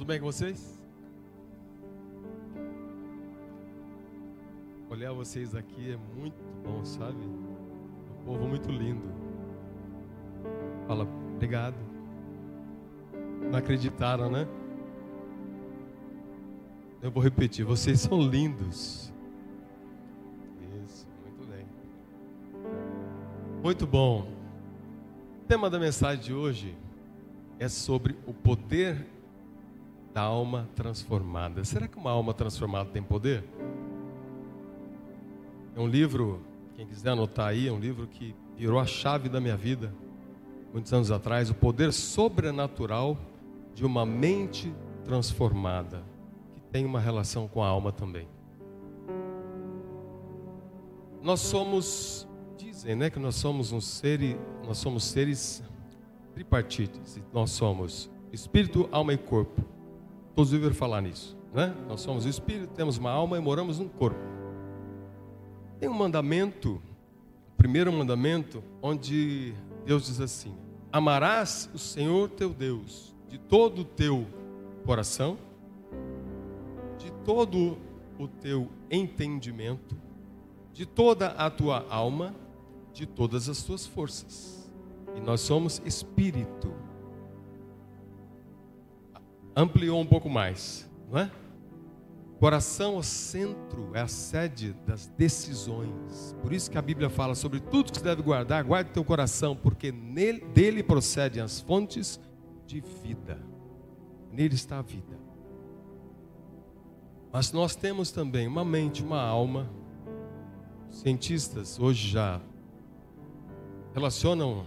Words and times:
Tudo 0.00 0.08
bem 0.08 0.18
com 0.18 0.24
vocês? 0.24 0.80
Olhar 4.88 5.12
vocês 5.12 5.54
aqui 5.54 5.92
é 5.92 6.18
muito 6.18 6.42
bom, 6.64 6.82
sabe? 6.86 7.18
Um 7.18 8.24
povo 8.24 8.48
muito 8.48 8.70
lindo. 8.70 9.06
Fala, 10.86 11.06
obrigado. 11.34 11.76
Não 13.50 13.58
acreditaram, 13.58 14.30
né? 14.30 14.48
Eu 17.02 17.10
vou 17.10 17.22
repetir, 17.22 17.66
vocês 17.66 18.00
são 18.00 18.22
lindos. 18.22 19.12
Isso, 20.82 21.06
muito 21.22 21.46
bem. 21.46 21.66
Muito 23.62 23.86
bom. 23.86 24.26
O 25.42 25.46
tema 25.46 25.68
da 25.68 25.78
mensagem 25.78 26.24
de 26.24 26.32
hoje 26.32 26.74
é 27.58 27.68
sobre 27.68 28.16
o 28.26 28.32
poder 28.32 29.19
da 30.12 30.22
alma 30.22 30.68
transformada. 30.74 31.64
Será 31.64 31.86
que 31.86 31.96
uma 31.96 32.10
alma 32.10 32.34
transformada 32.34 32.90
tem 32.90 33.02
poder? 33.02 33.44
É 35.76 35.80
um 35.80 35.86
livro, 35.86 36.40
quem 36.74 36.86
quiser 36.86 37.10
anotar 37.10 37.48
aí, 37.48 37.68
é 37.68 37.72
um 37.72 37.78
livro 37.78 38.06
que 38.06 38.34
virou 38.56 38.78
a 38.78 38.86
chave 38.86 39.28
da 39.28 39.40
minha 39.40 39.56
vida, 39.56 39.94
muitos 40.72 40.92
anos 40.92 41.10
atrás, 41.10 41.50
o 41.50 41.54
poder 41.54 41.92
sobrenatural 41.92 43.16
de 43.74 43.84
uma 43.84 44.04
mente 44.04 44.72
transformada, 45.04 46.02
que 46.54 46.60
tem 46.60 46.84
uma 46.84 47.00
relação 47.00 47.48
com 47.48 47.62
a 47.62 47.68
alma 47.68 47.92
também. 47.92 48.28
Nós 51.22 51.40
somos, 51.40 52.26
dizem, 52.56 52.96
né, 52.96 53.10
que 53.10 53.18
nós 53.18 53.36
somos 53.36 53.72
um 53.72 53.80
ser, 53.80 54.38
nós 54.66 54.78
somos 54.78 55.04
seres 55.04 55.62
tripartites, 56.34 57.20
nós 57.32 57.50
somos 57.50 58.10
espírito, 58.32 58.88
alma 58.90 59.12
e 59.12 59.18
corpo. 59.18 59.69
Todos 60.40 60.54
ouviram 60.54 60.74
falar 60.74 61.02
nisso, 61.02 61.36
né? 61.52 61.76
Nós 61.86 62.00
somos 62.00 62.24
espírito, 62.24 62.72
temos 62.72 62.96
uma 62.96 63.10
alma 63.10 63.36
e 63.36 63.40
moramos 63.42 63.78
num 63.78 63.86
corpo. 63.86 64.18
Tem 65.78 65.86
um 65.86 65.92
mandamento, 65.92 66.80
o 67.52 67.56
primeiro 67.58 67.92
mandamento, 67.92 68.64
onde 68.80 69.52
Deus 69.84 70.06
diz 70.06 70.18
assim: 70.18 70.56
Amarás 70.90 71.68
o 71.74 71.78
Senhor 71.78 72.30
teu 72.30 72.54
Deus 72.54 73.14
de 73.28 73.36
todo 73.36 73.82
o 73.82 73.84
teu 73.84 74.26
coração, 74.86 75.36
de 76.96 77.12
todo 77.22 77.76
o 78.18 78.26
teu 78.26 78.70
entendimento, 78.90 79.94
de 80.72 80.86
toda 80.86 81.32
a 81.32 81.50
tua 81.50 81.86
alma, 81.90 82.34
de 82.94 83.04
todas 83.04 83.46
as 83.46 83.62
tuas 83.62 83.86
forças. 83.86 84.72
E 85.14 85.20
nós 85.20 85.42
somos 85.42 85.82
espírito 85.84 86.72
ampliou 89.54 90.00
um 90.00 90.06
pouco 90.06 90.28
mais, 90.28 90.88
não 91.10 91.18
é? 91.18 91.30
Coração 92.40 92.94
é 92.94 92.98
o 92.98 93.02
centro, 93.02 93.90
é 93.92 94.00
a 94.00 94.06
sede 94.06 94.74
das 94.86 95.06
decisões. 95.08 96.34
Por 96.40 96.54
isso 96.54 96.70
que 96.70 96.78
a 96.78 96.82
Bíblia 96.82 97.10
fala 97.10 97.34
sobre 97.34 97.60
tudo 97.60 97.92
que 97.92 97.98
você 97.98 98.04
deve 98.04 98.22
guardar, 98.22 98.64
guarde 98.64 98.92
teu 98.92 99.04
coração, 99.04 99.54
porque 99.54 99.92
nele, 99.92 100.40
dele 100.46 100.82
procedem 100.82 101.42
as 101.42 101.60
fontes 101.60 102.18
de 102.66 102.80
vida. 102.80 103.38
Nele 104.32 104.54
está 104.54 104.78
a 104.78 104.82
vida. 104.82 105.18
Mas 107.30 107.52
nós 107.52 107.76
temos 107.76 108.10
também 108.10 108.48
uma 108.48 108.64
mente, 108.64 109.02
uma 109.02 109.20
alma. 109.20 109.68
cientistas 110.88 111.78
hoje 111.78 112.08
já 112.08 112.40
relacionam 113.92 114.64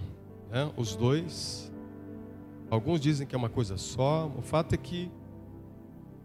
né, 0.52 0.72
os 0.78 0.96
dois 0.96 1.73
Alguns 2.74 3.00
dizem 3.00 3.28
que 3.28 3.36
é 3.36 3.38
uma 3.38 3.50
coisa 3.50 3.78
só. 3.78 4.34
O 4.36 4.42
fato 4.42 4.74
é 4.74 4.78
que 4.78 5.12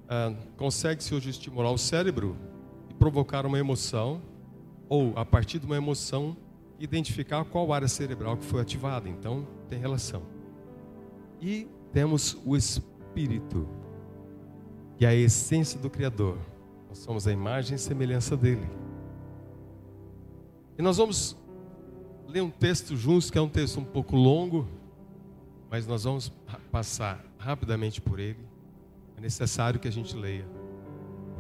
ah, 0.09 0.33
consegue-se 0.57 1.15
hoje 1.15 1.29
estimular 1.29 1.71
o 1.71 1.77
cérebro 1.77 2.35
e 2.89 2.95
provocar 2.95 3.45
uma 3.45 3.59
emoção, 3.59 4.23
ou 4.89 5.13
a 5.15 5.27
partir 5.27 5.59
de 5.59 5.67
uma 5.67 5.77
emoção, 5.77 6.35
identificar 6.81 7.45
qual 7.45 7.71
área 7.71 7.87
cerebral 7.87 8.35
que 8.39 8.47
foi 8.47 8.63
ativada. 8.63 9.11
Então, 9.11 9.47
tem 9.69 9.79
relação. 9.79 10.23
E 11.39 11.69
temos 11.93 12.39
o 12.47 12.57
espírito, 12.57 13.69
que 14.97 15.05
é 15.05 15.09
a 15.09 15.15
essência 15.15 15.79
do 15.79 15.91
Criador. 15.91 16.39
Nós 16.89 16.97
somos 16.97 17.29
a 17.29 17.33
imagem 17.33 17.77
e 17.77 17.79
semelhança 17.79 18.35
dele. 18.39 18.67
E 20.79 20.81
nós 20.81 20.97
vamos 20.97 21.37
ler 22.27 22.41
um 22.41 22.49
texto 22.49 22.97
juntos, 22.97 23.31
que 23.31 23.37
é 23.37 23.41
um 23.43 23.51
texto 23.51 23.79
um 23.81 23.85
pouco 23.85 24.17
longo, 24.17 24.67
mas 25.71 25.87
nós 25.87 26.05
vamos 26.05 26.38
passar 26.71 27.25
rapidamente 27.39 28.01
por 28.01 28.19
ele. 28.19 28.47
É 29.17 29.21
necessário 29.21 29.81
que 29.81 29.89
a 29.89 29.91
gente 29.91 30.17
leia, 30.17 30.47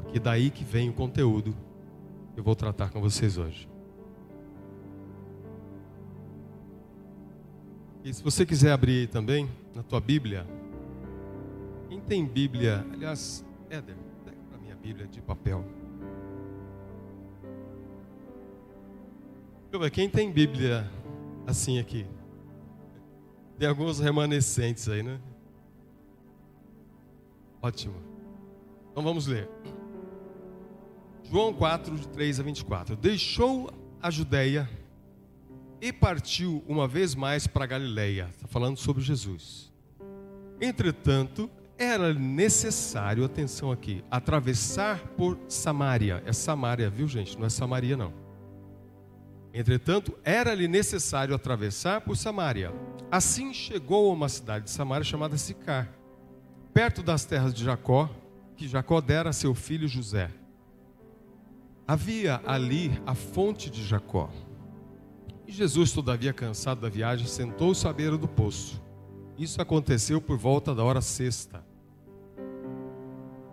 porque 0.02 0.18
daí 0.18 0.50
que 0.50 0.64
vem 0.64 0.90
o 0.90 0.92
conteúdo 0.92 1.56
que 2.34 2.40
eu 2.40 2.44
vou 2.44 2.56
tratar 2.56 2.90
com 2.90 3.00
vocês 3.00 3.38
hoje. 3.38 3.68
E 8.04 8.12
se 8.12 8.22
você 8.22 8.46
quiser 8.46 8.72
abrir 8.72 9.08
também 9.08 9.48
na 9.74 9.82
tua 9.82 10.00
Bíblia, 10.00 10.46
quem 11.88 12.00
tem 12.00 12.24
Bíblia, 12.24 12.84
aliás, 12.92 13.44
Éder, 13.70 13.96
pega 14.24 14.36
para 14.48 14.58
minha 14.58 14.76
Bíblia 14.76 15.06
de 15.06 15.20
papel. 15.20 15.64
Quem 19.92 20.08
tem 20.08 20.32
Bíblia 20.32 20.90
assim 21.46 21.78
aqui? 21.78 22.06
Tem 23.58 23.68
alguns 23.68 23.98
remanescentes 23.98 24.88
aí, 24.88 25.02
né? 25.02 25.18
Ótimo. 27.60 27.96
Então 28.92 29.02
vamos 29.02 29.26
ler. 29.26 29.48
João 31.24 31.52
4, 31.52 31.96
de 31.96 32.08
3 32.08 32.40
a 32.40 32.42
24. 32.42 32.96
Deixou 32.96 33.70
a 34.00 34.10
Judéia 34.10 34.70
e 35.80 35.92
partiu 35.92 36.62
uma 36.68 36.86
vez 36.86 37.14
mais 37.14 37.46
para 37.46 37.66
Galiléia. 37.66 38.28
Está 38.30 38.46
falando 38.46 38.76
sobre 38.76 39.02
Jesus. 39.02 39.72
Entretanto, 40.60 41.50
era 41.76 42.14
necessário, 42.14 43.24
atenção 43.24 43.70
aqui, 43.70 44.04
atravessar 44.10 45.00
por 45.16 45.38
Samaria. 45.48 46.22
É 46.24 46.32
Samaria, 46.32 46.88
viu 46.88 47.06
gente? 47.06 47.36
Não 47.38 47.46
é 47.46 47.50
Samaria 47.50 47.96
não. 47.96 48.27
Entretanto, 49.58 50.16
era-lhe 50.22 50.68
necessário 50.68 51.34
atravessar 51.34 52.02
por 52.02 52.16
Samaria. 52.16 52.72
Assim 53.10 53.52
chegou 53.52 54.08
a 54.08 54.14
uma 54.14 54.28
cidade 54.28 54.66
de 54.66 54.70
Samaria 54.70 55.02
chamada 55.02 55.36
Sicar, 55.36 55.92
perto 56.72 57.02
das 57.02 57.24
terras 57.24 57.52
de 57.52 57.64
Jacó, 57.64 58.08
que 58.56 58.68
Jacó 58.68 59.00
dera 59.00 59.30
a 59.30 59.32
seu 59.32 59.56
filho 59.56 59.88
José. 59.88 60.30
Havia 61.88 62.40
ali 62.46 63.02
a 63.04 63.16
fonte 63.16 63.68
de 63.68 63.84
Jacó. 63.84 64.30
E 65.44 65.50
Jesus, 65.50 65.90
todavia 65.90 66.32
cansado 66.32 66.82
da 66.82 66.88
viagem, 66.88 67.26
sentou-se 67.26 67.84
à 67.88 67.92
beira 67.92 68.16
do 68.16 68.28
poço. 68.28 68.80
Isso 69.36 69.60
aconteceu 69.60 70.20
por 70.20 70.38
volta 70.38 70.72
da 70.72 70.84
hora 70.84 71.00
sexta. 71.00 71.64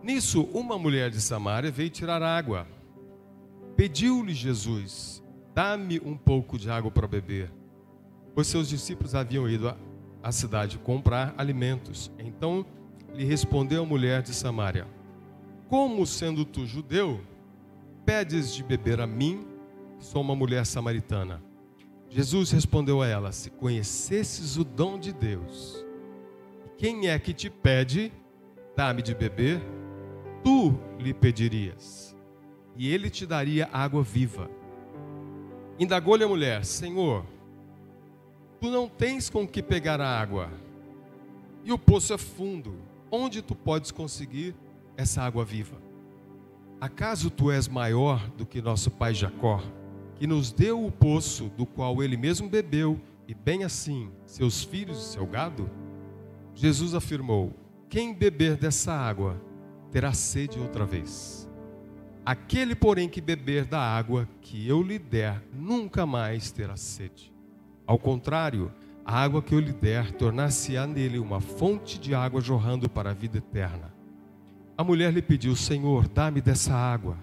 Nisso, 0.04 0.44
uma 0.54 0.78
mulher 0.78 1.10
de 1.10 1.20
Samaria 1.20 1.72
veio 1.72 1.90
tirar 1.90 2.22
água. 2.22 2.68
Pediu-lhe 3.76 4.36
Jesus: 4.36 5.25
Dá-me 5.56 6.02
um 6.02 6.18
pouco 6.18 6.60
de 6.60 6.70
água 6.70 6.92
para 6.92 7.08
beber. 7.08 7.50
Pois 8.34 8.46
seus 8.46 8.68
discípulos 8.68 9.16
haviam 9.16 9.50
ido 9.50 9.74
à 10.22 10.30
cidade 10.30 10.78
comprar 10.78 11.34
alimentos. 11.38 12.12
Então 12.20 12.66
lhe 13.14 13.24
respondeu 13.24 13.84
a 13.84 13.86
mulher 13.86 14.22
de 14.22 14.34
Samaria: 14.34 14.86
Como 15.70 16.06
sendo 16.06 16.44
tu 16.44 16.66
judeu, 16.66 17.22
pedes 18.06 18.54
de 18.54 18.64
beber 18.64 19.00
a 19.00 19.08
mim, 19.08 19.48
que 19.98 20.04
sou 20.04 20.22
uma 20.22 20.36
mulher 20.36 20.66
samaritana? 20.66 21.42
Jesus 22.10 22.52
respondeu 22.52 23.02
a 23.02 23.08
ela: 23.08 23.32
Se 23.32 23.50
conhecesses 23.50 24.58
o 24.58 24.64
dom 24.66 25.00
de 25.00 25.14
Deus, 25.14 25.86
quem 26.78 27.08
é 27.08 27.18
que 27.18 27.34
te 27.34 27.50
pede, 27.50 28.12
dá-me 28.76 29.02
de 29.02 29.16
beber, 29.16 29.62
tu 30.44 30.78
lhe 31.00 31.14
pedirias, 31.14 32.14
e 32.76 32.90
ele 32.90 33.10
te 33.10 33.26
daria 33.26 33.70
água 33.72 34.04
viva. 34.04 34.50
Indagou-lhe 35.80 36.24
a 36.24 36.28
mulher: 36.28 36.66
Senhor, 36.66 37.26
tu 38.60 38.70
não 38.70 38.88
tens 38.88 39.30
com 39.30 39.48
que 39.48 39.62
pegar 39.62 40.00
a 40.00 40.20
água, 40.20 40.50
e 41.64 41.72
o 41.72 41.78
poço 41.78 42.14
é 42.14 42.18
fundo. 42.18 42.76
Onde 43.12 43.42
tu 43.42 43.56
podes 43.56 43.92
conseguir 43.92 44.56
essa 44.98 45.22
água 45.22 45.46
viva? 45.46 45.78
Acaso 46.82 47.30
tu 47.30 47.52
és 47.52 47.68
maior 47.68 48.30
do 48.32 48.46
que 48.46 48.62
nosso 48.62 48.92
pai 48.92 49.14
Jacó, 49.14 49.62
que 50.16 50.28
nos 50.28 50.52
deu 50.52 50.86
o 50.86 50.92
poço 50.92 51.50
do 51.56 51.66
qual 51.66 52.04
ele 52.04 52.18
mesmo 52.18 52.50
bebeu, 52.50 53.00
e 53.28 53.34
bem 53.34 53.64
assim 53.64 54.12
seus 54.26 54.64
filhos 54.64 55.00
e 55.00 55.14
seu 55.14 55.26
gado? 55.26 55.70
Jesus 56.54 56.94
afirmou: 56.94 57.54
Quem 57.90 58.14
beber 58.14 58.58
dessa 58.58 58.94
água 58.94 59.40
terá 59.92 60.14
sede 60.14 60.60
outra 60.60 60.86
vez. 60.86 61.45
Aquele, 62.26 62.74
porém, 62.74 63.08
que 63.08 63.22
beber 63.22 63.66
da 63.66 63.80
água 63.80 64.28
que 64.42 64.68
eu 64.68 64.82
lhe 64.82 64.98
der, 64.98 65.44
nunca 65.54 66.06
mais 66.08 66.50
terá 66.52 66.76
sede. 66.76 67.32
Ao 67.86 68.00
contrário, 68.00 68.72
a 69.06 69.22
água 69.22 69.44
que 69.44 69.54
eu 69.54 69.60
lhe 69.60 69.72
der 69.72 70.12
tornar-se-á 70.14 70.88
nele 70.88 71.20
uma 71.20 71.40
fonte 71.40 72.00
de 72.00 72.16
água 72.16 72.42
jorrando 72.42 72.90
para 72.90 73.12
a 73.12 73.14
vida 73.14 73.38
eterna. 73.38 73.94
A 74.76 74.84
mulher 74.84 75.14
lhe 75.14 75.22
pediu: 75.22 75.56
Senhor, 75.56 76.08
dá-me 76.08 76.42
dessa 76.42 76.74
água, 76.74 77.16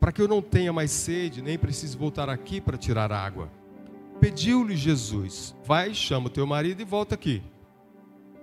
para 0.00 0.10
que 0.10 0.20
eu 0.20 0.26
não 0.26 0.42
tenha 0.42 0.72
mais 0.72 0.90
sede, 0.90 1.40
nem 1.40 1.56
precise 1.56 1.96
voltar 1.96 2.28
aqui 2.28 2.60
para 2.60 2.76
tirar 2.76 3.12
água. 3.12 3.48
Pediu-lhe 4.18 4.76
Jesus: 4.76 5.54
Vai, 5.64 5.94
chama 5.94 6.26
o 6.26 6.30
teu 6.30 6.44
marido 6.44 6.82
e 6.82 6.84
volta 6.84 7.14
aqui. 7.14 7.40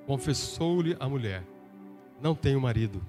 Confessou-lhe 0.07 0.95
a 1.01 1.09
mulher: 1.09 1.44
Não 2.21 2.33
tenho 2.33 2.61
marido. 2.61 3.01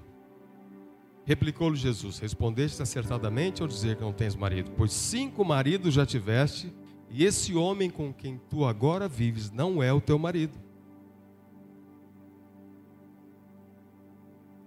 Replicou-lhe 1.25 1.77
Jesus: 1.77 2.19
Respondeste 2.19 2.81
acertadamente 2.81 3.61
ao 3.61 3.67
dizer 3.67 3.95
que 3.95 4.01
não 4.01 4.11
tens 4.11 4.35
marido, 4.35 4.71
pois 4.75 4.91
cinco 4.91 5.43
maridos 5.45 5.93
já 5.93 6.05
tiveste, 6.05 6.73
e 7.09 7.23
esse 7.23 7.55
homem 7.55 7.89
com 7.89 8.13
quem 8.13 8.39
tu 8.49 8.65
agora 8.65 9.07
vives 9.07 9.51
não 9.51 9.81
é 9.81 9.93
o 9.93 10.01
teu 10.01 10.19
marido. 10.19 10.59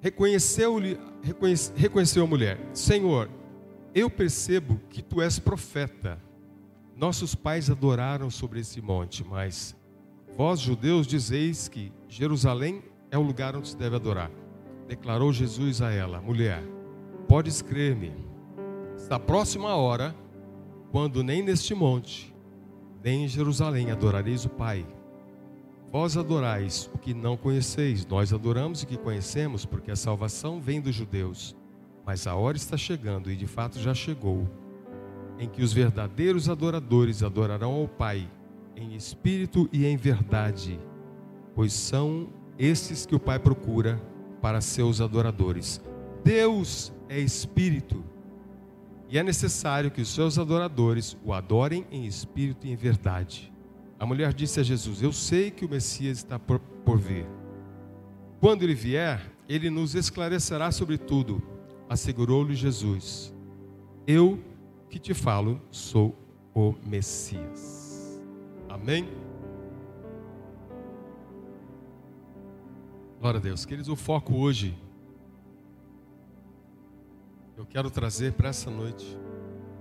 Reconheceu-lhe, 0.01 0.99
reconhece, 1.23 1.73
reconheceu 1.75 2.25
a 2.25 2.27
mulher: 2.27 2.59
Senhor, 2.73 3.29
eu 3.95 4.09
percebo 4.09 4.81
que 4.89 5.03
tu 5.03 5.21
és 5.21 5.39
profeta. 5.39 6.23
Nossos 6.95 7.35
pais 7.35 7.69
adoraram 7.69 8.31
sobre 8.31 8.61
esse 8.61 8.81
monte, 8.81 9.23
mas 9.23 9.77
vós, 10.35 10.61
judeus, 10.61 11.07
dizeis 11.07 11.69
que 11.69 11.93
Jerusalém 12.09 12.83
é 13.11 13.19
o 13.19 13.23
lugar 13.23 13.55
onde 13.55 13.69
se 13.69 13.77
deve 13.77 13.97
adorar. 13.97 14.31
Declarou 14.89 15.33
Jesus 15.33 15.83
a 15.83 15.91
ela: 15.91 16.21
Mulher, 16.21 16.63
podes 17.27 17.61
crer-me, 17.61 18.13
está 18.97 19.19
próxima 19.19 19.71
a 19.71 19.77
hora, 19.77 20.15
quando 20.91 21.23
nem 21.23 21.43
neste 21.43 21.75
monte, 21.75 22.35
nem 23.03 23.25
em 23.25 23.29
Jerusalém 23.29 23.91
adorareis 23.91 24.45
o 24.45 24.49
Pai. 24.49 24.87
Vós 25.91 26.17
adorais 26.17 26.91
o 26.95 26.99
que 26.99 27.15
não 27.15 27.37
conheceis, 27.37 28.07
nós 28.07 28.33
adoramos 28.33 28.83
o 28.83 28.87
que 28.87 28.97
conhecemos, 28.97 29.65
porque 29.65 29.91
a 29.91 29.97
salvação 29.97 30.61
vem 30.61 30.81
dos 30.81 30.95
judeus. 30.95 31.57
Mas 32.05 32.27
a 32.27 32.35
hora 32.35 32.57
está 32.57 32.77
chegando, 32.77 33.31
e 33.31 33.37
de 33.37 33.47
fato 33.47 33.79
já 33.79 33.95
chegou, 33.95 34.49
em 35.39 35.49
que 35.49 35.63
os 35.63 35.73
verdadeiros 35.73 36.49
adoradores 36.49 37.23
adorarão 37.23 37.73
ao 37.73 37.89
Pai, 37.89 38.29
em 38.77 38.95
espírito 38.95 39.69
e 39.73 39.87
em 39.87 39.97
verdade, 39.97 40.79
pois 41.55 41.73
são 41.73 42.29
esses 42.59 43.07
que 43.07 43.15
o 43.15 43.21
Pai 43.21 43.39
procura 43.39 44.01
para 44.41 44.61
seus 44.61 45.01
adoradores. 45.01 45.81
Deus 46.25 46.93
é 47.09 47.19
espírito 47.19 48.05
e 49.09 49.19
é 49.19 49.23
necessário 49.23 49.91
que 49.91 50.01
os 50.01 50.09
seus 50.09 50.39
adoradores 50.39 51.17
o 51.25 51.33
adorem 51.33 51.87
em 51.91 52.07
espírito 52.07 52.67
e 52.67 52.73
em 52.73 52.77
verdade. 52.77 53.53
A 53.99 54.05
mulher 54.05 54.33
disse 54.35 54.61
a 54.61 54.63
Jesus: 54.63 55.03
Eu 55.03 55.13
sei 55.13 55.51
que 55.51 55.65
o 55.65 55.69
Messias 55.69 56.19
está 56.19 56.39
por, 56.39 56.59
por 56.85 56.99
vir. 56.99 57.27
Quando 58.41 58.63
ele 58.63 58.75
vier, 58.75 59.21
ele 59.49 59.71
nos 59.71 59.95
esclarecerá 59.95 60.71
sobre 60.71 60.99
tudo. 60.99 61.43
Assegurou-lhe 61.89 62.55
Jesus: 62.55 63.33
Eu 64.07 64.41
que 64.91 64.99
te 64.99 65.15
falo 65.15 65.61
sou 65.71 66.15
o 66.55 66.75
Messias. 66.85 68.21
Amém? 68.69 69.26
Glória 73.21 73.39
a 73.39 73.43
Deus. 73.43 73.65
Queridos, 73.65 73.89
o 73.89 73.97
foco 73.97 74.35
hoje, 74.35 74.77
eu 77.57 77.65
quero 77.65 77.91
trazer 77.91 78.35
para 78.35 78.51
essa 78.51 78.71
noite, 78.71 79.19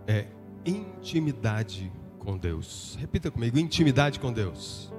é 0.08 0.28
intimidade 0.66 1.92
com 2.18 2.38
Deus. 2.38 2.96
Repita 3.00 3.30
comigo: 3.30 3.60
intimidade 3.60 4.20
com 4.20 4.32
Deus. 4.32 4.92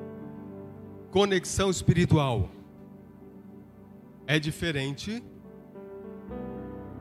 Conexão 1.10 1.70
espiritual. 1.70 2.50
É 4.26 4.38
diferente 4.38 5.22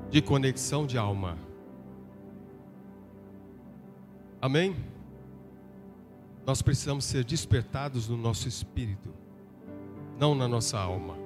de 0.10 0.22
conexão 0.22 0.86
de 0.86 0.98
alma. 0.98 1.38
Amém? 4.42 4.76
Nós 6.46 6.62
precisamos 6.62 7.04
ser 7.04 7.26
despertados 7.26 8.08
no 8.08 8.16
nosso 8.16 8.48
espírito, 8.48 9.10
não 10.18 10.34
na 10.36 10.48
nossa 10.48 10.80
alma 10.80 11.25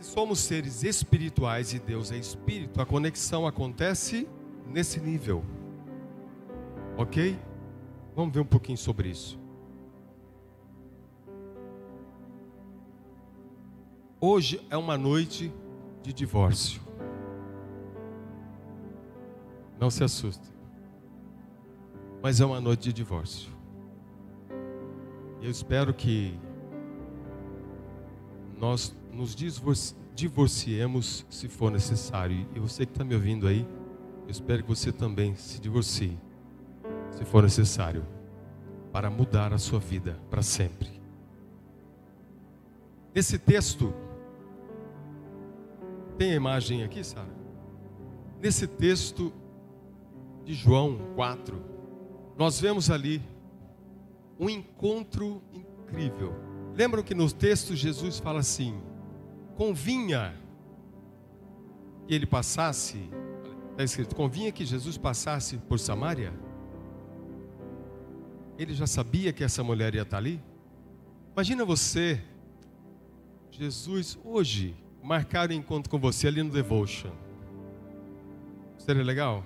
somos 0.00 0.38
seres 0.40 0.82
espirituais 0.82 1.72
e 1.72 1.78
Deus 1.78 2.12
é 2.12 2.16
espírito, 2.16 2.80
a 2.80 2.86
conexão 2.86 3.46
acontece 3.46 4.28
nesse 4.66 5.00
nível. 5.00 5.44
Ok? 6.96 7.38
Vamos 8.14 8.34
ver 8.34 8.40
um 8.40 8.46
pouquinho 8.46 8.78
sobre 8.78 9.08
isso. 9.08 9.38
Hoje 14.20 14.60
é 14.68 14.76
uma 14.76 14.98
noite 14.98 15.52
de 16.02 16.12
divórcio. 16.12 16.82
Não 19.78 19.90
se 19.90 20.02
assuste. 20.02 20.48
Mas 22.20 22.40
é 22.40 22.44
uma 22.44 22.60
noite 22.60 22.84
de 22.84 22.92
divórcio. 22.92 23.48
Eu 25.40 25.50
espero 25.50 25.94
que 25.94 26.36
nós 28.58 28.92
nos 29.18 29.34
divorciemos 30.14 31.26
se 31.28 31.48
for 31.48 31.72
necessário. 31.72 32.46
E 32.54 32.60
você 32.60 32.86
que 32.86 32.92
está 32.92 33.02
me 33.02 33.16
ouvindo 33.16 33.48
aí, 33.48 33.66
eu 34.24 34.30
espero 34.30 34.62
que 34.62 34.68
você 34.68 34.92
também 34.92 35.34
se 35.34 35.60
divorcie, 35.60 36.16
se 37.10 37.24
for 37.24 37.42
necessário, 37.42 38.06
para 38.92 39.10
mudar 39.10 39.52
a 39.52 39.58
sua 39.58 39.80
vida 39.80 40.16
para 40.30 40.40
sempre. 40.40 40.88
Esse 43.12 43.40
texto, 43.40 43.92
tem 46.16 46.30
a 46.30 46.36
imagem 46.36 46.84
aqui, 46.84 47.02
Sara? 47.02 47.36
Nesse 48.40 48.68
texto 48.68 49.32
de 50.44 50.54
João 50.54 50.96
4, 51.16 51.60
nós 52.36 52.60
vemos 52.60 52.88
ali 52.88 53.20
um 54.38 54.48
encontro 54.48 55.42
incrível. 55.52 56.32
Lembram 56.76 57.02
que 57.02 57.16
no 57.16 57.28
texto 57.32 57.74
Jesus 57.74 58.20
fala 58.20 58.38
assim: 58.38 58.80
convinha 59.58 60.32
que 62.06 62.14
ele 62.14 62.26
passasse, 62.26 63.10
está 63.72 63.82
escrito, 63.82 64.14
convinha 64.14 64.52
que 64.52 64.64
Jesus 64.64 64.96
passasse 64.96 65.56
por 65.56 65.80
Samaria? 65.80 66.32
Ele 68.56 68.72
já 68.72 68.86
sabia 68.86 69.32
que 69.32 69.42
essa 69.42 69.64
mulher 69.64 69.96
ia 69.96 70.02
estar 70.02 70.18
ali? 70.18 70.40
Imagina 71.32 71.64
você, 71.64 72.22
Jesus, 73.50 74.16
hoje, 74.24 74.76
marcar 75.02 75.50
o 75.50 75.52
um 75.52 75.56
encontro 75.56 75.90
com 75.90 75.98
você 75.98 76.28
ali 76.28 76.40
no 76.40 76.50
Devotion. 76.50 77.10
Seria 78.78 79.02
legal? 79.02 79.44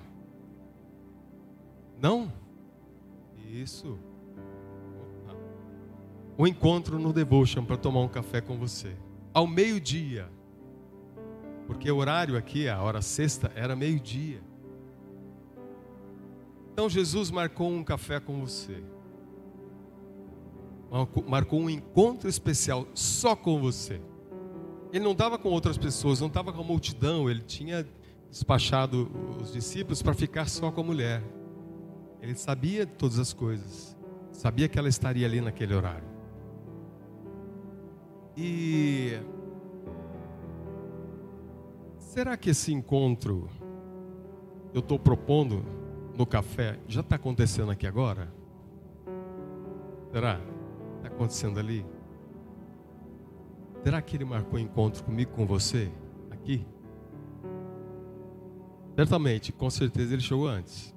Não? 1.99 2.31
Isso. 3.51 3.97
Um 6.37 6.45
encontro 6.45 6.99
no 6.99 7.11
Devotion 7.11 7.65
para 7.65 7.77
tomar 7.77 8.01
um 8.01 8.07
café 8.07 8.41
com 8.41 8.59
você 8.59 8.95
ao 9.33 9.47
meio-dia. 9.47 10.29
Porque 11.65 11.89
o 11.89 11.97
horário 11.97 12.37
aqui, 12.37 12.67
a 12.67 12.81
hora 12.81 13.01
sexta, 13.01 13.51
era 13.55 13.75
meio-dia. 13.75 14.41
Então 16.73 16.89
Jesus 16.89 17.31
marcou 17.31 17.69
um 17.69 17.83
café 17.83 18.19
com 18.19 18.39
você. 18.45 18.83
Marcou 21.27 21.59
um 21.59 21.69
encontro 21.69 22.29
especial 22.29 22.87
só 22.93 23.35
com 23.35 23.59
você. 23.59 24.01
Ele 24.91 25.03
não 25.03 25.13
estava 25.13 25.39
com 25.39 25.49
outras 25.49 25.77
pessoas, 25.77 26.19
não 26.19 26.27
estava 26.27 26.53
com 26.53 26.61
a 26.61 26.63
multidão, 26.63 27.27
ele 27.27 27.41
tinha 27.41 27.87
despachado 28.29 29.09
os 29.41 29.51
discípulos 29.51 30.03
para 30.03 30.13
ficar 30.13 30.47
só 30.47 30.71
com 30.71 30.81
a 30.81 30.83
mulher. 30.83 31.23
Ele 32.21 32.35
sabia 32.35 32.85
todas 32.85 33.17
as 33.17 33.33
coisas, 33.33 33.97
sabia 34.31 34.67
que 34.67 34.77
ela 34.77 34.87
estaria 34.87 35.25
ali 35.25 35.41
naquele 35.41 35.73
horário. 35.73 36.12
E 38.35 39.19
será 41.99 42.35
que 42.35 42.49
esse 42.49 42.73
encontro 42.73 43.47
eu 44.73 44.79
estou 44.79 44.97
propondo 44.97 45.63
no 46.17 46.25
café 46.25 46.79
já 46.87 47.01
está 47.01 47.15
acontecendo 47.15 47.71
aqui 47.71 47.85
agora? 47.85 48.33
Será? 50.11 50.39
Está 50.97 51.07
acontecendo 51.07 51.59
ali? 51.59 51.85
Será 53.83 54.01
que 54.01 54.15
ele 54.15 54.25
marcou 54.25 54.57
encontro 54.57 55.03
comigo, 55.03 55.31
com 55.31 55.45
você, 55.45 55.91
aqui? 56.31 56.65
Certamente, 58.95 59.51
com 59.51 59.69
certeza 59.69 60.13
ele 60.13 60.21
chegou 60.21 60.47
antes. 60.47 60.95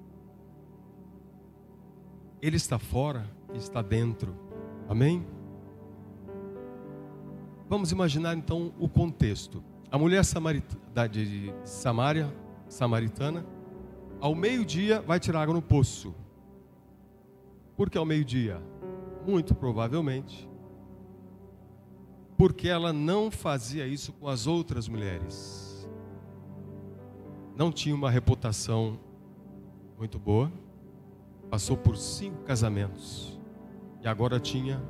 Ele 2.40 2.56
está 2.56 2.78
fora 2.78 3.28
e 3.52 3.56
está 3.56 3.82
dentro. 3.82 4.34
Amém? 4.88 5.26
Vamos 7.68 7.90
imaginar 7.90 8.36
então 8.36 8.72
o 8.78 8.88
contexto. 8.88 9.62
A 9.90 9.98
mulher 9.98 10.24
samaritana, 10.24 11.08
de 11.08 11.52
Samaria, 11.64 12.32
samaritana, 12.68 13.44
ao 14.20 14.34
meio-dia 14.34 15.00
vai 15.00 15.18
tirar 15.18 15.42
água 15.42 15.54
no 15.54 15.62
poço. 15.62 16.14
Por 17.76 17.90
que 17.90 17.98
ao 17.98 18.04
meio-dia? 18.04 18.62
Muito 19.26 19.54
provavelmente, 19.54 20.48
porque 22.38 22.68
ela 22.68 22.92
não 22.92 23.30
fazia 23.30 23.86
isso 23.86 24.12
com 24.12 24.28
as 24.28 24.46
outras 24.46 24.88
mulheres. 24.88 25.88
Não 27.56 27.72
tinha 27.72 27.94
uma 27.94 28.10
reputação 28.10 28.98
muito 29.98 30.18
boa, 30.18 30.52
passou 31.50 31.76
por 31.76 31.96
cinco 31.96 32.42
casamentos 32.44 33.40
e 34.02 34.06
agora 34.06 34.38
tinha 34.38 34.80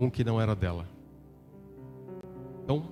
um 0.00 0.08
que 0.08 0.24
não 0.24 0.40
era 0.40 0.54
dela. 0.54 0.95
Então, 2.66 2.82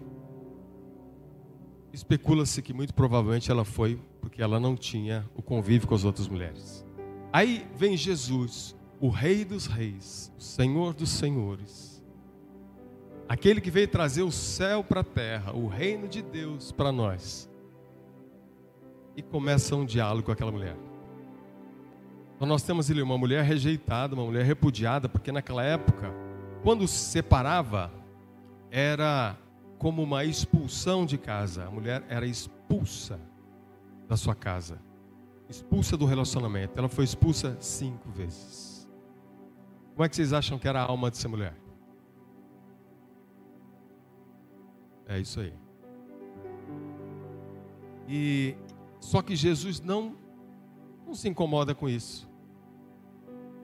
especula-se 1.93 2.63
que 2.63 2.73
muito 2.73 2.95
provavelmente 2.95 3.51
ela 3.51 3.65
foi 3.65 4.01
porque 4.21 4.41
ela 4.41 4.61
não 4.61 4.77
tinha 4.77 5.29
o 5.35 5.43
convívio 5.43 5.89
com 5.89 5.97
as 5.97 6.05
outras 6.05 6.29
mulheres. 6.29 6.87
Aí 7.33 7.67
vem 7.75 7.97
Jesus, 7.97 8.77
o 9.01 9.09
Rei 9.09 9.45
dos 9.45 9.67
Reis, 9.67 10.33
o 10.39 10.41
Senhor 10.41 10.95
dos 10.95 11.11
Senhores, 11.11 12.01
aquele 13.29 13.61
que 13.61 13.69
veio 13.69 13.89
trazer 13.89 14.23
o 14.23 14.31
céu 14.31 14.85
para 14.85 15.01
a 15.01 15.05
terra, 15.05 15.53
o 15.53 15.67
reino 15.67 16.07
de 16.07 16.23
Deus 16.23 16.71
para 16.71 16.93
nós. 16.93 17.51
E 19.17 19.23
começa 19.23 19.75
um 19.75 19.85
diálogo 19.85 20.27
com 20.27 20.33
aquela 20.33 20.53
mulher. 20.53 20.77
Então 22.37 22.47
nós 22.47 22.63
temos 22.63 22.89
ali 22.89 23.03
uma 23.03 23.19
mulher 23.19 23.43
rejeitada, 23.43 24.15
uma 24.15 24.25
mulher 24.25 24.45
repudiada, 24.45 25.09
porque 25.09 25.33
naquela 25.33 25.65
época, 25.65 26.15
quando 26.63 26.87
se 26.87 27.11
separava, 27.11 27.93
era 28.71 29.37
como 29.85 30.03
uma 30.03 30.25
expulsão 30.25 31.05
de 31.05 31.19
casa. 31.19 31.67
A 31.67 31.71
mulher 31.71 32.03
era 32.09 32.27
expulsa 32.27 33.21
da 34.09 34.17
sua 34.17 34.35
casa, 34.35 34.81
expulsa 35.47 35.95
do 35.95 36.07
relacionamento. 36.07 36.79
Ela 36.79 36.89
foi 36.89 37.05
expulsa 37.05 37.55
cinco 37.61 38.09
vezes. 38.09 38.89
Como 39.93 40.03
é 40.03 40.09
que 40.09 40.17
vocês 40.17 40.33
acham 40.33 40.59
que 40.59 40.67
era 40.67 40.81
a 40.81 40.85
alma 40.85 41.11
dessa 41.11 41.29
mulher? 41.29 41.55
É 45.07 45.19
isso 45.19 45.41
aí. 45.41 45.53
E 48.09 48.57
só 48.99 49.21
que 49.21 49.37
Jesus 49.37 49.83
não 49.83 50.17
não 51.07 51.15
se 51.15 51.29
incomoda 51.29 51.75
com 51.75 51.91
isso. 51.91 52.27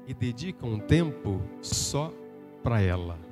E 0.07 0.13
dedica 0.13 0.67
um 0.67 0.79
tempo 0.79 1.41
só 1.63 2.13
para 2.63 2.83
ela. 2.83 3.30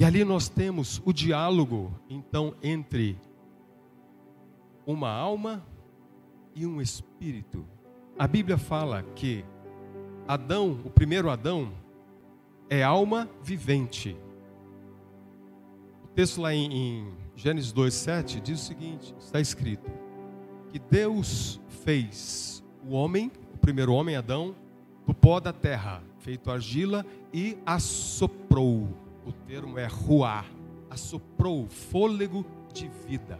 E 0.00 0.04
ali 0.04 0.24
nós 0.24 0.48
temos 0.48 1.02
o 1.04 1.12
diálogo, 1.12 1.92
então, 2.08 2.54
entre 2.62 3.18
uma 4.86 5.10
alma 5.10 5.62
e 6.54 6.64
um 6.64 6.80
espírito. 6.80 7.66
A 8.18 8.26
Bíblia 8.26 8.56
fala 8.56 9.02
que 9.14 9.44
Adão, 10.26 10.80
o 10.86 10.88
primeiro 10.88 11.28
Adão, 11.28 11.70
é 12.70 12.82
alma 12.82 13.28
vivente. 13.42 14.16
O 16.02 16.08
texto 16.08 16.40
lá 16.40 16.54
em, 16.54 16.72
em 16.72 17.14
Gênesis 17.36 17.70
2,7 17.70 18.40
diz 18.40 18.58
o 18.58 18.64
seguinte: 18.64 19.14
está 19.18 19.38
escrito 19.38 19.90
que 20.72 20.78
Deus 20.78 21.60
fez 21.84 22.64
o 22.88 22.94
homem, 22.94 23.30
o 23.52 23.58
primeiro 23.58 23.92
homem, 23.92 24.16
Adão, 24.16 24.56
do 25.06 25.12
pó 25.12 25.38
da 25.40 25.52
terra, 25.52 26.02
feito 26.20 26.50
argila, 26.50 27.04
e 27.34 27.58
assoprou 27.66 28.88
o 29.24 29.32
termo 29.32 29.78
é 29.78 29.86
ruar, 29.86 30.46
assoprou 30.88 31.68
fôlego 31.68 32.44
de 32.72 32.88
vida. 33.06 33.38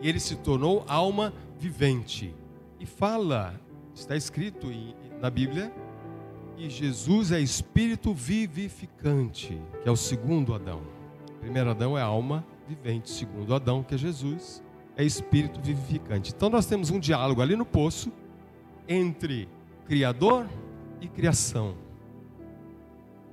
E 0.00 0.08
ele 0.08 0.20
se 0.20 0.36
tornou 0.36 0.84
alma 0.86 1.32
vivente. 1.58 2.34
E 2.78 2.86
fala, 2.86 3.58
está 3.94 4.16
escrito 4.16 4.68
na 5.20 5.30
Bíblia, 5.30 5.72
que 6.56 6.68
Jesus 6.68 7.32
é 7.32 7.40
espírito 7.40 8.12
vivificante, 8.12 9.60
que 9.82 9.88
é 9.88 9.92
o 9.92 9.96
segundo 9.96 10.54
Adão. 10.54 10.82
O 11.36 11.40
primeiro 11.40 11.70
Adão 11.70 11.96
é 11.96 12.02
alma 12.02 12.44
vivente, 12.68 13.10
segundo 13.10 13.54
Adão, 13.54 13.82
que 13.82 13.94
é 13.94 13.98
Jesus, 13.98 14.62
é 14.96 15.04
espírito 15.04 15.60
vivificante. 15.60 16.32
Então 16.34 16.48
nós 16.48 16.66
temos 16.66 16.90
um 16.90 16.98
diálogo 16.98 17.40
ali 17.40 17.56
no 17.56 17.64
poço 17.64 18.12
entre 18.88 19.48
Criador 19.86 20.46
e 21.00 21.08
criação 21.08 21.85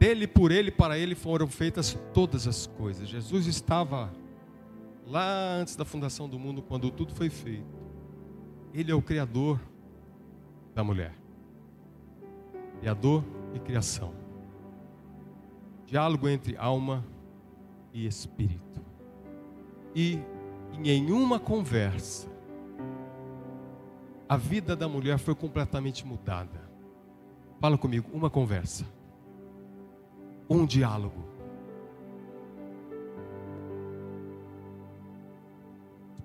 dele, 0.03 0.27
por 0.27 0.51
ele, 0.51 0.69
para 0.69 0.98
ele 0.98 1.15
foram 1.15 1.48
feitas 1.48 1.98
todas 2.13 2.45
as 2.45 2.67
coisas. 2.67 3.07
Jesus 3.07 3.48
estava 3.48 4.12
lá 5.07 5.55
antes 5.55 5.77
da 5.77 5.86
fundação 5.86 6.27
do 6.27 6.38
mundo, 6.38 6.62
quando 6.62 6.91
tudo 6.91 7.15
foi 7.15 7.29
feito. 7.29 7.74
Ele 8.74 8.91
é 8.91 8.95
o 8.95 9.01
Criador 9.01 9.62
da 10.75 10.83
mulher. 10.83 11.13
Criador 12.81 13.24
e 13.53 13.60
criação. 13.60 14.13
Diálogo 15.86 16.27
entre 16.27 16.57
alma 16.57 17.05
e 17.93 18.05
espírito. 18.05 18.81
E 19.95 20.19
em 20.74 20.81
nenhuma 20.81 21.39
conversa, 21.39 22.27
a 24.27 24.36
vida 24.36 24.75
da 24.75 24.89
mulher 24.89 25.17
foi 25.17 25.33
completamente 25.33 26.05
mudada. 26.05 26.69
Fala 27.62 27.77
comigo, 27.77 28.10
uma 28.12 28.29
conversa 28.29 28.86
um 30.53 30.67
diálogo. 30.67 31.24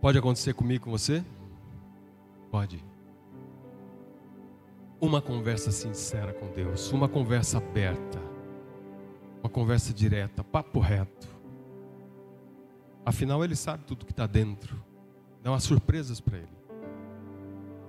Pode 0.01 0.19
acontecer 0.19 0.53
comigo 0.53 0.85
com 0.85 0.91
você? 0.91 1.25
Pode. 2.51 2.85
Uma 5.01 5.23
conversa 5.23 5.71
sincera 5.71 6.33
com 6.33 6.47
Deus, 6.49 6.93
uma 6.93 7.09
conversa 7.09 7.59
aberta, 7.59 8.21
uma 9.43 9.49
conversa 9.49 9.95
direta, 9.95 10.45
papo 10.45 10.79
reto. 10.79 11.29
Afinal, 13.07 13.43
Ele 13.43 13.57
sabe 13.57 13.85
tudo 13.85 14.05
que 14.05 14.13
está 14.13 14.27
dentro, 14.27 14.83
não 15.43 15.55
há 15.55 15.61
surpresas 15.61 16.21
para 16.21 16.39
Ele. 16.39 16.59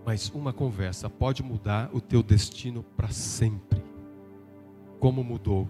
Mas 0.06 0.30
uma 0.30 0.54
conversa 0.54 1.10
pode 1.10 1.44
mudar 1.44 1.90
o 1.94 2.00
teu 2.00 2.24
destino 2.24 2.82
para 2.96 3.10
sempre, 3.10 3.84
como 5.00 5.24
mudou 5.24 5.68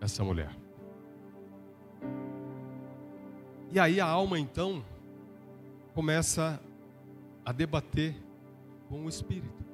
essa 0.00 0.22
mulher. 0.22 0.50
E 3.70 3.78
aí 3.78 4.00
a 4.00 4.06
alma 4.06 4.38
então 4.38 4.82
começa 5.94 6.60
a 7.44 7.52
debater 7.52 8.14
com 8.88 9.04
o 9.04 9.08
espírito. 9.08 9.64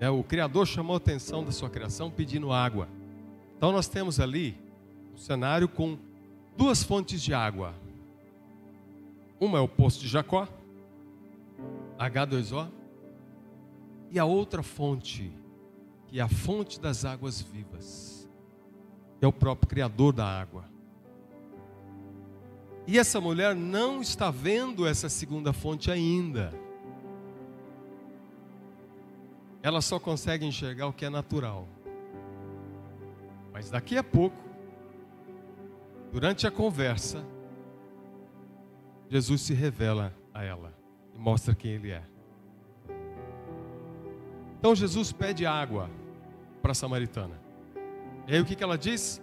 É, 0.00 0.08
o 0.08 0.24
Criador 0.24 0.66
chamou 0.66 0.94
a 0.94 0.96
atenção 0.96 1.44
da 1.44 1.52
sua 1.52 1.68
criação 1.68 2.10
pedindo 2.10 2.52
água. 2.52 2.88
Então 3.56 3.70
nós 3.70 3.86
temos 3.86 4.18
ali 4.18 4.58
um 5.14 5.18
cenário 5.18 5.68
com 5.68 5.98
duas 6.56 6.82
fontes 6.82 7.22
de 7.22 7.34
água. 7.34 7.74
Uma 9.38 9.58
é 9.58 9.60
o 9.60 9.68
poço 9.68 10.00
de 10.00 10.08
Jacó, 10.08 10.48
H2O, 11.98 12.68
e 14.10 14.18
a 14.18 14.24
outra 14.24 14.62
fonte, 14.62 15.30
que 16.08 16.18
é 16.18 16.22
a 16.22 16.28
fonte 16.28 16.80
das 16.80 17.04
águas 17.04 17.40
vivas 17.40 18.09
é 19.20 19.26
o 19.26 19.32
próprio 19.32 19.68
Criador 19.68 20.12
da 20.12 20.26
água. 20.26 20.64
E 22.86 22.98
essa 22.98 23.20
mulher 23.20 23.54
não 23.54 24.00
está 24.00 24.30
vendo 24.30 24.86
essa 24.86 25.08
segunda 25.08 25.52
fonte 25.52 25.90
ainda. 25.90 26.52
Ela 29.62 29.80
só 29.80 30.00
consegue 30.00 30.46
enxergar 30.46 30.86
o 30.86 30.92
que 30.92 31.04
é 31.04 31.10
natural. 31.10 31.68
Mas 33.52 33.70
daqui 33.70 33.96
a 33.96 34.02
pouco, 34.02 34.36
durante 36.10 36.46
a 36.46 36.50
conversa, 36.50 37.24
Jesus 39.08 39.42
se 39.42 39.52
revela 39.52 40.14
a 40.32 40.42
ela 40.42 40.72
e 41.14 41.18
mostra 41.18 41.54
quem 41.54 41.72
ele 41.72 41.90
é. 41.90 42.02
Então 44.58 44.74
Jesus 44.74 45.12
pede 45.12 45.44
água 45.44 45.90
para 46.62 46.72
a 46.72 46.74
samaritana. 46.74 47.49
E 48.30 48.34
aí 48.34 48.40
o 48.40 48.44
que, 48.44 48.54
que 48.54 48.62
ela 48.62 48.78
diz? 48.78 49.20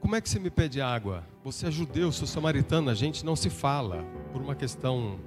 Como 0.00 0.14
é 0.14 0.20
que 0.20 0.28
você 0.28 0.38
me 0.38 0.50
pede 0.50 0.82
água? 0.82 1.24
Você 1.42 1.68
é 1.68 1.70
judeu, 1.70 2.12
sou 2.12 2.28
samaritano, 2.28 2.90
a 2.90 2.94
gente 2.94 3.24
não 3.24 3.34
se 3.34 3.48
fala 3.48 4.04
por 4.30 4.42
uma 4.42 4.54
questão 4.54 5.18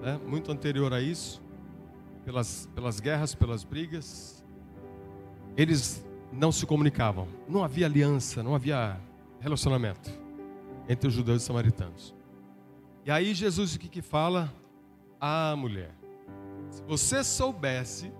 né, 0.00 0.18
muito 0.26 0.50
anterior 0.50 0.94
a 0.94 1.02
isso, 1.02 1.42
pelas, 2.24 2.66
pelas 2.74 3.00
guerras, 3.00 3.34
pelas 3.34 3.64
brigas. 3.64 4.42
Eles 5.58 6.02
não 6.32 6.50
se 6.50 6.64
comunicavam, 6.64 7.28
não 7.46 7.62
havia 7.62 7.84
aliança, 7.84 8.42
não 8.42 8.54
havia 8.54 8.98
relacionamento 9.40 10.10
entre 10.88 11.06
os 11.06 11.12
judeus 11.12 11.36
e 11.36 11.40
os 11.40 11.42
samaritanos. 11.42 12.14
E 13.04 13.10
aí 13.10 13.34
Jesus 13.34 13.74
o 13.74 13.78
que, 13.78 13.90
que 13.90 14.00
fala? 14.00 14.50
Ah, 15.20 15.54
mulher, 15.54 15.94
se 16.70 16.82
você 16.84 17.22
soubesse 17.22 18.10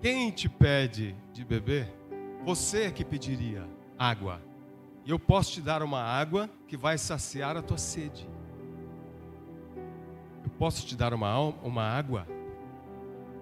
quem 0.00 0.30
te 0.30 0.48
pede 0.48 1.14
de 1.32 1.44
beber? 1.44 1.92
Você 2.44 2.90
que 2.90 3.04
pediria 3.04 3.68
água. 3.98 4.40
E 5.04 5.10
eu 5.10 5.18
posso 5.18 5.52
te 5.52 5.60
dar 5.60 5.82
uma 5.82 6.00
água 6.00 6.48
que 6.66 6.76
vai 6.76 6.96
saciar 6.96 7.56
a 7.56 7.62
tua 7.62 7.76
sede. 7.76 8.28
Eu 10.42 10.50
posso 10.58 10.86
te 10.86 10.96
dar 10.96 11.12
uma, 11.12 11.38
uma 11.38 11.82
água 11.82 12.26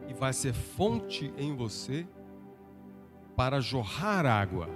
e 0.09 0.15
vai 0.15 0.33
ser 0.33 0.53
fonte 0.53 1.33
em 1.37 1.55
você 1.55 2.07
para 3.37 3.61
jorrar 3.61 4.27
água. 4.27 4.69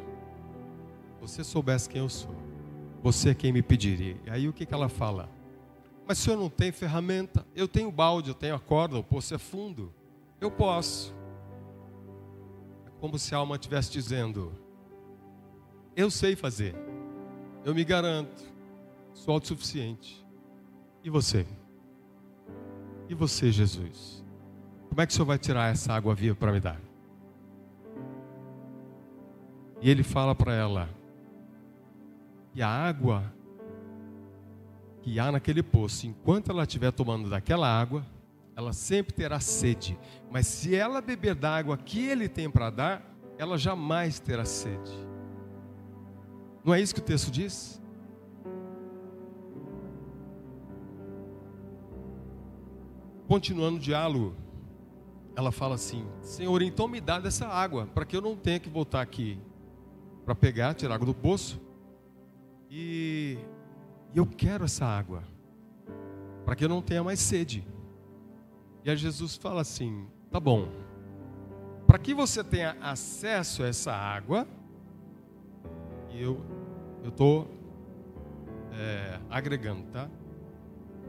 Você 1.21 1.43
soubesse 1.43 1.89
quem 1.89 2.01
eu 2.01 2.09
sou, 2.09 2.35
você 3.03 3.31
é 3.31 3.35
quem 3.35 3.53
me 3.53 3.63
pediria. 3.63 4.17
E 4.25 4.31
aí 4.31 4.49
o 4.49 4.53
que, 4.53 4.67
que 4.67 4.75
ela 4.75 4.89
fala? 4.89 5.29
Mas 6.07 6.19
se 6.19 6.31
eu 6.31 6.37
não 6.37 6.49
tenho 6.49 6.73
ferramenta, 6.73 7.47
eu 7.55 7.67
tenho 7.67 7.91
balde, 7.91 8.31
eu 8.31 8.35
tenho 8.35 8.55
a 8.55 8.61
corda, 8.61 8.99
o 8.99 9.05
poço 9.05 9.35
é 9.35 9.39
fundo, 9.39 9.93
eu 10.41 10.51
posso. 10.51 11.15
Como 13.03 13.19
se 13.19 13.35
a 13.35 13.39
alma 13.39 13.57
estivesse 13.57 13.91
dizendo: 13.91 14.53
Eu 15.97 16.09
sei 16.09 16.37
fazer, 16.37 16.73
eu 17.65 17.75
me 17.75 17.83
garanto, 17.83 18.45
sou 19.13 19.35
autossuficiente. 19.35 20.25
E 21.03 21.11
você? 21.11 21.45
E 23.09 23.15
você, 23.15 23.51
Jesus? 23.51 24.25
Como 24.89 25.01
é 25.01 25.05
que 25.05 25.13
o 25.13 25.17
Senhor 25.17 25.27
vai 25.27 25.37
tirar 25.37 25.73
essa 25.73 25.93
água 25.93 26.15
viva 26.15 26.37
para 26.37 26.53
me 26.53 26.61
dar? 26.61 26.81
E 29.81 29.91
ele 29.91 30.05
fala 30.05 30.33
para 30.33 30.55
ela: 30.55 30.89
E 32.55 32.63
a 32.63 32.69
água 32.69 33.25
que 35.01 35.19
há 35.19 35.33
naquele 35.33 35.65
poço, 35.65 36.07
enquanto 36.07 36.53
ela 36.53 36.63
estiver 36.63 36.93
tomando 36.93 37.29
daquela 37.29 37.67
água, 37.67 38.07
ela 38.57 38.73
sempre 38.73 39.13
terá 39.13 39.41
sede. 39.41 39.99
Mas 40.31 40.47
se 40.47 40.75
ela 40.75 41.01
beber 41.01 41.35
da 41.35 41.55
água 41.55 41.77
que 41.77 42.07
ele 42.07 42.29
tem 42.29 42.51
para 42.51 42.71
dar, 42.71 43.17
ela 43.39 43.57
jamais 43.57 44.19
terá 44.19 44.45
sede. 44.45 44.93
Não 46.65 46.73
é 46.73 46.81
isso 46.81 46.95
que 46.95 47.01
o 47.01 47.05
texto 47.05 47.31
diz? 47.31 47.81
Continuando 53.27 53.79
o 53.79 53.81
diálogo, 53.81 54.37
ela 55.35 55.51
fala 55.51 55.75
assim: 55.75 56.07
Senhor, 56.21 56.61
então 56.63 56.87
me 56.87 57.01
dá 57.01 57.19
dessa 57.19 57.49
água, 57.49 57.87
para 57.87 58.05
que 58.05 58.17
eu 58.17 58.21
não 58.21 58.37
tenha 58.37 58.61
que 58.61 58.69
voltar 58.69 59.01
aqui 59.01 59.41
para 60.25 60.35
pegar, 60.35 60.75
tirar 60.75 60.95
água 60.95 61.07
do 61.07 61.15
poço. 61.15 61.61
E 62.71 63.39
eu 64.15 64.27
quero 64.27 64.65
essa 64.65 64.85
água, 64.85 65.23
para 66.45 66.55
que 66.55 66.65
eu 66.65 66.69
não 66.69 66.83
tenha 66.83 67.03
mais 67.03 67.19
sede. 67.19 67.67
E 68.85 68.91
aí 68.91 68.97
Jesus 68.97 69.37
fala 69.37 69.61
assim: 69.61 70.07
tá 70.31 70.41
bom, 70.41 70.69
para 71.87 71.99
que 71.99 72.15
você 72.15 72.43
tenha 72.43 72.77
acesso 72.81 73.63
a 73.63 73.67
essa 73.67 73.93
água, 73.93 74.47
eu 76.13 76.41
estou 77.05 77.49
é, 78.73 79.21
agregando, 79.31 79.83
tá? 79.93 80.09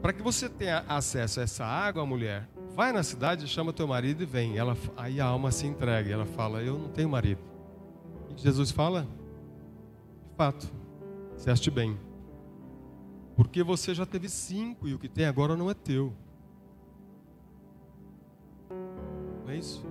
Para 0.00 0.12
que 0.12 0.22
você 0.22 0.48
tenha 0.48 0.84
acesso 0.86 1.40
a 1.40 1.44
essa 1.44 1.64
água, 1.64 2.04
mulher, 2.04 2.48
vai 2.74 2.92
na 2.92 3.02
cidade, 3.02 3.48
chama 3.48 3.72
teu 3.72 3.86
marido 3.86 4.22
e 4.22 4.26
vem. 4.26 4.58
Ela, 4.58 4.76
aí 4.96 5.20
a 5.20 5.24
alma 5.24 5.50
se 5.50 5.66
entrega, 5.66 6.12
ela 6.12 6.26
fala: 6.26 6.62
Eu 6.62 6.78
não 6.78 6.88
tenho 6.90 7.08
marido. 7.08 7.40
E 8.36 8.40
Jesus 8.40 8.70
fala: 8.70 9.08
De 10.28 10.36
fato, 10.36 10.70
disseste 11.34 11.70
bem. 11.70 11.98
Porque 13.34 13.62
você 13.62 13.94
já 13.94 14.06
teve 14.06 14.28
cinco 14.28 14.86
e 14.86 14.94
o 14.94 14.98
que 14.98 15.08
tem 15.08 15.24
agora 15.24 15.56
não 15.56 15.70
é 15.70 15.74
teu. 15.74 16.14
É 19.54 19.58
isso? 19.58 19.84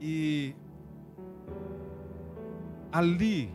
E 0.00 0.54
ali, 2.90 3.52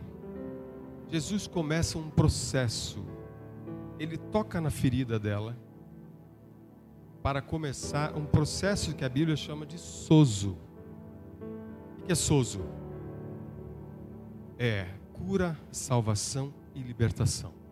Jesus 1.10 1.46
começa 1.46 1.98
um 1.98 2.08
processo. 2.08 3.04
Ele 3.98 4.16
toca 4.16 4.60
na 4.60 4.70
ferida 4.70 5.18
dela 5.18 5.56
para 7.22 7.42
começar 7.42 8.16
um 8.16 8.24
processo 8.24 8.94
que 8.94 9.04
a 9.04 9.08
Bíblia 9.08 9.36
chama 9.36 9.66
de 9.66 9.78
sozo. 9.78 10.56
O 11.98 12.02
que 12.06 12.12
é 12.12 12.14
sozo? 12.14 12.60
É 14.58 14.86
cura, 15.12 15.58
salvação 15.72 16.54
e 16.74 16.80
libertação. 16.80 17.65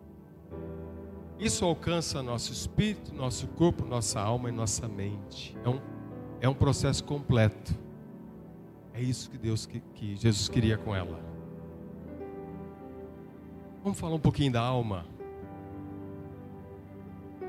Isso 1.39 1.65
alcança 1.65 2.23
nosso 2.23 2.53
espírito, 2.53 3.13
nosso 3.13 3.47
corpo, 3.47 3.85
nossa 3.85 4.21
alma 4.21 4.49
e 4.49 4.51
nossa 4.51 4.87
mente. 4.87 5.55
É 5.63 5.69
um, 5.69 5.81
é 6.41 6.49
um 6.49 6.53
processo 6.53 7.03
completo. 7.03 7.75
É 8.93 9.01
isso 9.01 9.29
que 9.29 9.37
Deus, 9.37 9.65
que, 9.65 9.81
que 9.93 10.15
Jesus 10.15 10.47
queria 10.47 10.77
com 10.77 10.95
ela. 10.95 11.19
Vamos 13.83 13.99
falar 13.99 14.15
um 14.15 14.19
pouquinho 14.19 14.53
da 14.53 14.61
alma. 14.61 15.05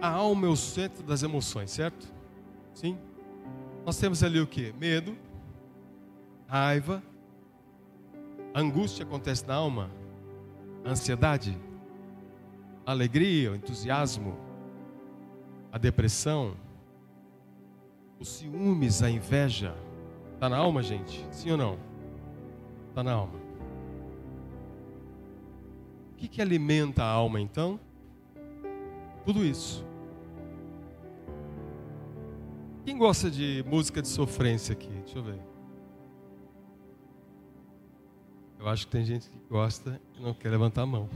A 0.01 0.09
alma 0.09 0.49
é 0.49 0.51
o 0.51 0.57
centro 0.57 1.05
das 1.05 1.23
emoções, 1.23 1.71
certo? 1.71 2.13
Sim? 2.75 2.99
Nós 3.87 3.97
temos 3.99 4.23
ali 4.23 4.41
o 4.41 4.47
que? 4.47 4.73
Medo, 4.73 5.17
raiva, 6.49 7.03
angústia 8.55 9.05
acontece 9.05 9.47
na 9.47 9.55
alma, 9.55 9.91
ansiedade, 10.85 11.57
a 12.87 12.93
alegria, 12.93 13.51
o 13.51 13.57
entusiasmo, 13.57 14.37
a 15.73 15.77
depressão, 15.77 16.57
os 18.21 18.29
ciúmes, 18.29 19.03
a 19.03 19.11
inveja. 19.11 19.75
Está 20.35 20.49
na 20.49 20.57
alma, 20.57 20.83
gente? 20.83 21.27
Sim 21.33 21.51
ou 21.51 21.57
não? 21.57 21.79
Está 22.89 23.03
na 23.03 23.13
alma. 23.13 23.39
O 26.13 26.15
que, 26.17 26.29
que 26.29 26.41
alimenta 26.41 27.03
a 27.03 27.09
alma 27.09 27.41
então? 27.41 27.79
Tudo 29.25 29.45
isso. 29.45 29.85
Quem 32.85 32.97
gosta 32.97 33.29
de 33.29 33.65
música 33.67 34.01
de 34.01 34.07
sofrência 34.07 34.73
aqui? 34.73 34.89
Deixa 34.89 35.19
eu 35.19 35.23
ver. 35.25 35.41
Eu 38.61 38.69
acho 38.69 38.87
que 38.87 38.93
tem 38.93 39.05
gente 39.05 39.29
que 39.29 39.39
gosta 39.51 40.01
e 40.17 40.23
não 40.23 40.33
quer 40.33 40.51
levantar 40.51 40.83
a 40.83 40.87
mão. 40.87 41.09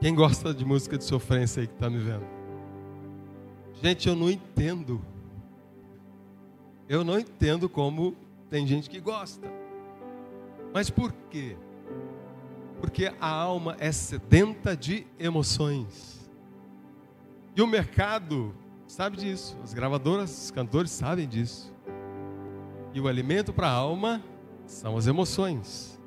Quem 0.00 0.14
gosta 0.14 0.54
de 0.54 0.64
música 0.64 0.96
de 0.96 1.04
sofrência 1.04 1.60
aí 1.60 1.66
que 1.66 1.74
está 1.74 1.90
me 1.90 1.98
vendo? 1.98 2.24
Gente, 3.82 4.08
eu 4.08 4.16
não 4.16 4.30
entendo. 4.30 5.04
Eu 6.88 7.04
não 7.04 7.18
entendo 7.18 7.68
como 7.68 8.16
tem 8.48 8.66
gente 8.66 8.88
que 8.88 8.98
gosta. 8.98 9.46
Mas 10.72 10.88
por 10.88 11.12
quê? 11.28 11.54
Porque 12.80 13.12
a 13.20 13.28
alma 13.28 13.76
é 13.78 13.92
sedenta 13.92 14.74
de 14.74 15.06
emoções. 15.18 16.30
E 17.54 17.60
o 17.60 17.66
mercado 17.66 18.54
sabe 18.86 19.18
disso. 19.18 19.54
As 19.62 19.74
gravadoras, 19.74 20.44
os 20.44 20.50
cantores 20.50 20.90
sabem 20.92 21.28
disso. 21.28 21.70
E 22.94 23.00
o 23.02 23.06
alimento 23.06 23.52
para 23.52 23.68
a 23.68 23.72
alma 23.72 24.24
são 24.64 24.96
as 24.96 25.06
emoções. 25.06 25.99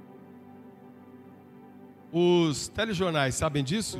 Os 2.16 2.68
telejornais 2.68 3.34
sabem 3.34 3.64
disso? 3.64 3.98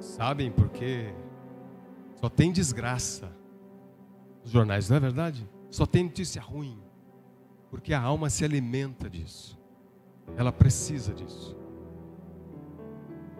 Sabem 0.00 0.50
porque 0.50 1.12
só 2.14 2.30
tem 2.30 2.50
desgraça. 2.50 3.30
Os 4.42 4.50
jornais, 4.50 4.88
não 4.88 4.96
é 4.96 5.00
verdade? 5.00 5.46
Só 5.70 5.84
tem 5.84 6.04
notícia 6.04 6.40
ruim. 6.40 6.78
Porque 7.70 7.92
a 7.92 8.00
alma 8.00 8.30
se 8.30 8.46
alimenta 8.46 9.10
disso. 9.10 9.60
Ela 10.38 10.50
precisa 10.50 11.12
disso. 11.12 11.54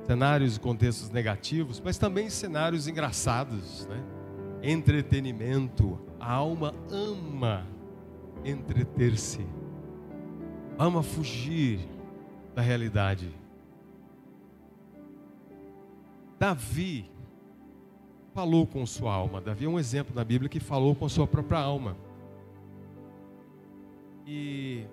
Cenários 0.06 0.56
e 0.58 0.60
contextos 0.60 1.08
negativos, 1.08 1.80
mas 1.80 1.96
também 1.96 2.28
cenários 2.28 2.86
engraçados, 2.86 3.86
né? 3.86 4.04
Entretenimento. 4.62 5.98
A 6.20 6.30
alma 6.30 6.74
ama 6.90 7.66
entreter-se. 8.44 9.46
Ama 10.78 11.02
fugir 11.02 11.88
da 12.54 12.60
realidade 12.60 13.43
Davi 16.44 17.10
falou 18.34 18.66
com 18.66 18.84
sua 18.84 19.14
alma. 19.14 19.40
Davi 19.40 19.64
é 19.64 19.68
um 19.68 19.78
exemplo 19.78 20.14
na 20.14 20.22
Bíblia 20.22 20.46
que 20.46 20.60
falou 20.60 20.94
com 20.94 21.08
sua 21.08 21.26
própria 21.26 21.58
alma. 21.58 21.96
E 24.26 24.84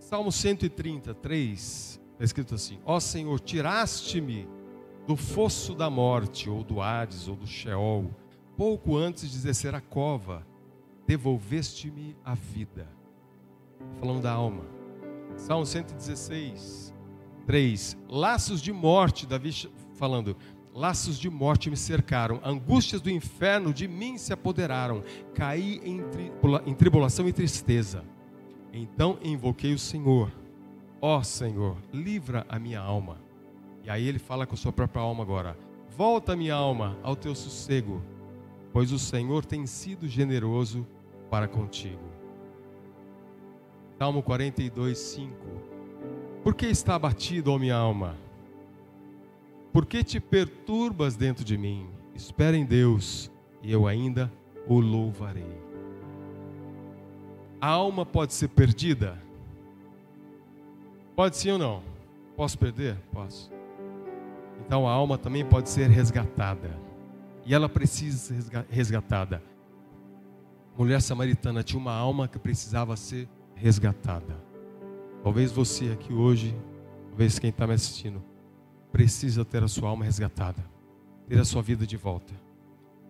Salmo 0.00 0.32
133 0.32 2.00
está 2.14 2.24
escrito 2.24 2.56
assim: 2.56 2.80
Ó 2.84 2.98
Senhor, 2.98 3.38
tiraste-me 3.38 4.48
do 5.06 5.14
fosso 5.14 5.72
da 5.72 5.88
morte, 5.88 6.50
ou 6.50 6.64
do 6.64 6.80
Hades, 6.80 7.28
ou 7.28 7.36
do 7.36 7.46
Sheol, 7.46 8.10
pouco 8.56 8.96
antes 8.96 9.30
de 9.30 9.38
descer 9.38 9.72
a 9.72 9.80
cova, 9.80 10.44
devolveste-me 11.06 12.16
a 12.24 12.34
vida. 12.34 12.88
Falando 14.00 14.22
da 14.22 14.32
alma. 14.32 14.64
Salmo 15.36 15.64
116, 15.64 16.92
3. 17.46 17.96
Laços 18.08 18.60
de 18.60 18.72
morte, 18.72 19.28
Davi 19.28 19.52
falando: 19.96 20.36
Laços 20.76 21.18
de 21.18 21.30
morte 21.30 21.70
me 21.70 21.76
cercaram, 21.76 22.38
angústias 22.44 23.00
do 23.00 23.08
inferno 23.08 23.72
de 23.72 23.88
mim 23.88 24.18
se 24.18 24.30
apoderaram, 24.30 25.02
caí 25.32 25.80
em, 25.82 26.02
tribula, 26.10 26.62
em 26.66 26.74
tribulação 26.74 27.26
e 27.26 27.32
tristeza. 27.32 28.04
Então 28.74 29.18
invoquei 29.22 29.72
o 29.72 29.78
Senhor, 29.78 30.30
ó 31.00 31.22
Senhor, 31.22 31.78
livra 31.94 32.44
a 32.46 32.58
minha 32.58 32.78
alma. 32.78 33.16
E 33.84 33.88
aí 33.88 34.06
ele 34.06 34.18
fala 34.18 34.46
com 34.46 34.52
a 34.52 34.58
sua 34.58 34.70
própria 34.70 35.00
alma 35.00 35.22
agora: 35.22 35.56
Volta, 35.96 36.36
minha 36.36 36.54
alma, 36.54 36.98
ao 37.02 37.16
teu 37.16 37.34
sossego, 37.34 38.02
pois 38.70 38.92
o 38.92 38.98
Senhor 38.98 39.46
tem 39.46 39.64
sido 39.64 40.06
generoso 40.06 40.86
para 41.30 41.48
contigo. 41.48 42.04
Salmo 43.98 44.22
42, 44.22 44.98
5. 44.98 45.34
Por 46.44 46.54
que 46.54 46.66
está 46.66 46.96
abatido, 46.96 47.50
ó 47.50 47.58
minha 47.58 47.76
alma? 47.76 48.25
Por 49.76 49.84
que 49.84 50.02
te 50.02 50.18
perturbas 50.18 51.16
dentro 51.16 51.44
de 51.44 51.58
mim? 51.58 51.86
Espera 52.14 52.56
em 52.56 52.64
Deus, 52.64 53.30
e 53.62 53.70
eu 53.70 53.86
ainda 53.86 54.32
o 54.66 54.80
louvarei. 54.80 55.60
A 57.60 57.68
alma 57.68 58.06
pode 58.06 58.32
ser 58.32 58.48
perdida? 58.48 59.22
Pode 61.14 61.36
sim 61.36 61.50
ou 61.50 61.58
não? 61.58 61.82
Posso 62.34 62.58
perder? 62.58 62.96
Posso. 63.12 63.52
Então 64.64 64.88
a 64.88 64.92
alma 64.92 65.18
também 65.18 65.44
pode 65.44 65.68
ser 65.68 65.90
resgatada. 65.90 66.70
E 67.44 67.54
ela 67.54 67.68
precisa 67.68 68.16
ser 68.16 68.64
resgatada. 68.70 69.42
mulher 70.74 71.02
samaritana 71.02 71.62
tinha 71.62 71.78
uma 71.78 71.92
alma 71.92 72.26
que 72.26 72.38
precisava 72.38 72.96
ser 72.96 73.28
resgatada. 73.54 74.42
Talvez 75.22 75.52
você 75.52 75.90
aqui 75.92 76.14
hoje, 76.14 76.58
talvez 77.10 77.38
quem 77.38 77.50
está 77.50 77.66
me 77.66 77.74
assistindo, 77.74 78.24
precisa 78.92 79.44
ter 79.44 79.62
a 79.62 79.68
sua 79.68 79.88
alma 79.88 80.04
resgatada, 80.04 80.64
ter 81.28 81.38
a 81.38 81.44
sua 81.44 81.62
vida 81.62 81.86
de 81.86 81.96
volta. 81.96 82.34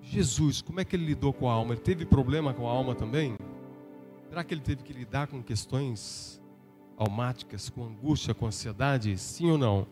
Jesus, 0.02 0.62
como 0.62 0.80
é 0.80 0.84
que 0.84 0.94
ele 0.94 1.04
lidou 1.04 1.32
com 1.32 1.48
a 1.48 1.52
alma? 1.52 1.74
Ele 1.74 1.80
teve 1.80 2.06
problema 2.06 2.54
com 2.54 2.68
a 2.68 2.70
alma 2.70 2.94
também? 2.94 3.36
Será 4.28 4.44
que 4.44 4.54
ele 4.54 4.60
teve 4.60 4.82
que 4.82 4.92
lidar 4.92 5.26
com 5.26 5.42
questões 5.42 6.40
almáticas, 6.96 7.68
com 7.68 7.84
angústia, 7.84 8.34
com 8.34 8.46
ansiedade? 8.46 9.16
Sim 9.18 9.50
ou 9.50 9.58
não? 9.58 9.86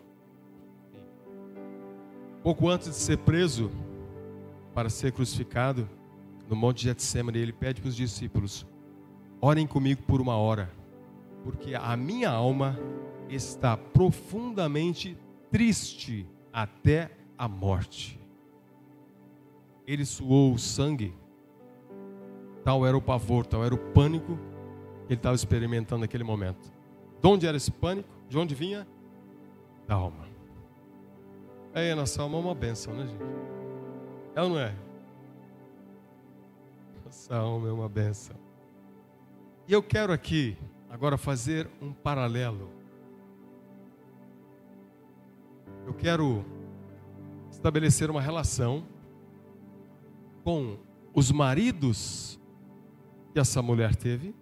Pouco 2.42 2.68
antes 2.68 2.88
de 2.88 2.96
ser 2.96 3.18
preso 3.18 3.70
para 4.74 4.90
ser 4.90 5.12
crucificado, 5.12 5.88
no 6.48 6.54
Monte 6.54 6.78
de 6.78 6.84
Getsemane, 6.84 7.38
ele 7.38 7.52
pede 7.52 7.80
para 7.80 7.88
os 7.88 7.96
discípulos: 7.96 8.66
orem 9.40 9.66
comigo 9.66 10.02
por 10.02 10.20
uma 10.20 10.36
hora, 10.36 10.70
porque 11.42 11.74
a 11.74 11.96
minha 11.96 12.30
alma 12.30 12.78
está 13.28 13.76
profundamente 13.76 15.16
triste 15.50 16.26
até 16.52 17.10
a 17.36 17.48
morte. 17.48 18.20
Ele 19.86 20.04
suou 20.04 20.54
o 20.54 20.58
sangue, 20.58 21.14
tal 22.64 22.86
era 22.86 22.96
o 22.96 23.02
pavor, 23.02 23.44
tal 23.44 23.64
era 23.64 23.74
o 23.74 23.78
pânico 23.78 24.38
que 25.06 25.12
ele 25.12 25.14
estava 25.14 25.34
experimentando 25.34 26.00
naquele 26.00 26.24
momento. 26.24 26.72
De 27.20 27.28
onde 27.28 27.46
era 27.46 27.56
esse 27.56 27.70
pânico? 27.70 28.08
De 28.28 28.38
onde 28.38 28.54
vinha? 28.54 28.86
Da 29.86 29.94
alma. 29.94 30.26
É, 31.74 31.92
a 31.92 31.96
nossa 31.96 32.22
alma 32.22 32.38
é 32.38 32.40
uma 32.40 32.54
benção, 32.54 32.94
né, 32.94 33.06
gente? 33.06 33.22
É 34.34 34.42
ou 34.42 34.48
não 34.48 34.58
é? 34.58 34.74
Nossa 37.04 37.36
alma 37.36 37.68
é 37.68 37.72
uma 37.72 37.88
benção. 37.88 38.36
E 39.66 39.72
eu 39.72 39.82
quero 39.82 40.12
aqui, 40.12 40.56
agora, 40.90 41.16
fazer 41.16 41.68
um 41.80 41.92
paralelo. 41.92 42.70
Eu 45.86 45.94
quero 45.94 46.44
estabelecer 47.50 48.10
uma 48.10 48.20
relação 48.20 48.86
com 50.42 50.78
os 51.14 51.30
maridos 51.30 52.38
que 53.32 53.38
essa 53.38 53.62
mulher 53.62 53.94
teve, 53.96 54.34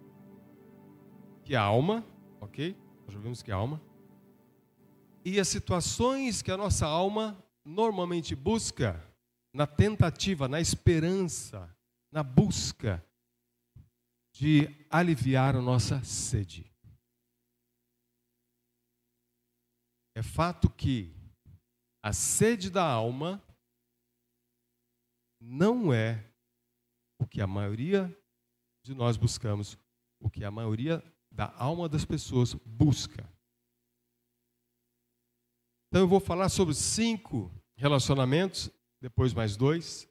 que 1.43 1.53
é 1.53 1.57
a 1.57 1.61
alma, 1.61 2.05
ok? 2.39 2.75
Já 3.07 3.19
vimos 3.19 3.41
que 3.41 3.51
é 3.51 3.53
a 3.53 3.57
alma 3.57 3.81
e 5.25 5.39
as 5.39 5.47
situações 5.47 6.41
que 6.41 6.51
a 6.51 6.57
nossa 6.57 6.85
alma 6.85 7.37
normalmente 7.63 8.35
busca 8.35 9.01
na 9.53 9.65
tentativa, 9.65 10.47
na 10.47 10.59
esperança, 10.59 11.73
na 12.11 12.23
busca 12.23 13.03
de 14.33 14.69
aliviar 14.89 15.55
a 15.55 15.61
nossa 15.61 16.03
sede. 16.03 16.69
É 20.15 20.21
fato 20.21 20.69
que 20.69 21.15
a 22.03 22.11
sede 22.11 22.69
da 22.69 22.83
alma 22.83 23.41
não 25.39 25.93
é 25.93 26.29
o 27.17 27.25
que 27.25 27.41
a 27.41 27.47
maioria 27.47 28.13
de 28.83 28.93
nós 28.93 29.15
buscamos, 29.15 29.77
o 30.19 30.29
que 30.29 30.43
a 30.43 30.51
maioria 30.51 31.01
da 31.31 31.53
alma 31.57 31.87
das 31.87 32.03
pessoas 32.03 32.53
busca. 32.53 33.23
Então 35.87 36.01
eu 36.01 36.07
vou 36.07 36.19
falar 36.19 36.49
sobre 36.49 36.73
cinco 36.73 37.49
relacionamentos, 37.77 38.69
depois 39.01 39.33
mais 39.33 39.55
dois, 39.55 40.09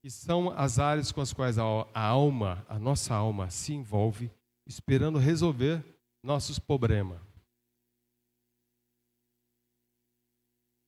que 0.00 0.10
são 0.10 0.50
as 0.50 0.78
áreas 0.78 1.10
com 1.10 1.20
as 1.20 1.32
quais 1.32 1.58
a 1.58 1.64
alma, 1.94 2.64
a 2.68 2.78
nossa 2.78 3.14
alma, 3.14 3.50
se 3.50 3.72
envolve, 3.72 4.30
esperando 4.64 5.18
resolver 5.18 5.84
nossos 6.22 6.58
problemas. 6.58 7.33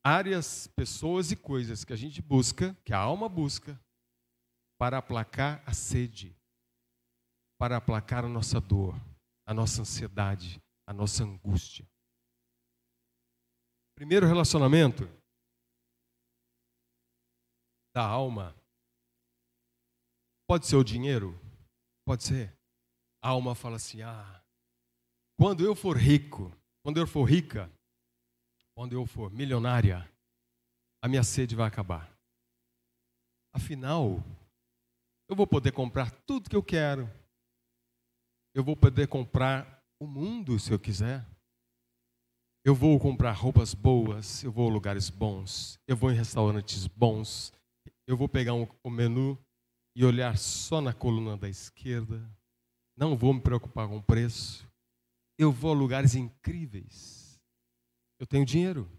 Áreas, 0.09 0.69
pessoas 0.69 1.33
e 1.33 1.37
coisas 1.37 1.85
que 1.85 1.92
a 1.92 1.97
gente 1.97 2.23
busca, 2.23 2.73
que 2.85 2.92
a 2.92 2.99
alma 2.99 3.29
busca, 3.29 3.77
para 4.79 4.99
aplacar 4.99 5.61
a 5.66 5.75
sede, 5.75 6.33
para 7.59 7.77
aplacar 7.77 8.25
a 8.25 8.29
nossa 8.29 8.61
dor, 8.61 8.95
a 9.45 9.53
nossa 9.53 9.81
ansiedade, 9.81 10.62
a 10.87 10.92
nossa 10.92 11.25
angústia. 11.25 11.85
Primeiro 13.97 14.29
relacionamento 14.29 15.09
da 17.92 18.07
alma 18.07 18.55
pode 20.49 20.69
ser 20.69 20.77
o 20.77 20.85
dinheiro? 20.85 21.37
Pode 22.07 22.23
ser. 22.23 22.57
A 23.21 23.31
alma 23.31 23.57
fala 23.57 23.75
assim: 23.75 24.03
ah, 24.03 24.40
quando 25.37 25.64
eu 25.64 25.75
for 25.75 25.97
rico, 25.97 26.57
quando 26.85 26.99
eu 26.99 27.09
for 27.09 27.25
rica, 27.25 27.69
quando 28.77 28.93
eu 28.93 29.07
for 29.07 29.33
milionária, 29.33 30.07
a 31.03 31.09
minha 31.09 31.25
sede 31.25 31.57
vai 31.57 31.67
acabar. 31.67 32.15
Afinal, 33.55 34.23
eu 35.31 35.35
vou 35.35 35.47
poder 35.47 35.73
comprar 35.73 36.11
tudo 36.27 36.51
que 36.51 36.55
eu 36.55 36.62
quero. 36.62 37.11
Eu 38.55 38.62
vou 38.62 38.77
poder 38.77 39.09
comprar 39.09 39.83
o 39.99 40.07
mundo 40.07 40.59
se 40.59 40.71
eu 40.71 40.79
quiser. 40.79 41.25
Eu 42.67 42.75
vou 42.75 43.01
comprar 43.01 43.33
roupas 43.33 43.73
boas, 43.73 44.43
eu 44.43 44.53
vou 44.53 44.69
a 44.69 44.73
lugares 44.73 45.09
bons, 45.09 45.79
eu 45.87 45.97
vou 45.97 46.11
em 46.11 46.17
restaurantes 46.17 46.87
bons, 46.87 47.53
eu 48.07 48.17
vou 48.17 48.29
pegar 48.29 48.55
um, 48.55 48.67
um 48.85 48.91
menu 48.91 49.39
e 49.95 50.05
olhar 50.05 50.37
só 50.37 50.81
na 50.81 50.93
coluna 50.93 51.37
da 51.37 51.49
esquerda, 51.49 52.29
não 52.97 53.17
vou 53.17 53.33
me 53.33 53.41
preocupar 53.41 53.89
com 53.89 53.99
o 53.99 54.03
preço, 54.03 54.69
eu 55.39 55.53
vou 55.53 55.71
a 55.71 55.75
lugares 55.75 56.17
incríveis. 56.17 57.16
Eu 58.19 58.27
tenho 58.27 58.45
dinheiro. 58.45 58.91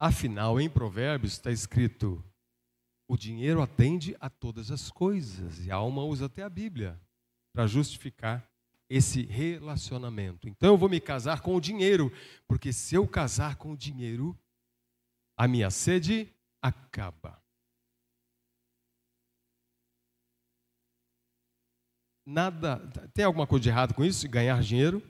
Afinal, 0.00 0.60
em 0.60 0.68
Provérbios 0.68 1.32
está 1.32 1.50
escrito: 1.50 2.22
o 3.08 3.16
dinheiro 3.16 3.60
atende 3.60 4.16
a 4.20 4.30
todas 4.30 4.70
as 4.70 4.90
coisas, 4.90 5.64
e 5.64 5.70
a 5.70 5.76
alma 5.76 6.02
usa 6.02 6.26
até 6.26 6.42
a 6.42 6.48
Bíblia 6.48 7.00
para 7.52 7.66
justificar 7.66 8.48
esse 8.88 9.22
relacionamento. 9.22 10.48
Então 10.48 10.70
eu 10.70 10.78
vou 10.78 10.88
me 10.88 11.00
casar 11.00 11.40
com 11.40 11.54
o 11.54 11.60
dinheiro, 11.60 12.10
porque 12.46 12.72
se 12.72 12.94
eu 12.94 13.06
casar 13.06 13.56
com 13.56 13.72
o 13.72 13.76
dinheiro, 13.76 14.38
a 15.36 15.46
minha 15.46 15.70
sede 15.70 16.32
acaba. 16.62 17.42
Nada, 22.26 22.78
tem 23.12 23.24
alguma 23.24 23.46
coisa 23.46 23.62
de 23.64 23.68
errado 23.68 23.94
com 23.94 24.02
isso? 24.02 24.26
Ganhar 24.28 24.62
dinheiro? 24.62 25.02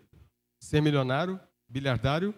Ser 0.61 0.81
milionário? 0.81 1.41
Bilhardário? 1.69 2.35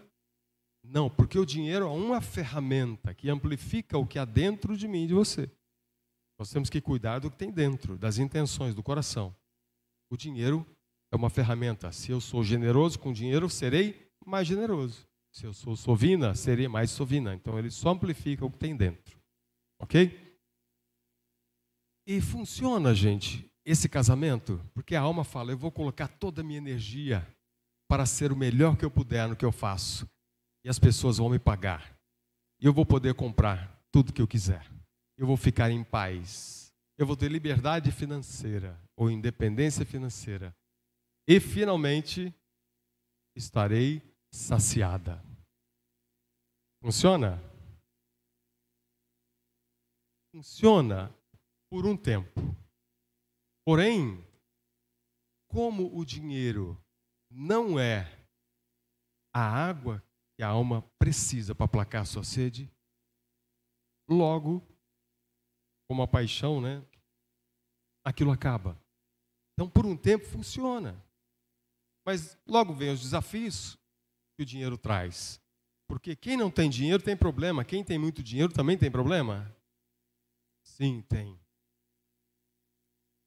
Não, 0.88 1.10
porque 1.10 1.38
o 1.38 1.44
dinheiro 1.44 1.86
é 1.86 1.88
uma 1.88 2.20
ferramenta 2.20 3.12
que 3.12 3.28
amplifica 3.28 3.98
o 3.98 4.06
que 4.06 4.18
há 4.18 4.24
dentro 4.24 4.76
de 4.76 4.86
mim 4.86 5.04
e 5.04 5.08
de 5.08 5.14
você. 5.14 5.50
Nós 6.38 6.50
temos 6.50 6.70
que 6.70 6.80
cuidar 6.80 7.18
do 7.18 7.30
que 7.30 7.36
tem 7.36 7.50
dentro, 7.50 7.96
das 7.96 8.18
intenções, 8.18 8.74
do 8.74 8.82
coração. 8.82 9.34
O 10.10 10.16
dinheiro 10.16 10.66
é 11.10 11.16
uma 11.16 11.30
ferramenta. 11.30 11.90
Se 11.90 12.10
eu 12.10 12.20
sou 12.20 12.44
generoso 12.44 12.98
com 12.98 13.12
dinheiro, 13.12 13.48
serei 13.48 14.10
mais 14.24 14.46
generoso. 14.46 15.06
Se 15.32 15.44
eu 15.44 15.52
sou 15.52 15.76
sovina, 15.76 16.34
serei 16.34 16.68
mais 16.68 16.90
sovina. 16.90 17.34
Então 17.34 17.58
ele 17.58 17.70
só 17.70 17.90
amplifica 17.90 18.44
o 18.44 18.50
que 18.50 18.58
tem 18.58 18.76
dentro. 18.76 19.18
Ok? 19.80 20.18
E 22.06 22.20
funciona, 22.20 22.94
gente, 22.94 23.50
esse 23.64 23.88
casamento, 23.88 24.60
porque 24.72 24.94
a 24.94 25.00
alma 25.00 25.24
fala: 25.24 25.50
eu 25.50 25.58
vou 25.58 25.72
colocar 25.72 26.06
toda 26.06 26.40
a 26.40 26.44
minha 26.44 26.58
energia 26.58 27.26
para 27.88 28.06
ser 28.06 28.30
o 28.30 28.36
melhor 28.36 28.76
que 28.76 28.84
eu 28.84 28.90
puder 28.90 29.28
no 29.28 29.36
que 29.36 29.44
eu 29.44 29.52
faço. 29.52 30.08
E 30.66 30.68
as 30.68 30.80
pessoas 30.80 31.18
vão 31.18 31.28
me 31.28 31.38
pagar. 31.38 31.96
Eu 32.60 32.72
vou 32.72 32.84
poder 32.84 33.14
comprar 33.14 33.80
tudo 33.92 34.12
que 34.12 34.20
eu 34.20 34.26
quiser. 34.26 34.68
Eu 35.16 35.24
vou 35.24 35.36
ficar 35.36 35.70
em 35.70 35.84
paz. 35.84 36.74
Eu 36.98 37.06
vou 37.06 37.16
ter 37.16 37.30
liberdade 37.30 37.92
financeira 37.92 38.76
ou 38.96 39.08
independência 39.08 39.86
financeira 39.86 40.52
e 41.24 41.38
finalmente 41.38 42.34
estarei 43.36 44.02
saciada. 44.32 45.22
Funciona? 46.82 47.40
Funciona 50.34 51.14
por 51.70 51.86
um 51.86 51.96
tempo. 51.96 52.40
Porém, 53.64 54.20
como 55.46 55.96
o 55.96 56.04
dinheiro 56.04 56.76
não 57.30 57.78
é 57.78 58.26
a 59.32 59.40
água 59.40 60.02
que 60.36 60.42
a 60.42 60.48
alma 60.48 60.82
precisa 60.98 61.54
para 61.54 61.64
aplacar 61.64 62.02
a 62.02 62.06
sua 62.06 62.22
sede, 62.22 62.70
logo, 64.08 64.62
como 65.88 66.02
a 66.02 66.08
paixão, 66.08 66.60
né? 66.60 66.84
Aquilo 68.04 68.30
acaba. 68.30 68.78
Então, 69.54 69.68
por 69.68 69.86
um 69.86 69.96
tempo 69.96 70.26
funciona. 70.26 71.02
Mas 72.06 72.38
logo 72.46 72.74
vem 72.74 72.92
os 72.92 73.00
desafios 73.00 73.76
que 74.36 74.42
o 74.42 74.46
dinheiro 74.46 74.76
traz. 74.76 75.40
Porque 75.88 76.14
quem 76.14 76.36
não 76.36 76.50
tem 76.50 76.68
dinheiro 76.68 77.02
tem 77.02 77.16
problema, 77.16 77.64
quem 77.64 77.82
tem 77.82 77.98
muito 77.98 78.22
dinheiro 78.22 78.52
também 78.52 78.76
tem 78.76 78.90
problema? 78.90 79.50
Sim, 80.62 81.02
tem. 81.02 81.38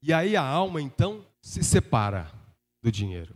E 0.01 0.13
aí 0.13 0.35
a 0.35 0.43
alma 0.43 0.81
então 0.81 1.25
se 1.41 1.63
separa 1.63 2.31
do 2.81 2.91
dinheiro 2.91 3.35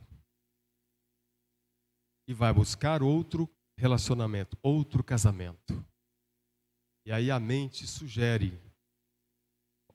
e 2.27 2.33
vai 2.33 2.53
buscar 2.53 3.03
outro 3.03 3.49
relacionamento, 3.77 4.57
outro 4.61 5.03
casamento. 5.03 5.85
E 7.05 7.11
aí 7.11 7.29
a 7.29 7.39
mente 7.39 7.85
sugere: 7.85 8.59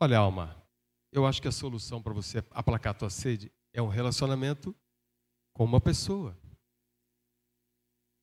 olha, 0.00 0.18
alma, 0.18 0.56
eu 1.12 1.26
acho 1.26 1.40
que 1.40 1.48
a 1.48 1.52
solução 1.52 2.02
para 2.02 2.12
você 2.12 2.38
aplacar 2.50 2.96
tua 2.96 3.10
sede 3.10 3.50
é 3.72 3.80
um 3.80 3.88
relacionamento 3.88 4.74
com 5.54 5.64
uma 5.64 5.80
pessoa. 5.80 6.36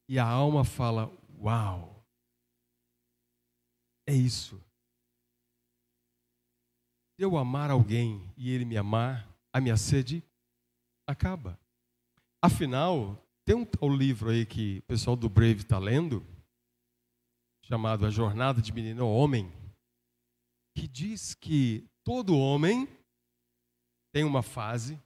E 0.07 0.19
a 0.19 0.25
alma 0.25 0.63
fala: 0.63 1.11
Uau, 1.39 2.05
é 4.07 4.13
isso. 4.13 4.57
Se 7.15 7.23
eu 7.23 7.37
amar 7.37 7.71
alguém 7.71 8.31
e 8.37 8.51
ele 8.51 8.65
me 8.65 8.77
amar, 8.77 9.27
a 9.53 9.61
minha 9.61 9.77
sede 9.77 10.21
acaba. 11.07 11.57
Afinal, 12.43 13.24
tem 13.45 13.55
um, 13.55 13.67
um 13.81 13.95
livro 13.95 14.31
aí 14.31 14.45
que 14.45 14.79
o 14.79 14.83
pessoal 14.83 15.15
do 15.15 15.29
Brave 15.29 15.61
está 15.61 15.77
lendo, 15.77 16.25
chamado 17.63 18.05
A 18.05 18.09
Jornada 18.09 18.59
de 18.59 18.73
Menino 18.73 19.07
Homem, 19.07 19.51
que 20.75 20.87
diz 20.87 21.35
que 21.35 21.87
todo 22.03 22.37
homem 22.37 22.87
tem 24.11 24.23
uma 24.23 24.41
fase 24.41 24.99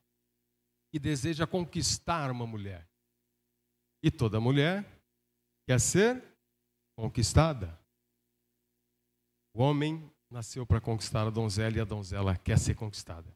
que 0.91 0.97
deseja 0.97 1.45
conquistar 1.45 2.31
uma 2.31 2.47
mulher. 2.47 2.89
E 4.01 4.09
toda 4.09 4.39
mulher 4.39 4.85
quer 5.67 5.79
ser 5.79 6.23
conquistada. 6.97 7.77
O 9.53 9.61
homem 9.61 10.09
nasceu 10.29 10.65
para 10.65 10.79
conquistar 10.79 11.27
a 11.27 11.29
donzela 11.29 11.77
e 11.77 11.81
a 11.81 11.85
donzela 11.85 12.37
quer 12.37 12.57
ser 12.57 12.75
conquistada. 12.75 13.35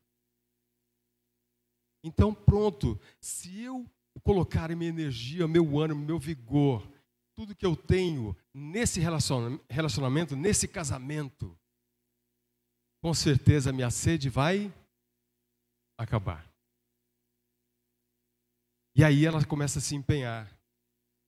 Então, 2.03 2.33
pronto, 2.33 2.99
se 3.19 3.61
eu 3.61 3.89
colocar 4.21 4.69
minha 4.75 4.89
energia, 4.89 5.47
meu 5.47 5.79
ânimo, 5.79 6.05
meu 6.05 6.19
vigor, 6.19 6.87
tudo 7.35 7.55
que 7.55 7.65
eu 7.65 7.75
tenho 7.75 8.35
nesse 8.53 8.99
relacionamento, 8.99 10.35
nesse 10.35 10.67
casamento, 10.67 11.57
com 13.01 13.13
certeza 13.13 13.73
minha 13.73 13.89
sede 13.89 14.29
vai 14.29 14.73
acabar. 15.97 16.47
E 18.95 19.03
aí 19.03 19.25
ela 19.25 19.43
começa 19.45 19.79
a 19.79 19.81
se 19.81 19.95
empenhar 19.95 20.47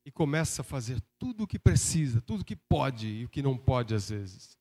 e 0.05 0.11
começa 0.11 0.61
a 0.61 0.65
fazer 0.65 1.01
tudo 1.19 1.43
o 1.43 1.47
que 1.47 1.57
precisa, 1.57 2.21
tudo 2.21 2.41
o 2.41 2.45
que 2.45 2.55
pode 2.55 3.07
e 3.07 3.25
o 3.25 3.29
que 3.29 3.41
não 3.41 3.57
pode 3.57 3.95
às 3.95 4.09
vezes, 4.09 4.55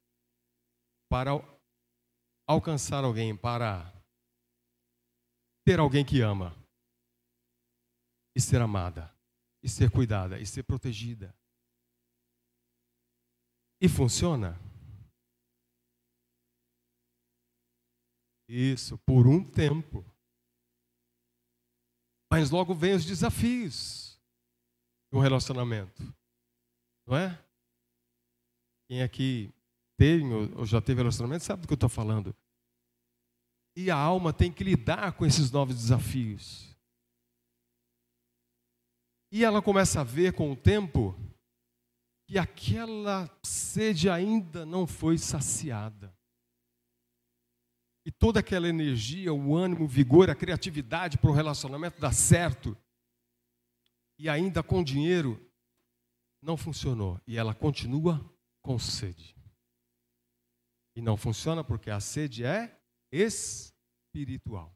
para 1.11 1.33
alcançar 2.49 3.05
alguém, 3.05 3.37
para 3.37 3.93
ter 5.67 5.79
alguém 5.79 6.05
que 6.05 6.23
ama, 6.23 6.57
e 8.35 8.41
ser 8.41 8.61
amada, 8.61 9.15
e 9.63 9.69
ser 9.69 9.91
cuidada, 9.91 10.39
e 10.39 10.47
ser 10.47 10.63
protegida. 10.65 11.35
E 13.81 13.89
funciona? 13.89 14.59
Isso, 18.49 18.99
por 18.99 19.27
um 19.27 19.43
tempo. 19.45 20.05
Mas 22.31 22.51
logo 22.51 22.75
vem 22.75 22.95
os 22.95 23.05
desafios 23.05 24.21
do 25.13 25.19
relacionamento. 25.19 26.03
Não 27.07 27.17
é? 27.17 27.43
Quem 28.89 29.03
aqui 29.03 29.55
tem 29.97 30.33
ou 30.33 30.67
já 30.67 30.81
teve 30.81 31.01
relacionamento 31.01 31.45
sabe 31.45 31.63
do 31.63 31.69
que 31.69 31.73
eu 31.73 31.77
estou 31.77 31.89
falando. 31.89 32.35
E 33.77 33.91
a 33.91 33.97
alma 33.97 34.33
tem 34.33 34.53
que 34.53 34.65
lidar 34.65 35.13
com 35.13 35.25
esses 35.27 35.51
novos 35.51 35.77
desafios. 35.77 36.74
E 39.35 39.43
ela 39.43 39.61
começa 39.61 40.01
a 40.01 40.05
ver 40.05 40.33
com 40.33 40.53
o 40.53 40.57
tempo 40.57 41.13
que 42.25 42.39
aquela 42.39 43.29
sede 43.45 44.09
ainda 44.09 44.65
não 44.65 44.87
foi 44.87 45.19
saciada. 45.19 46.17
E 48.07 48.13
toda 48.13 48.39
aquela 48.39 48.69
energia, 48.69 49.35
o 49.35 49.57
ânimo, 49.57 49.87
o 49.87 49.89
vigor, 49.89 50.31
a 50.31 50.37
criatividade 50.37 51.19
para 51.19 51.31
o 51.31 51.35
relacionamento 51.35 52.01
dar 52.01 52.15
certo, 52.15 52.79
e 54.17 54.29
ainda 54.29 54.63
com 54.63 54.85
dinheiro, 54.85 55.45
não 56.41 56.57
funcionou. 56.57 57.21
E 57.27 57.37
ela 57.37 57.57
continua 57.57 58.21
com 58.63 58.79
sede. 58.79 59.35
E 60.95 61.03
não 61.03 61.17
funciona 61.17 61.65
porque 61.65 61.91
a 61.91 61.99
sede 61.99 62.45
é 62.45 62.81
espiritual. 63.11 64.73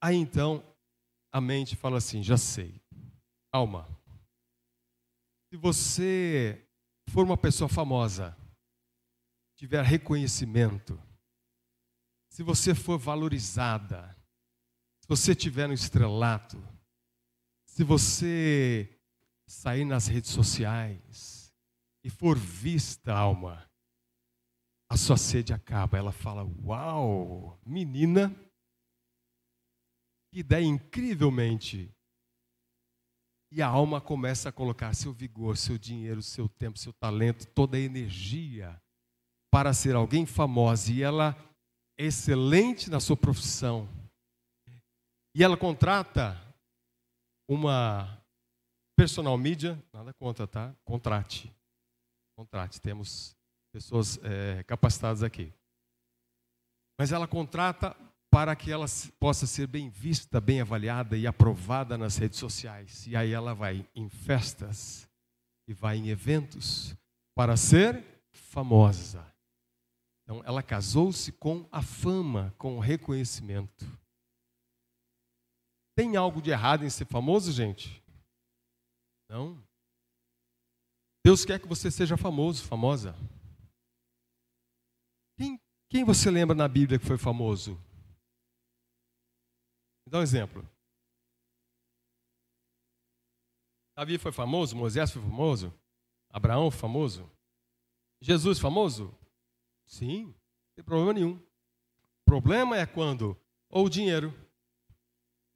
Aí 0.00 0.16
então, 0.16 0.64
a 1.36 1.40
mente 1.40 1.76
fala 1.76 1.98
assim: 1.98 2.22
já 2.22 2.38
sei. 2.38 2.80
Alma, 3.52 3.86
se 5.50 5.56
você 5.58 6.66
for 7.10 7.24
uma 7.24 7.36
pessoa 7.36 7.68
famosa, 7.68 8.34
tiver 9.54 9.84
reconhecimento, 9.84 10.98
se 12.30 12.42
você 12.42 12.74
for 12.74 12.98
valorizada, 12.98 14.16
se 15.02 15.06
você 15.06 15.34
tiver 15.34 15.68
no 15.68 15.74
estrelato, 15.74 16.56
se 17.66 17.84
você 17.84 18.98
sair 19.46 19.84
nas 19.84 20.06
redes 20.06 20.30
sociais 20.30 21.52
e 22.02 22.08
for 22.08 22.38
vista, 22.38 23.12
alma, 23.12 23.70
a 24.88 24.96
sua 24.96 25.18
sede 25.18 25.52
acaba. 25.52 25.98
Ela 25.98 26.12
fala: 26.12 26.44
Uau, 26.64 27.60
menina, 27.66 28.34
que 30.36 30.40
ideia 30.40 30.66
incrivelmente. 30.66 31.90
E 33.50 33.62
a 33.62 33.66
alma 33.66 34.02
começa 34.02 34.50
a 34.50 34.52
colocar 34.52 34.92
seu 34.92 35.10
vigor, 35.10 35.56
seu 35.56 35.78
dinheiro, 35.78 36.22
seu 36.22 36.46
tempo, 36.46 36.78
seu 36.78 36.92
talento, 36.92 37.46
toda 37.46 37.78
a 37.78 37.80
energia 37.80 38.78
para 39.50 39.72
ser 39.72 39.94
alguém 39.94 40.26
famosa 40.26 40.92
e 40.92 41.02
ela 41.02 41.34
é 41.98 42.04
excelente 42.04 42.90
na 42.90 43.00
sua 43.00 43.16
profissão. 43.16 43.88
E 45.34 45.42
ela 45.42 45.56
contrata 45.56 46.36
uma 47.48 48.22
personal 48.94 49.38
media, 49.38 49.82
nada 49.90 50.12
contra, 50.12 50.46
tá? 50.46 50.76
Contrate. 50.84 51.50
Contrate. 52.36 52.78
Temos 52.78 53.34
pessoas 53.72 54.18
é, 54.22 54.62
capacitadas 54.64 55.22
aqui. 55.22 55.50
Mas 56.98 57.10
ela 57.10 57.26
contrata 57.26 57.96
para 58.36 58.54
que 58.54 58.70
ela 58.70 58.84
possa 59.18 59.46
ser 59.46 59.66
bem 59.66 59.88
vista, 59.88 60.42
bem 60.42 60.60
avaliada 60.60 61.16
e 61.16 61.26
aprovada 61.26 61.96
nas 61.96 62.18
redes 62.18 62.38
sociais. 62.38 63.06
E 63.06 63.16
aí 63.16 63.32
ela 63.32 63.54
vai 63.54 63.88
em 63.94 64.10
festas 64.10 65.08
e 65.66 65.72
vai 65.72 65.96
em 65.96 66.10
eventos 66.10 66.94
para 67.34 67.56
ser 67.56 68.04
famosa. 68.34 69.26
Então, 70.22 70.42
ela 70.44 70.62
casou-se 70.62 71.32
com 71.32 71.66
a 71.72 71.80
fama, 71.80 72.54
com 72.58 72.76
o 72.76 72.78
reconhecimento. 72.78 73.86
Tem 75.96 76.14
algo 76.14 76.42
de 76.42 76.50
errado 76.50 76.84
em 76.84 76.90
ser 76.90 77.06
famoso, 77.06 77.50
gente? 77.50 78.04
Não. 79.30 79.66
Deus 81.24 81.42
quer 81.42 81.58
que 81.58 81.66
você 81.66 81.90
seja 81.90 82.18
famoso, 82.18 82.62
famosa. 82.64 83.16
Quem, 85.38 85.58
quem 85.88 86.04
você 86.04 86.30
lembra 86.30 86.54
na 86.54 86.68
Bíblia 86.68 86.98
que 86.98 87.06
foi 87.06 87.16
famoso? 87.16 87.82
Dá 90.06 90.18
um 90.18 90.22
exemplo. 90.22 90.68
Davi 93.96 94.18
foi 94.18 94.30
famoso, 94.30 94.76
Moisés 94.76 95.10
foi 95.10 95.22
famoso, 95.22 95.72
Abraão 96.30 96.70
foi 96.70 96.80
famoso, 96.80 97.30
Jesus 98.20 98.58
famoso? 98.58 99.16
Sim, 99.86 100.26
não 100.26 100.34
tem 100.74 100.84
problema 100.84 101.12
nenhum. 101.12 101.36
O 101.36 102.24
problema 102.24 102.76
é 102.76 102.86
quando 102.86 103.40
ou 103.68 103.86
o 103.86 103.90
dinheiro, 103.90 104.32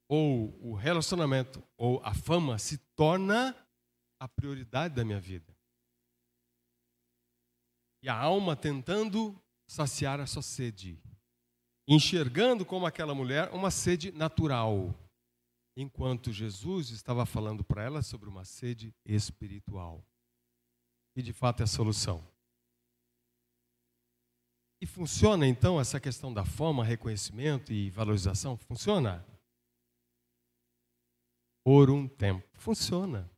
ou 0.07 0.57
o 0.61 0.73
relacionamento, 0.73 1.63
ou 1.77 2.01
a 2.03 2.13
fama 2.13 2.57
se 2.57 2.77
torna 2.95 3.55
a 4.19 4.27
prioridade 4.27 4.93
da 4.93 5.05
minha 5.05 5.19
vida. 5.19 5.55
E 8.03 8.09
a 8.09 8.15
alma 8.17 8.55
tentando 8.55 9.41
saciar 9.67 10.19
a 10.19 10.27
sua 10.27 10.41
sede. 10.41 11.01
Enxergando 11.93 12.65
como 12.65 12.85
aquela 12.85 13.13
mulher 13.13 13.49
uma 13.51 13.69
sede 13.69 14.13
natural, 14.13 14.95
enquanto 15.75 16.31
Jesus 16.31 16.89
estava 16.89 17.25
falando 17.25 17.65
para 17.65 17.83
ela 17.83 18.01
sobre 18.01 18.29
uma 18.29 18.45
sede 18.45 18.95
espiritual. 19.05 20.01
E 21.17 21.21
de 21.21 21.33
fato 21.33 21.59
é 21.59 21.63
a 21.63 21.67
solução. 21.67 22.25
E 24.79 24.85
funciona 24.85 25.45
então 25.45 25.81
essa 25.81 25.99
questão 25.99 26.33
da 26.33 26.45
fama, 26.45 26.83
reconhecimento 26.83 27.73
e 27.73 27.89
valorização? 27.89 28.55
Funciona? 28.55 29.25
Por 31.63 31.89
um 31.89 32.07
tempo. 32.07 32.47
Funciona. 32.57 33.29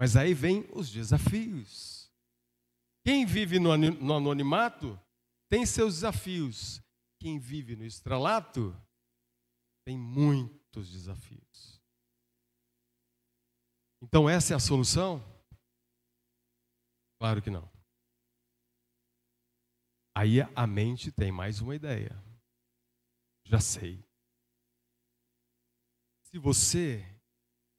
Mas 0.00 0.16
aí 0.16 0.34
vem 0.34 0.68
os 0.72 0.90
desafios. 0.90 2.10
Quem 3.04 3.24
vive 3.24 3.60
no 3.60 3.72
anonimato 3.72 5.00
tem 5.48 5.64
seus 5.64 5.94
desafios. 5.94 6.82
Quem 7.22 7.38
vive 7.38 7.76
no 7.76 7.84
estralato 7.84 8.74
tem 9.86 9.96
muitos 9.96 10.90
desafios. 10.90 11.80
Então, 14.02 14.28
essa 14.28 14.54
é 14.54 14.56
a 14.56 14.58
solução? 14.58 15.22
Claro 17.20 17.40
que 17.40 17.48
não. 17.48 17.70
Aí 20.16 20.40
a 20.56 20.66
mente 20.66 21.12
tem 21.12 21.30
mais 21.30 21.60
uma 21.60 21.76
ideia. 21.76 22.10
Já 23.44 23.60
sei. 23.60 24.04
Se 26.24 26.40
você 26.40 27.04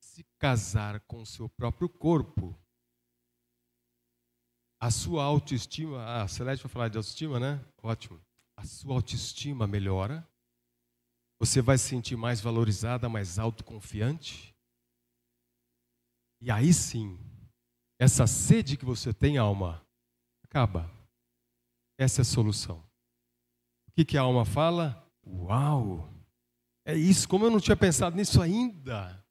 se 0.02 0.24
casar 0.40 1.02
com 1.02 1.22
o 1.22 1.26
seu 1.26 1.50
próprio 1.50 1.90
corpo, 1.90 2.58
a 4.80 4.90
sua 4.90 5.26
autoestima, 5.26 6.02
ah, 6.02 6.24
a 6.24 6.28
Celeste 6.30 6.64
vai 6.64 6.72
falar 6.72 6.88
de 6.88 6.96
autoestima, 6.96 7.42
né? 7.42 7.62
Ótimo. 7.82 8.24
A 8.64 8.66
sua 8.66 8.96
autoestima 8.96 9.68
melhora, 9.68 10.26
você 11.38 11.62
vai 11.62 11.78
se 11.78 11.90
sentir 11.90 12.16
mais 12.16 12.40
valorizada, 12.40 13.10
mais 13.10 13.38
autoconfiante. 13.38 14.56
E 16.40 16.50
aí 16.50 16.74
sim, 16.74 17.20
essa 18.00 18.26
sede 18.26 18.78
que 18.78 18.86
você 18.86 19.14
tem, 19.14 19.38
alma, 19.38 19.86
acaba. 20.46 20.90
Essa 22.00 22.22
é 22.22 22.24
a 22.24 22.26
solução. 22.26 22.78
O 23.90 23.92
que, 23.92 24.06
que 24.06 24.18
a 24.18 24.22
alma 24.22 24.46
fala? 24.46 25.12
Uau! 25.28 26.10
É 26.86 26.96
isso, 26.96 27.28
como 27.28 27.44
eu 27.44 27.52
não 27.52 27.60
tinha 27.60 27.76
pensado 27.76 28.16
nisso 28.16 28.42
ainda. 28.42 29.22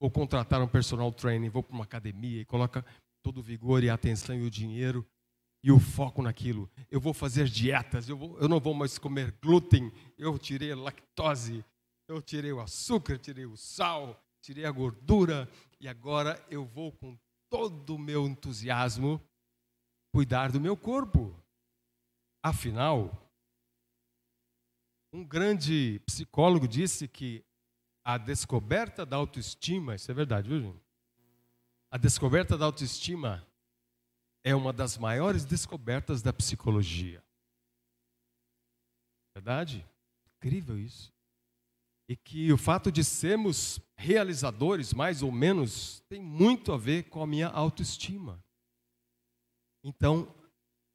Vou 0.00 0.10
contratar 0.10 0.60
um 0.60 0.66
personal 0.66 1.12
training, 1.12 1.50
vou 1.50 1.62
para 1.62 1.74
uma 1.76 1.84
academia 1.84 2.40
e 2.40 2.44
coloca 2.44 2.84
todo 3.22 3.38
o 3.38 3.44
vigor 3.44 3.84
e 3.84 3.90
a 3.90 3.94
atenção 3.94 4.34
e 4.34 4.42
o 4.42 4.50
dinheiro 4.50 5.08
e 5.62 5.70
o 5.70 5.78
foco 5.78 6.22
naquilo. 6.22 6.70
Eu 6.90 7.00
vou 7.00 7.14
fazer 7.14 7.46
dietas, 7.46 8.08
eu, 8.08 8.16
vou, 8.16 8.38
eu 8.38 8.48
não 8.48 8.58
vou 8.58 8.74
mais 8.74 8.98
comer 8.98 9.32
glúten, 9.40 9.92
eu 10.18 10.38
tirei 10.38 10.72
a 10.72 10.76
lactose, 10.76 11.64
eu 12.08 12.20
tirei 12.20 12.52
o 12.52 12.60
açúcar, 12.60 13.18
tirei 13.18 13.46
o 13.46 13.56
sal, 13.56 14.20
tirei 14.40 14.64
a 14.64 14.70
gordura 14.70 15.48
e 15.80 15.86
agora 15.86 16.44
eu 16.50 16.64
vou 16.64 16.92
com 16.92 17.16
todo 17.48 17.94
o 17.94 17.98
meu 17.98 18.26
entusiasmo 18.26 19.20
cuidar 20.12 20.50
do 20.50 20.60
meu 20.60 20.76
corpo. 20.76 21.34
Afinal, 22.42 23.30
um 25.12 25.24
grande 25.24 26.00
psicólogo 26.06 26.66
disse 26.66 27.06
que 27.06 27.44
a 28.04 28.18
descoberta 28.18 29.06
da 29.06 29.16
autoestima, 29.16 29.94
isso 29.94 30.10
é 30.10 30.14
verdade, 30.14 30.48
viu, 30.48 30.60
gente? 30.60 30.82
A 31.90 31.96
descoberta 31.96 32.58
da 32.58 32.64
autoestima 32.64 33.46
é 34.44 34.54
uma 34.54 34.72
das 34.72 34.98
maiores 34.98 35.44
descobertas 35.44 36.22
da 36.22 36.32
psicologia. 36.32 37.22
Verdade? 39.34 39.86
Incrível 40.36 40.78
isso. 40.78 41.12
E 42.08 42.16
que 42.16 42.52
o 42.52 42.58
fato 42.58 42.90
de 42.90 43.04
sermos 43.04 43.80
realizadores, 43.96 44.92
mais 44.92 45.22
ou 45.22 45.30
menos, 45.30 46.00
tem 46.08 46.20
muito 46.20 46.72
a 46.72 46.76
ver 46.76 47.08
com 47.08 47.22
a 47.22 47.26
minha 47.26 47.48
autoestima. 47.48 48.44
Então, 49.84 50.32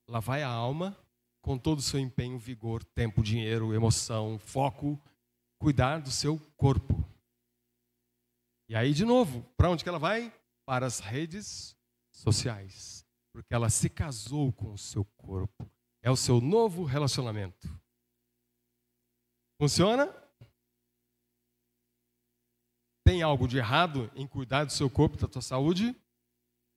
lá 0.08 0.20
vai 0.20 0.44
a 0.44 0.50
alma, 0.50 0.96
com 1.42 1.58
todo 1.58 1.80
o 1.80 1.82
seu 1.82 2.00
empenho, 2.00 2.38
vigor, 2.38 2.84
tempo, 2.84 3.24
dinheiro, 3.24 3.74
emoção, 3.74 4.38
foco, 4.38 5.02
cuidar 5.58 6.00
do 6.00 6.12
seu 6.12 6.38
corpo. 6.58 7.04
E 8.70 8.76
aí, 8.76 8.94
de 8.94 9.06
novo, 9.06 9.44
para 9.56 9.70
onde 9.70 9.84
que 9.84 9.90
ela 9.90 9.98
vai? 9.98 10.34
Para 10.66 10.86
as 10.86 11.00
redes 11.00 11.76
sociais. 12.12 13.07
Porque 13.38 13.54
ela 13.54 13.70
se 13.70 13.88
casou 13.88 14.52
com 14.52 14.74
o 14.74 14.78
seu 14.80 15.06
corpo. 15.16 15.70
É 16.02 16.10
o 16.10 16.16
seu 16.16 16.42
novo 16.42 16.84
relacionamento. 16.84 17.70
Funciona? 19.62 20.12
Tem 23.06 23.22
algo 23.22 23.48
de 23.48 23.60
errado 23.60 24.12
em 24.16 24.26
cuidar 24.26 24.64
do 24.64 24.72
seu 24.72 24.90
corpo, 24.90 25.18
da 25.18 25.32
sua 25.32 25.44
saúde? 25.44 25.96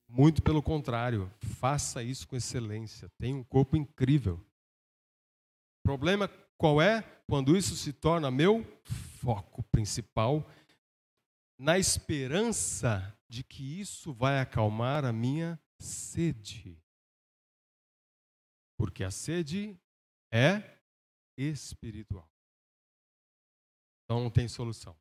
Muito 0.07 0.42
pelo 0.42 0.62
contrário, 0.62 1.33
faça 1.59 2.03
isso 2.03 2.29
com 2.29 2.37
excelência. 2.37 3.09
Tem 3.18 3.33
um 3.33 3.42
corpo 3.42 3.75
incrível. 3.75 4.35
O 4.35 5.83
problema 5.83 6.29
qual 6.59 6.83
é? 6.83 7.01
Quando 7.27 7.57
isso 7.57 7.75
se 7.75 7.90
torna 7.90 8.31
meu 8.31 8.66
foco 8.85 9.62
principal, 9.62 10.46
na 11.59 11.79
esperança 11.79 13.18
de 13.31 13.42
que 13.42 13.81
isso 13.81 14.12
vai 14.12 14.40
acalmar 14.40 15.07
a 15.07 15.12
minha 15.12 15.59
sede. 15.80 16.78
Porque 18.78 19.02
a 19.02 19.10
sede 19.10 19.78
é 20.32 20.78
espiritual. 21.36 22.28
Então 24.04 24.22
não 24.22 24.30
tem 24.30 24.46
solução. 24.48 24.96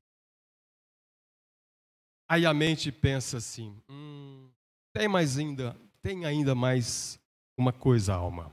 Aí 2.29 2.45
a 2.45 2.53
mente 2.53 2.91
pensa 2.91 3.37
assim: 3.37 3.81
hum, 3.89 4.51
tem 4.93 5.07
mais 5.07 5.37
ainda, 5.37 5.73
tem 6.01 6.25
ainda 6.25 6.55
mais 6.55 7.19
uma 7.57 7.73
coisa, 7.73 8.13
alma. 8.13 8.51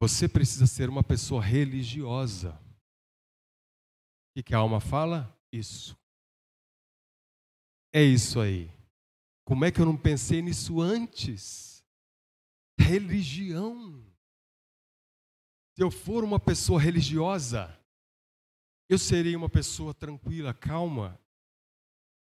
Você 0.00 0.28
precisa 0.28 0.66
ser 0.66 0.88
uma 0.88 1.02
pessoa 1.02 1.42
religiosa. 1.42 2.60
O 4.36 4.42
que 4.42 4.54
a 4.54 4.58
alma 4.58 4.80
fala? 4.80 5.32
Isso. 5.52 5.96
É 7.92 8.02
isso 8.02 8.40
aí. 8.40 8.73
Como 9.44 9.64
é 9.64 9.70
que 9.70 9.80
eu 9.80 9.86
não 9.86 9.96
pensei 9.96 10.40
nisso 10.40 10.80
antes? 10.80 11.84
Religião. 12.78 14.04
Se 15.76 15.82
eu 15.82 15.90
for 15.90 16.24
uma 16.24 16.40
pessoa 16.40 16.80
religiosa, 16.80 17.78
eu 18.88 18.98
serei 18.98 19.34
uma 19.36 19.48
pessoa 19.48 19.92
tranquila, 19.92 20.54
calma, 20.54 21.20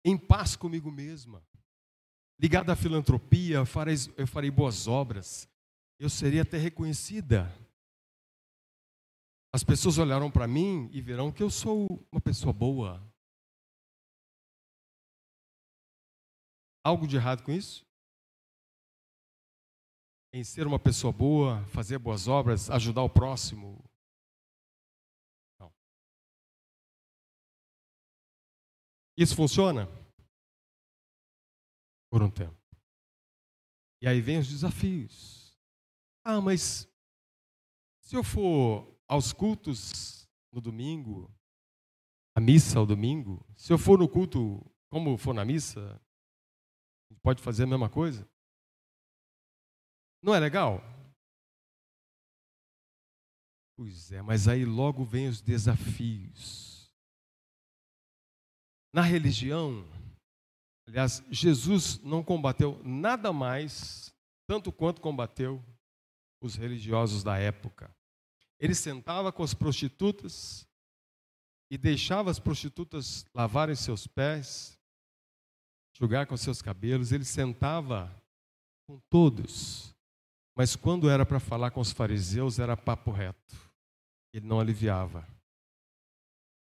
em 0.03 0.17
paz 0.17 0.55
comigo 0.55 0.91
mesma, 0.91 1.45
ligada 2.39 2.73
à 2.73 2.75
filantropia, 2.75 3.57
eu 3.57 3.65
farei, 3.65 3.95
eu 4.17 4.27
farei 4.27 4.49
boas 4.49 4.87
obras, 4.87 5.47
eu 5.99 6.09
seria 6.09 6.41
até 6.41 6.57
reconhecida. 6.57 7.53
As 9.53 9.63
pessoas 9.63 9.97
olharão 9.97 10.31
para 10.31 10.47
mim 10.47 10.89
e 10.91 10.99
verão 10.99 11.31
que 11.31 11.43
eu 11.43 11.49
sou 11.49 12.05
uma 12.11 12.19
pessoa 12.19 12.51
boa. 12.51 13.12
Algo 16.83 17.07
de 17.07 17.15
errado 17.15 17.43
com 17.43 17.51
isso? 17.51 17.85
Em 20.33 20.43
ser 20.43 20.67
uma 20.67 20.79
pessoa 20.79 21.13
boa, 21.13 21.65
fazer 21.67 21.97
boas 21.97 22.27
obras, 22.27 22.69
ajudar 22.69 23.03
o 23.03 23.09
próximo? 23.09 23.81
Não. 25.57 25.73
Isso 29.15 29.35
funciona? 29.35 29.87
Por 32.11 32.21
um 32.21 32.29
tempo. 32.29 32.57
E 34.01 34.07
aí 34.07 34.19
vem 34.19 34.39
os 34.39 34.49
desafios. 34.49 35.57
Ah, 36.25 36.41
mas 36.41 36.85
se 38.01 38.17
eu 38.17 38.23
for 38.23 38.93
aos 39.07 39.31
cultos 39.31 40.27
no 40.51 40.59
domingo, 40.59 41.33
a 42.35 42.41
missa 42.41 42.77
ao 42.77 42.85
domingo, 42.85 43.45
se 43.55 43.71
eu 43.71 43.77
for 43.77 43.97
no 43.97 44.09
culto 44.09 44.59
como 44.89 45.17
for 45.17 45.33
na 45.33 45.45
missa, 45.45 46.01
pode 47.21 47.41
fazer 47.41 47.63
a 47.63 47.67
mesma 47.67 47.89
coisa? 47.89 48.27
Não 50.21 50.33
é 50.33 50.39
legal? 50.39 50.81
Pois 53.75 54.11
é, 54.11 54.21
mas 54.21 54.47
aí 54.47 54.65
logo 54.65 55.03
vem 55.03 55.27
os 55.27 55.41
desafios. 55.41 56.93
Na 58.93 59.01
religião, 59.01 59.83
aliás, 60.87 61.23
Jesus 61.29 61.97
não 61.99 62.23
combateu 62.23 62.79
nada 62.83 63.33
mais, 63.33 64.13
tanto 64.47 64.71
quanto 64.71 65.01
combateu 65.01 65.63
os 66.39 66.55
religiosos 66.55 67.23
da 67.23 67.37
época. 67.37 67.93
Ele 68.59 68.75
sentava 68.75 69.31
com 69.31 69.43
as 69.43 69.53
prostitutas 69.53 70.67
e 71.71 71.77
deixava 71.77 72.29
as 72.29 72.39
prostitutas 72.39 73.25
lavarem 73.33 73.75
seus 73.75 74.05
pés, 74.05 74.79
jogar 75.93 76.25
com 76.25 76.35
seus 76.37 76.61
cabelos. 76.61 77.11
Ele 77.11 77.25
sentava 77.25 78.13
com 78.87 78.99
todos. 79.09 79.95
Mas 80.55 80.75
quando 80.75 81.09
era 81.09 81.25
para 81.25 81.39
falar 81.39 81.71
com 81.71 81.79
os 81.79 81.91
fariseus, 81.91 82.59
era 82.59 82.77
papo 82.77 83.11
reto. 83.11 83.55
Ele 84.33 84.45
não 84.45 84.59
aliviava. 84.59 85.27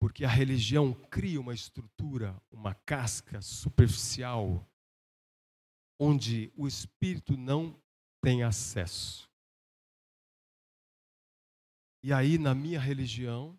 Porque 0.00 0.24
a 0.24 0.28
religião 0.28 0.92
cria 0.92 1.40
uma 1.40 1.54
estrutura, 1.54 2.40
uma 2.50 2.74
casca 2.74 3.40
superficial, 3.40 4.68
onde 5.98 6.52
o 6.56 6.66
espírito 6.66 7.36
não 7.36 7.80
tem 8.22 8.42
acesso. 8.42 9.28
E 12.02 12.12
aí, 12.12 12.36
na 12.36 12.54
minha 12.54 12.78
religião, 12.78 13.58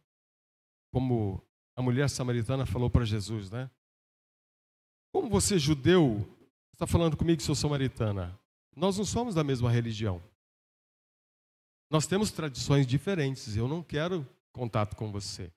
como 0.94 1.42
a 1.76 1.82
mulher 1.82 2.10
samaritana 2.10 2.66
falou 2.66 2.90
para 2.90 3.04
Jesus, 3.04 3.50
né? 3.50 3.72
Como 5.16 5.30
você, 5.30 5.58
judeu, 5.58 6.28
está 6.74 6.86
falando 6.86 7.16
comigo 7.16 7.38
que 7.38 7.44
sou 7.44 7.56
samaritana? 7.56 8.38
Nós 8.76 8.98
não 8.98 9.06
somos 9.06 9.34
da 9.34 9.46
mesma 9.46 9.72
religião. 9.72 10.22
Nós 11.90 12.06
temos 12.06 12.32
tradições 12.32 12.86
diferentes. 12.86 13.56
Eu 13.56 13.66
não 13.66 13.82
quero 13.82 14.28
contato 14.52 14.94
com 14.94 15.14
você. 15.14 15.54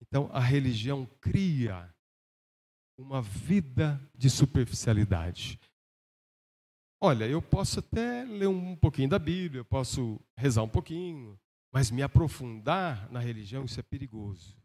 Então, 0.00 0.30
a 0.32 0.40
religião 0.40 1.06
cria 1.20 1.94
uma 2.96 3.20
vida 3.20 4.00
de 4.14 4.30
superficialidade. 4.30 5.60
Olha, 6.98 7.28
eu 7.28 7.42
posso 7.42 7.80
até 7.80 8.24
ler 8.24 8.48
um 8.48 8.74
pouquinho 8.74 9.10
da 9.10 9.18
Bíblia, 9.18 9.60
eu 9.60 9.66
posso 9.66 10.18
rezar 10.34 10.62
um 10.62 10.68
pouquinho, 10.68 11.38
mas 11.70 11.90
me 11.90 12.02
aprofundar 12.02 13.06
na 13.12 13.20
religião, 13.20 13.66
isso 13.66 13.78
é 13.78 13.82
perigoso. 13.82 14.56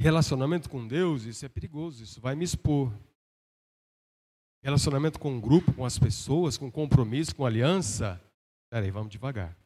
Relacionamento 0.00 0.68
com 0.68 0.84
Deus, 0.84 1.22
isso 1.22 1.46
é 1.46 1.48
perigoso, 1.48 2.02
isso 2.02 2.20
vai 2.20 2.34
me 2.34 2.44
expor. 2.44 2.92
Relacionamento 4.62 5.18
com 5.18 5.30
um 5.30 5.40
grupo, 5.40 5.74
com 5.74 5.86
as 5.86 5.98
pessoas, 5.98 6.58
com 6.58 6.70
compromisso, 6.70 7.34
com 7.34 7.46
aliança. 7.46 8.20
Peraí, 8.70 8.90
vamos 8.90 9.10
devagar. 9.10 9.56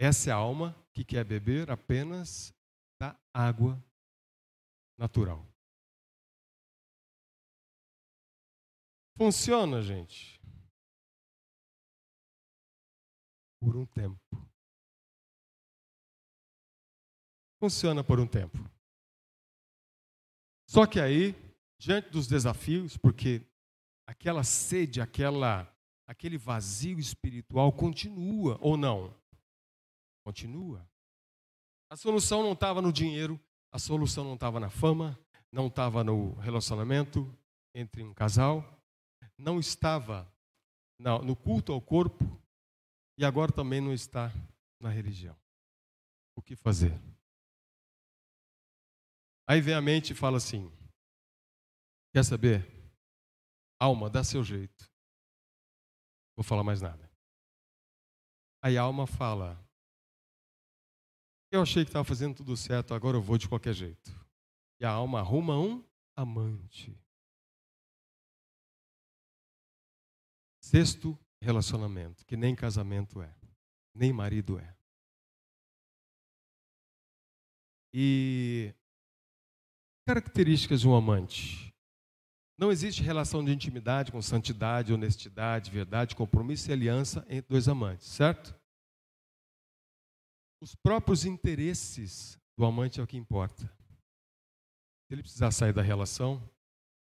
Essa 0.00 0.30
é 0.30 0.32
a 0.32 0.36
alma 0.36 0.74
que 0.92 1.04
quer 1.04 1.24
beber 1.24 1.70
apenas 1.70 2.52
da 3.00 3.16
água 3.32 3.80
natural. 4.98 5.46
Funciona, 9.16 9.80
gente. 9.80 10.40
Por 13.60 13.76
um 13.76 13.86
tempo. 13.86 14.18
Funciona 17.60 18.02
por 18.02 18.18
um 18.18 18.26
tempo. 18.26 18.58
Só 20.68 20.84
que 20.84 20.98
aí 20.98 21.32
diante 21.82 22.10
dos 22.10 22.28
desafios, 22.28 22.96
porque 22.96 23.44
aquela 24.06 24.44
sede, 24.44 25.00
aquela, 25.00 25.68
aquele 26.06 26.38
vazio 26.38 27.00
espiritual 27.00 27.72
continua 27.72 28.56
ou 28.60 28.76
não? 28.76 29.12
Continua. 30.24 30.88
A 31.90 31.96
solução 31.96 32.40
não 32.40 32.52
estava 32.52 32.80
no 32.80 32.92
dinheiro, 32.92 33.38
a 33.72 33.80
solução 33.80 34.22
não 34.22 34.34
estava 34.34 34.60
na 34.60 34.70
fama, 34.70 35.18
não 35.50 35.66
estava 35.66 36.04
no 36.04 36.34
relacionamento 36.34 37.28
entre 37.74 38.04
um 38.04 38.14
casal, 38.14 38.64
não 39.36 39.58
estava 39.58 40.32
no 41.00 41.34
culto 41.34 41.72
ao 41.72 41.80
corpo 41.80 42.24
e 43.18 43.24
agora 43.24 43.50
também 43.50 43.80
não 43.80 43.92
está 43.92 44.32
na 44.78 44.88
religião. 44.88 45.36
O 46.36 46.42
que 46.42 46.54
fazer? 46.54 46.96
Aí 49.48 49.60
vem 49.60 49.74
a 49.74 49.80
mente 49.80 50.12
e 50.12 50.14
fala 50.14 50.36
assim: 50.36 50.70
Quer 52.12 52.24
saber? 52.24 52.60
Alma, 53.80 54.10
dá 54.10 54.22
seu 54.22 54.44
jeito. 54.44 54.90
Vou 56.36 56.44
falar 56.44 56.62
mais 56.62 56.82
nada. 56.82 57.10
Aí 58.62 58.76
a 58.76 58.82
alma 58.82 59.06
fala: 59.06 59.58
Eu 61.50 61.62
achei 61.62 61.84
que 61.84 61.88
estava 61.88 62.04
fazendo 62.04 62.36
tudo 62.36 62.56
certo, 62.56 62.92
agora 62.92 63.16
eu 63.16 63.22
vou 63.22 63.38
de 63.38 63.48
qualquer 63.48 63.72
jeito. 63.72 64.10
E 64.78 64.84
a 64.84 64.90
alma 64.90 65.20
arruma 65.20 65.58
um 65.58 65.84
amante. 66.14 66.96
Sexto 70.60 71.18
relacionamento, 71.40 72.24
que 72.26 72.36
nem 72.36 72.54
casamento 72.54 73.20
é, 73.20 73.34
nem 73.94 74.12
marido 74.12 74.58
é. 74.58 74.76
E 77.92 78.74
características 80.06 80.80
de 80.80 80.88
um 80.88 80.94
amante. 80.94 81.71
Não 82.58 82.70
existe 82.70 83.02
relação 83.02 83.44
de 83.44 83.52
intimidade 83.52 84.12
com 84.12 84.20
santidade, 84.20 84.92
honestidade, 84.92 85.70
verdade, 85.70 86.14
compromisso 86.14 86.70
e 86.70 86.72
aliança 86.72 87.24
entre 87.28 87.48
dois 87.48 87.66
amantes, 87.68 88.06
certo? 88.06 88.54
Os 90.60 90.74
próprios 90.74 91.24
interesses 91.24 92.38
do 92.56 92.64
amante 92.64 93.00
é 93.00 93.02
o 93.02 93.06
que 93.06 93.16
importa. 93.16 93.64
Se 95.06 95.14
ele 95.14 95.22
precisar 95.22 95.50
sair 95.50 95.72
da 95.72 95.82
relação, 95.82 96.48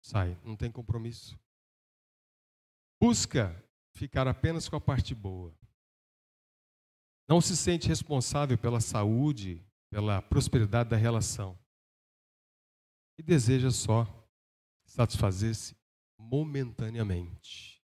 sai, 0.03 0.37
não 0.43 0.57
tem 0.57 0.73
compromisso. 0.73 1.39
Busca 3.01 3.55
ficar 3.95 4.27
apenas 4.27 4.69
com 4.69 4.77
a 4.77 4.81
parte 4.81 5.15
boa. 5.15 5.55
Não 7.29 7.41
se 7.41 7.57
sente 7.57 7.87
responsável 7.87 8.59
pela 8.59 8.81
saúde, 8.81 9.65
pela 9.91 10.21
prosperidade 10.21 10.91
da 10.91 10.97
relação. 10.97 11.59
E 13.19 13.23
deseja 13.23 13.71
só 13.71 14.24
satisfazer-se 14.95 15.77
momentaneamente. 16.17 17.83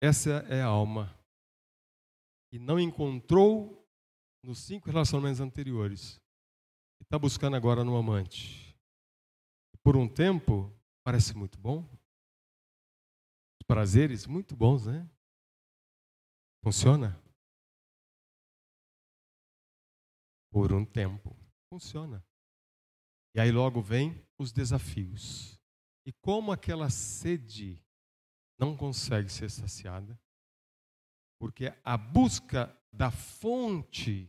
Essa 0.00 0.30
é 0.48 0.62
a 0.62 0.66
alma 0.66 1.14
que 2.50 2.58
não 2.58 2.80
encontrou 2.80 3.86
nos 4.42 4.60
cinco 4.60 4.86
relacionamentos 4.86 5.40
anteriores 5.40 6.16
e 6.98 7.02
está 7.02 7.18
buscando 7.18 7.54
agora 7.54 7.84
no 7.84 7.96
amante. 7.96 8.74
Por 9.82 9.94
um 9.94 10.08
tempo, 10.08 10.72
parece 11.04 11.34
muito 11.34 11.58
bom. 11.58 11.82
Os 13.60 13.66
prazeres 13.66 14.26
muito 14.26 14.56
bons, 14.56 14.86
né? 14.86 15.06
Funciona? 16.64 17.22
Por 20.50 20.72
um 20.72 20.86
tempo. 20.86 21.36
Funciona. 21.68 22.26
E 23.38 23.40
aí 23.40 23.52
logo 23.52 23.80
vem 23.80 24.20
os 24.36 24.50
desafios. 24.50 25.60
E 26.04 26.12
como 26.12 26.50
aquela 26.50 26.90
sede 26.90 27.80
não 28.58 28.76
consegue 28.76 29.28
ser 29.28 29.48
saciada, 29.48 30.20
porque 31.38 31.72
a 31.84 31.96
busca 31.96 32.76
da 32.92 33.12
fonte 33.12 34.28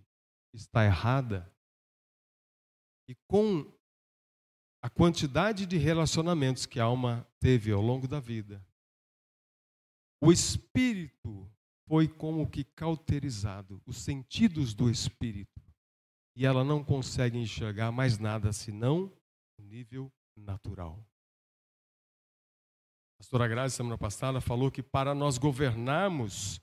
está 0.54 0.86
errada, 0.86 1.52
e 3.08 3.16
com 3.28 3.66
a 4.80 4.92
quantidade 4.92 5.66
de 5.66 5.76
relacionamentos 5.76 6.68
que 6.68 6.80
a 6.80 6.84
alma 6.84 7.28
teve 7.40 7.72
ao 7.72 7.82
longo 7.82 8.08
da 8.08 8.20
vida, 8.20 8.64
o 10.22 10.32
espírito 10.32 11.52
foi 11.88 12.08
como 12.08 12.48
que 12.48 12.64
cauterizado, 12.64 13.82
os 13.88 13.98
sentidos 13.98 14.76
do 14.76 14.88
espírito 14.88 15.69
e 16.40 16.46
ela 16.46 16.64
não 16.64 16.82
consegue 16.82 17.38
enxergar 17.38 17.92
mais 17.92 18.18
nada 18.18 18.54
senão 18.54 19.12
o 19.58 19.62
nível 19.62 20.10
natural. 20.38 20.98
A 23.14 23.18
pastora 23.18 23.46
Grazi, 23.46 23.76
semana 23.76 23.98
passada, 23.98 24.40
falou 24.40 24.72
que 24.72 24.82
para 24.82 25.14
nós 25.14 25.38
governarmos 25.38 26.62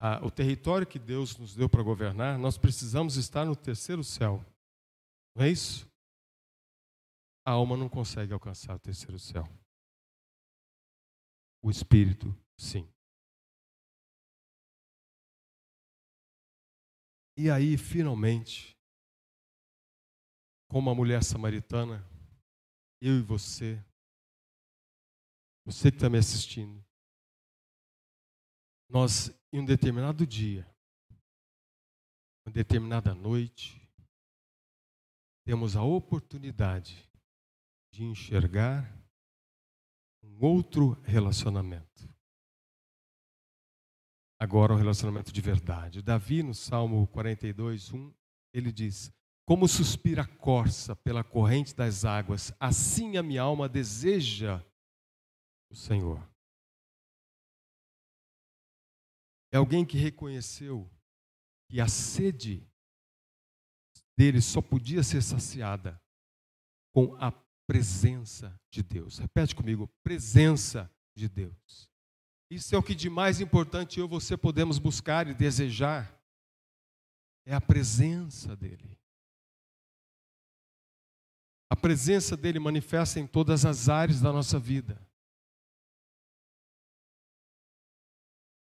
a, 0.00 0.26
o 0.26 0.30
território 0.32 0.84
que 0.84 0.98
Deus 0.98 1.36
nos 1.38 1.54
deu 1.54 1.68
para 1.68 1.84
governar, 1.84 2.36
nós 2.36 2.58
precisamos 2.58 3.14
estar 3.14 3.44
no 3.44 3.54
terceiro 3.54 4.02
céu. 4.02 4.44
Não 5.36 5.44
é 5.44 5.50
isso? 5.50 5.88
A 7.46 7.52
alma 7.52 7.76
não 7.76 7.88
consegue 7.88 8.32
alcançar 8.32 8.74
o 8.74 8.80
terceiro 8.80 9.20
céu. 9.20 9.48
O 11.62 11.70
espírito, 11.70 12.36
sim. 12.56 12.92
E 17.40 17.52
aí, 17.52 17.78
finalmente, 17.78 18.76
como 20.66 20.90
a 20.90 20.94
mulher 20.94 21.22
samaritana, 21.22 22.04
eu 23.00 23.16
e 23.16 23.22
você, 23.22 23.80
você 25.64 25.88
que 25.88 25.98
está 25.98 26.10
me 26.10 26.18
assistindo, 26.18 26.84
nós, 28.90 29.30
em 29.52 29.60
um 29.60 29.64
determinado 29.64 30.26
dia, 30.26 30.68
uma 32.44 32.52
determinada 32.52 33.14
noite, 33.14 33.88
temos 35.46 35.76
a 35.76 35.82
oportunidade 35.84 37.08
de 37.92 38.02
enxergar 38.02 38.92
um 40.24 40.44
outro 40.44 41.00
relacionamento. 41.04 42.17
Agora, 44.40 44.72
um 44.72 44.76
relacionamento 44.76 45.32
de 45.32 45.40
verdade. 45.40 46.00
Davi, 46.00 46.42
no 46.42 46.54
Salmo 46.54 47.06
42, 47.08 47.92
1, 47.92 48.14
ele 48.52 48.70
diz: 48.70 49.12
Como 49.44 49.66
suspira 49.66 50.22
a 50.22 50.26
corça 50.26 50.94
pela 50.94 51.24
corrente 51.24 51.74
das 51.74 52.04
águas, 52.04 52.52
assim 52.60 53.16
a 53.16 53.22
minha 53.22 53.42
alma 53.42 53.68
deseja 53.68 54.64
o 55.70 55.74
Senhor. 55.74 56.22
É 59.52 59.56
alguém 59.56 59.84
que 59.84 59.98
reconheceu 59.98 60.88
que 61.68 61.80
a 61.80 61.88
sede 61.88 62.66
dele 64.16 64.40
só 64.40 64.62
podia 64.62 65.02
ser 65.02 65.22
saciada 65.22 66.00
com 66.92 67.14
a 67.16 67.32
presença 67.66 68.58
de 68.70 68.82
Deus. 68.82 69.18
Repete 69.18 69.54
comigo: 69.54 69.88
presença 70.02 70.90
de 71.16 71.28
Deus. 71.28 71.87
Isso 72.50 72.74
é 72.74 72.78
o 72.78 72.82
que 72.82 72.94
de 72.94 73.10
mais 73.10 73.40
importante 73.40 74.00
eu 74.00 74.06
e 74.06 74.08
você 74.08 74.36
podemos 74.36 74.78
buscar 74.78 75.26
e 75.28 75.34
desejar. 75.34 76.18
É 77.44 77.54
a 77.54 77.60
presença 77.60 78.56
dele. 78.56 78.98
A 81.70 81.76
presença 81.76 82.36
dele 82.36 82.58
manifesta 82.58 83.20
em 83.20 83.26
todas 83.26 83.66
as 83.66 83.88
áreas 83.88 84.20
da 84.20 84.32
nossa 84.32 84.58
vida. 84.58 85.06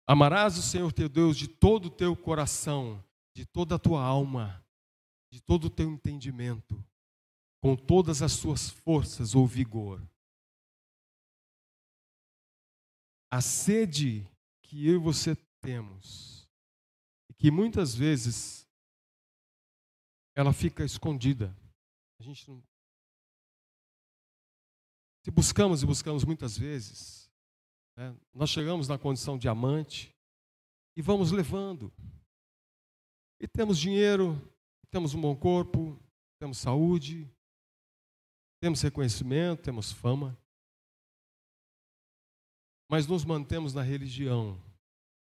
Amarás 0.08 0.58
o 0.58 0.62
Senhor 0.62 0.92
teu 0.92 1.10
Deus 1.10 1.38
de 1.38 1.48
todo 1.48 1.86
o 1.86 1.92
teu 1.92 2.16
coração, 2.16 3.04
de 3.34 3.46
toda 3.46 3.76
a 3.76 3.80
tua 3.80 4.02
alma, 4.02 4.66
de 5.32 5.42
todo 5.42 5.66
o 5.66 5.70
teu 5.70 5.90
entendimento, 5.90 6.84
com 7.62 7.76
todas 7.76 8.22
as 8.22 8.34
suas 8.34 8.70
forças 8.70 9.36
ou 9.36 9.48
vigor. 9.48 10.02
A 13.34 13.42
sede 13.42 14.30
que 14.62 14.88
eu 14.88 14.94
e 14.94 14.98
você 15.00 15.36
temos, 15.60 16.48
e 17.28 17.34
que 17.34 17.50
muitas 17.50 17.96
vezes 17.96 18.70
ela 20.36 20.54
fica 20.54 20.86
escondida. 20.86 21.52
A 22.20 22.24
gente 22.24 22.48
não... 22.48 22.64
Se 25.26 25.32
buscamos 25.32 25.82
e 25.82 25.86
buscamos 25.88 26.24
muitas 26.24 26.56
vezes, 26.56 27.28
né? 27.98 28.16
Nós 28.36 28.52
chegamos 28.52 28.88
na 28.88 29.00
condição 29.00 29.36
de 29.36 29.50
amante 29.50 30.16
e 30.96 31.02
vamos 31.02 31.32
levando. 31.32 31.92
E 33.40 33.48
temos 33.48 33.80
dinheiro, 33.80 34.40
temos 34.92 35.16
um 35.16 35.22
bom 35.22 35.36
corpo, 35.36 36.00
temos 36.40 36.60
saúde, 36.60 37.28
temos 38.62 38.80
reconhecimento, 38.84 39.64
temos 39.64 39.92
fama. 39.92 40.38
Mas 42.94 43.08
nos 43.08 43.26
mantemos 43.26 43.74
na 43.74 43.82
religião, 43.82 44.56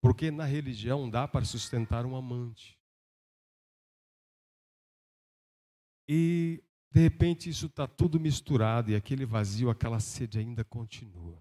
porque 0.00 0.30
na 0.30 0.46
religião 0.46 1.10
dá 1.10 1.28
para 1.28 1.44
sustentar 1.44 2.06
um 2.06 2.16
amante. 2.16 2.80
E, 6.08 6.64
de 6.90 7.00
repente, 7.02 7.50
isso 7.50 7.66
está 7.66 7.86
tudo 7.86 8.18
misturado 8.18 8.90
e 8.90 8.96
aquele 8.96 9.26
vazio, 9.26 9.68
aquela 9.68 10.00
sede 10.00 10.38
ainda 10.38 10.64
continua. 10.64 11.38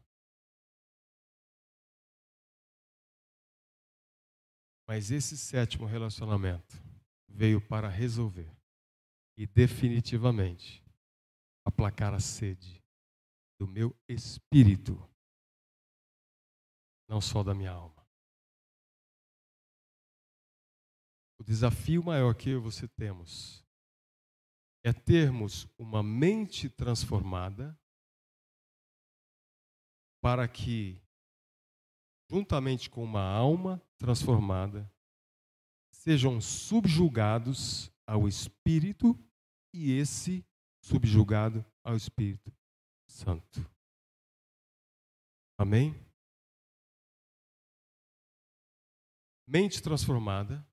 Mas 4.90 5.12
esse 5.12 5.38
sétimo 5.38 5.86
relacionamento 5.86 6.76
veio 7.30 7.66
para 7.66 7.88
resolver 7.88 8.54
e 9.38 9.48
definitivamente 9.48 10.84
aplacar 11.66 12.14
a 12.14 12.20
sede 12.20 12.84
do 13.58 13.66
meu 13.66 13.96
espírito, 14.06 15.02
não 17.10 17.20
só 17.20 17.44
da 17.44 17.54
minha 17.54 17.72
alma. 17.72 18.08
O 21.40 21.44
desafio 21.44 22.04
maior 22.04 22.36
que 22.36 22.50
eu 22.50 22.60
e 22.60 22.64
você 22.64 22.88
temos 22.88 23.66
é 24.86 24.94
termos 24.94 25.68
uma 25.78 26.04
mente 26.04 26.70
transformada 26.70 27.78
para 30.22 30.48
que 30.48 31.02
juntamente 32.30 32.90
com 32.90 33.04
uma 33.04 33.24
alma 33.24 33.82
transformada, 33.98 34.90
sejam 35.92 36.40
subjugados 36.40 37.92
ao 38.06 38.28
Espírito 38.28 39.18
e 39.74 39.92
esse 39.92 40.46
subjugado 40.82 41.66
ao 41.84 41.96
Espírito 41.96 42.54
Santo. 43.08 43.68
Amém? 45.58 46.09
Mente 49.52 49.82
transformada, 49.82 50.64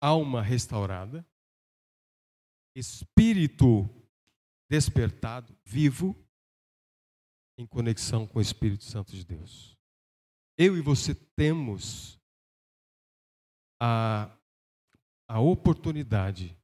alma 0.00 0.42
restaurada, 0.42 1.24
espírito 2.74 3.88
despertado, 4.68 5.56
vivo, 5.64 6.16
em 7.56 7.64
conexão 7.64 8.26
com 8.26 8.40
o 8.40 8.42
Espírito 8.42 8.82
Santo 8.82 9.12
de 9.12 9.24
Deus. 9.24 9.78
Eu 10.56 10.76
e 10.76 10.80
você 10.80 11.14
temos 11.14 12.20
a, 13.80 14.36
a 15.28 15.38
oportunidade 15.38 16.58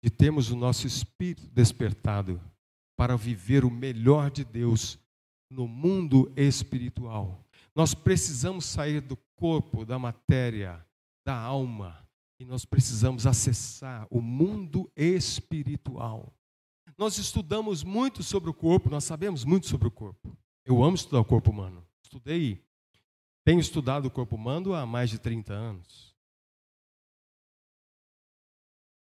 de 0.00 0.08
termos 0.08 0.52
o 0.52 0.56
nosso 0.56 0.86
espírito 0.86 1.48
despertado 1.48 2.40
para 2.96 3.16
viver 3.16 3.64
o 3.64 3.70
melhor 3.72 4.30
de 4.30 4.44
Deus 4.44 5.00
no 5.50 5.66
mundo 5.66 6.32
espiritual. 6.36 7.44
Nós 7.78 7.94
precisamos 7.94 8.64
sair 8.64 9.00
do 9.00 9.16
corpo, 9.36 9.84
da 9.84 10.00
matéria, 10.00 10.84
da 11.24 11.40
alma, 11.40 12.04
e 12.40 12.44
nós 12.44 12.64
precisamos 12.64 13.24
acessar 13.24 14.04
o 14.10 14.20
mundo 14.20 14.90
espiritual. 14.96 16.34
Nós 16.98 17.18
estudamos 17.18 17.84
muito 17.84 18.24
sobre 18.24 18.50
o 18.50 18.54
corpo, 18.54 18.90
nós 18.90 19.04
sabemos 19.04 19.44
muito 19.44 19.68
sobre 19.68 19.86
o 19.86 19.92
corpo. 19.92 20.36
Eu 20.64 20.82
amo 20.82 20.96
estudar 20.96 21.20
o 21.20 21.24
corpo 21.24 21.52
humano. 21.52 21.86
Estudei, 22.02 22.60
tenho 23.44 23.60
estudado 23.60 24.06
o 24.06 24.10
corpo 24.10 24.34
humano 24.34 24.74
há 24.74 24.84
mais 24.84 25.08
de 25.08 25.20
30 25.20 25.52
anos. 25.52 26.16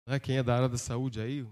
Né? 0.08 0.18
Quem 0.18 0.38
é 0.38 0.42
da 0.42 0.56
área 0.56 0.68
da 0.70 0.78
saúde 0.78 1.20
aí? 1.20 1.42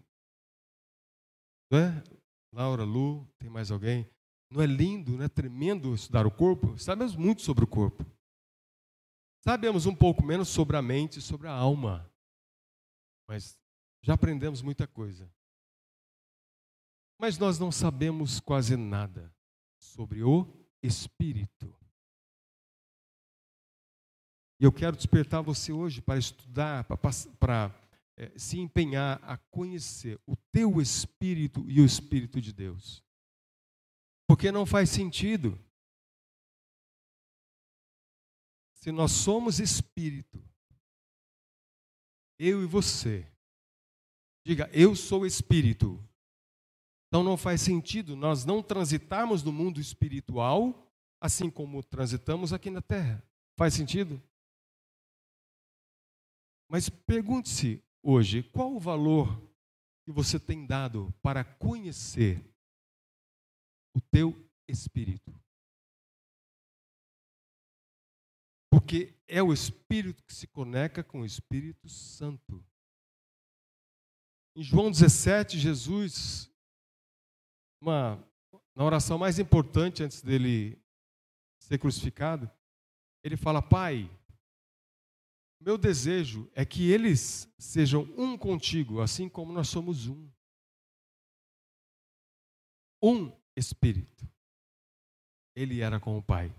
Né? 1.70 2.02
Laura, 2.50 2.82
Lu, 2.82 3.28
tem 3.38 3.50
mais 3.50 3.70
alguém? 3.70 4.10
Não 4.51 4.61
é 4.61 4.66
lindo, 4.66 5.16
não 5.16 5.24
é 5.24 5.28
tremendo 5.28 5.94
estudar 5.94 6.26
o 6.26 6.30
corpo? 6.30 6.76
Sabemos 6.76 7.14
muito 7.14 7.42
sobre 7.42 7.62
o 7.62 7.68
corpo. 7.68 8.05
Sabemos 9.42 9.86
um 9.86 9.94
pouco 9.94 10.24
menos 10.24 10.48
sobre 10.48 10.76
a 10.76 10.82
mente 10.82 11.18
e 11.18 11.22
sobre 11.22 11.46
a 11.46 11.53
alma. 11.53 12.11
Mas 13.28 13.57
já 14.03 14.14
aprendemos 14.14 14.61
muita 14.61 14.86
coisa. 14.86 15.32
Mas 17.18 17.38
nós 17.38 17.59
não 17.59 17.70
sabemos 17.70 18.40
quase 18.40 18.76
nada 18.76 19.32
sobre 19.78 20.22
o 20.24 20.46
Espírito. 20.82 21.74
E 24.59 24.64
eu 24.64 24.72
quero 24.72 24.96
despertar 24.96 25.42
você 25.42 25.72
hoje 25.72 26.03
para 26.03 26.18
estudar, 26.18 26.84
para, 26.84 27.74
é, 28.16 28.38
se 28.38 28.59
empenhar 28.59 29.18
a 29.22 29.38
conhecer 29.38 30.20
o 30.26 30.36
teu 30.53 30.80
Espírito 30.80 31.64
e 31.68 31.80
o 31.80 31.84
Espírito 31.84 32.40
de 32.40 32.53
Deus. 32.53 33.03
Porque 34.31 34.53
não 34.53 34.64
faz 34.64 34.91
sentido. 34.91 35.59
Se 38.74 38.93
nós 38.93 39.11
somos 39.11 39.59
Espírito, 39.59 40.41
eu 42.39 42.62
e 42.62 42.64
você, 42.64 43.26
diga, 44.47 44.70
eu 44.72 44.95
sou 44.95 45.26
Espírito. 45.26 45.99
Então 47.09 47.24
não 47.24 47.37
faz 47.37 47.61
sentido 47.61 48.14
nós 48.14 48.45
não 48.45 48.62
transitarmos 48.62 49.43
no 49.43 49.53
mundo 49.53 49.81
espiritual 49.81 50.89
assim 51.20 51.51
como 51.51 51.83
transitamos 51.83 52.53
aqui 52.53 52.70
na 52.70 52.81
terra. 52.81 53.20
Faz 53.59 53.74
sentido? 53.74 54.22
Mas 56.68 56.89
pergunte-se 56.89 57.83
hoje, 58.01 58.45
qual 58.45 58.76
o 58.76 58.78
valor 58.78 59.43
que 60.05 60.12
você 60.12 60.39
tem 60.39 60.64
dado 60.64 61.12
para 61.20 61.43
conhecer 61.43 62.49
o 63.95 64.01
teu 64.01 64.34
espírito? 64.68 65.32
Porque 68.70 69.14
é 69.26 69.43
o 69.43 69.53
espírito 69.53 70.22
que 70.24 70.34
se 70.34 70.47
conecta 70.47 71.03
com 71.03 71.20
o 71.20 71.26
Espírito 71.26 71.88
Santo. 71.88 72.64
Em 74.57 74.62
João 74.62 74.91
17, 74.91 75.59
Jesus 75.59 76.51
uma, 77.80 78.22
na 78.74 78.84
oração 78.84 79.18
mais 79.18 79.38
importante 79.38 80.03
antes 80.03 80.20
dele 80.20 80.78
ser 81.59 81.78
crucificado, 81.78 82.51
ele 83.24 83.36
fala: 83.36 83.62
Pai, 83.62 84.11
meu 85.61 85.78
desejo 85.78 86.51
é 86.55 86.64
que 86.64 86.91
eles 86.91 87.53
sejam 87.59 88.03
um 88.16 88.36
contigo, 88.36 89.01
assim 89.01 89.28
como 89.28 89.53
nós 89.53 89.68
somos 89.68 90.07
um. 90.07 90.30
Um 93.03 93.32
Espírito. 93.57 94.28
Ele 95.55 95.80
era 95.80 95.98
com 95.98 96.16
o 96.16 96.22
Pai. 96.22 96.55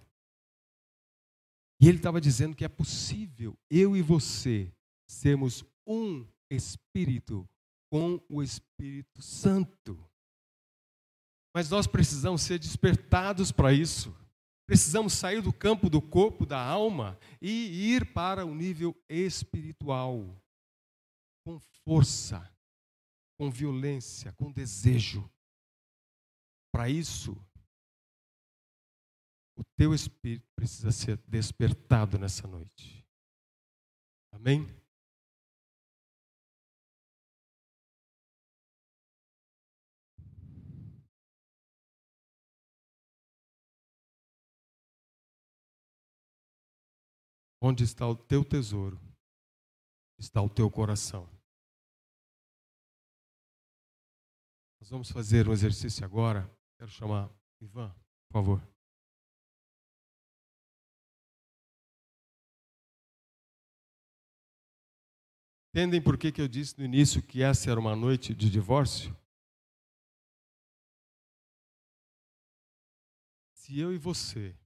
E 1.80 1.88
ele 1.88 1.98
estava 1.98 2.22
dizendo 2.22 2.56
que 2.56 2.64
é 2.64 2.70
possível 2.70 3.58
eu 3.70 3.96
e 3.98 4.02
você 4.02 4.72
sermos 5.08 5.64
um 5.88 6.28
Espírito 6.50 7.48
com 7.90 8.22
o 8.30 8.44
Espírito 8.44 9.22
Santo. 9.22 9.98
Mas 11.54 11.70
nós 11.70 11.88
precisamos 11.88 12.42
ser 12.42 12.60
despertados 12.60 13.52
para 13.52 13.74
isso. 13.74 14.16
Precisamos 14.68 15.14
sair 15.14 15.42
do 15.42 15.52
campo 15.52 15.90
do 15.90 16.02
corpo, 16.02 16.46
da 16.46 16.62
alma 16.62 17.18
e 17.42 17.94
ir 17.94 18.14
para 18.14 18.46
o 18.46 18.54
nível 18.54 18.96
espiritual, 19.10 20.42
com 21.44 21.60
força, 21.84 22.50
com 23.38 23.50
violência, 23.50 24.32
com 24.34 24.52
desejo. 24.52 25.30
Para 26.72 26.90
isso, 26.90 27.34
o 29.58 29.64
teu 29.78 29.94
espírito 29.94 30.48
precisa 30.56 30.92
ser 30.92 31.18
despertado 31.28 32.18
nessa 32.18 32.48
noite. 32.48 33.06
Amém? 34.34 34.66
Onde 47.64 47.84
está 47.84 48.08
o 48.08 48.16
teu 48.16 48.44
tesouro, 48.44 49.00
está 50.18 50.42
o 50.42 50.50
teu 50.50 50.72
coração. 50.72 51.30
Nós 54.80 54.90
vamos 54.90 55.12
fazer 55.12 55.48
um 55.48 55.54
exercício 55.54 56.04
agora. 56.04 56.50
Quero 56.82 56.90
chamar 56.90 57.30
Ivan, 57.62 57.94
por 58.28 58.34
favor. 58.34 58.68
Entendem 65.70 66.02
por 66.02 66.18
que, 66.18 66.32
que 66.32 66.42
eu 66.42 66.48
disse 66.48 66.76
no 66.80 66.84
início 66.84 67.22
que 67.22 67.44
essa 67.44 67.70
era 67.70 67.80
uma 67.80 67.96
noite 67.96 68.34
de 68.34 68.50
divórcio? 68.50 69.16
Se 73.54 73.78
eu 73.78 73.94
e 73.94 74.00
você, 74.00 74.58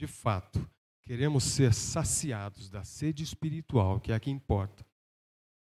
de 0.00 0.06
fato, 0.06 0.58
queremos 1.02 1.44
ser 1.44 1.74
saciados 1.74 2.70
da 2.70 2.82
sede 2.82 3.22
espiritual, 3.22 4.00
que 4.00 4.10
é 4.10 4.14
a 4.14 4.20
que 4.20 4.30
importa, 4.30 4.86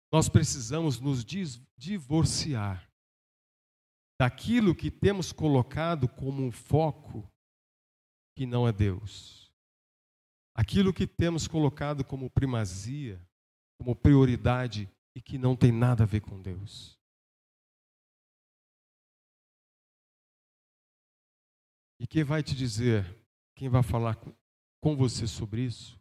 nós 0.09 0.29
precisamos 0.29 1.01
nos 1.01 1.25
divorciar 1.75 2.94
daquilo 4.19 4.75
que 4.75 4.89
temos 4.89 5.31
colocado 5.31 6.07
como 6.07 6.41
um 6.43 6.51
foco 6.51 7.29
que 8.37 8.45
não 8.45 8.67
é 8.67 8.71
Deus. 8.71 9.51
Aquilo 10.55 10.93
que 10.93 11.05
temos 11.05 11.47
colocado 11.47 12.03
como 12.03 12.29
primazia, 12.29 13.21
como 13.79 13.95
prioridade 13.95 14.89
e 15.15 15.21
que 15.21 15.37
não 15.37 15.55
tem 15.55 15.71
nada 15.71 16.03
a 16.03 16.07
ver 16.07 16.21
com 16.21 16.41
Deus. 16.41 16.97
E 21.99 22.07
quem 22.07 22.23
vai 22.23 22.43
te 22.43 22.55
dizer, 22.55 23.05
quem 23.55 23.69
vai 23.69 23.81
falar 23.81 24.15
com 24.81 24.95
você 24.95 25.27
sobre 25.27 25.61
isso, 25.61 25.99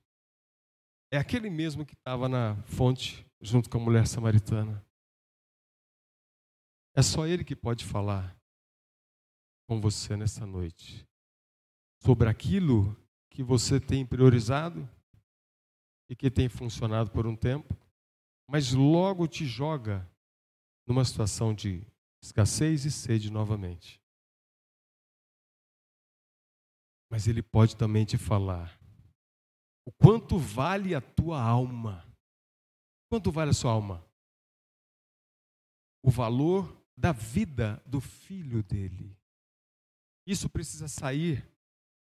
é 1.13 1.17
aquele 1.17 1.49
mesmo 1.49 1.87
que 1.87 1.95
estava 1.95 2.29
na 2.29 2.61
fonte 2.65 3.25
junto 3.41 3.71
com 3.71 3.79
a 3.79 3.81
mulher 3.81 4.07
samaritana. 4.07 4.84
É 6.97 7.03
só 7.03 7.27
ele 7.27 7.45
que 7.45 7.57
pode 7.57 7.85
falar 7.85 8.37
com 9.69 9.81
você 9.81 10.17
nessa 10.17 10.47
noite 10.47 11.07
sobre 12.01 12.29
aquilo 12.29 12.95
que 13.31 13.43
você 13.43 13.81
tem 13.81 14.07
priorizado 14.07 14.89
e 16.09 16.15
que 16.15 16.31
tem 16.31 16.49
funcionado 16.49 17.11
por 17.11 17.27
um 17.27 17.35
tempo, 17.35 17.75
mas 18.49 18.73
logo 18.73 19.27
te 19.27 19.45
joga 19.45 20.09
numa 20.87 21.05
situação 21.05 21.55
de 21.55 21.85
escassez 22.23 22.85
e 22.85 22.91
sede 22.91 23.31
novamente. 23.31 24.01
Mas 27.11 27.27
ele 27.27 27.43
pode 27.43 27.77
também 27.77 28.05
te 28.05 28.17
falar 28.17 28.79
o 29.87 29.93
quanto 29.93 30.39
vale 30.39 30.95
a 30.95 31.01
tua 31.01 31.43
alma. 31.43 32.07
Quanto 33.11 33.31
vale 33.31 33.51
a 33.51 33.55
sua 33.55 33.73
alma? 33.73 34.05
O 36.03 36.11
valor 36.11 36.84
da 36.97 37.13
vida 37.13 37.83
do 37.87 38.01
filho 38.01 38.63
dele. 38.63 39.17
Isso 40.27 40.49
precisa 40.49 40.89
sair 40.89 41.47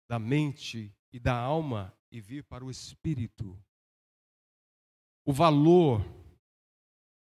da 0.09 0.17
mente 0.17 0.95
e 1.11 1.19
da 1.19 1.37
alma 1.37 1.93
e 2.11 2.19
vir 2.21 2.43
para 2.43 2.63
o 2.63 2.71
espírito 2.71 3.59
o 5.27 5.33
valor 5.33 6.01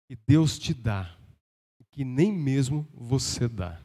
que 0.08 0.16
Deus 0.26 0.58
te 0.58 0.72
dá, 0.72 1.04
que 1.90 2.02
nem 2.02 2.32
mesmo 2.32 2.88
você 2.94 3.46
dá. 3.46 3.78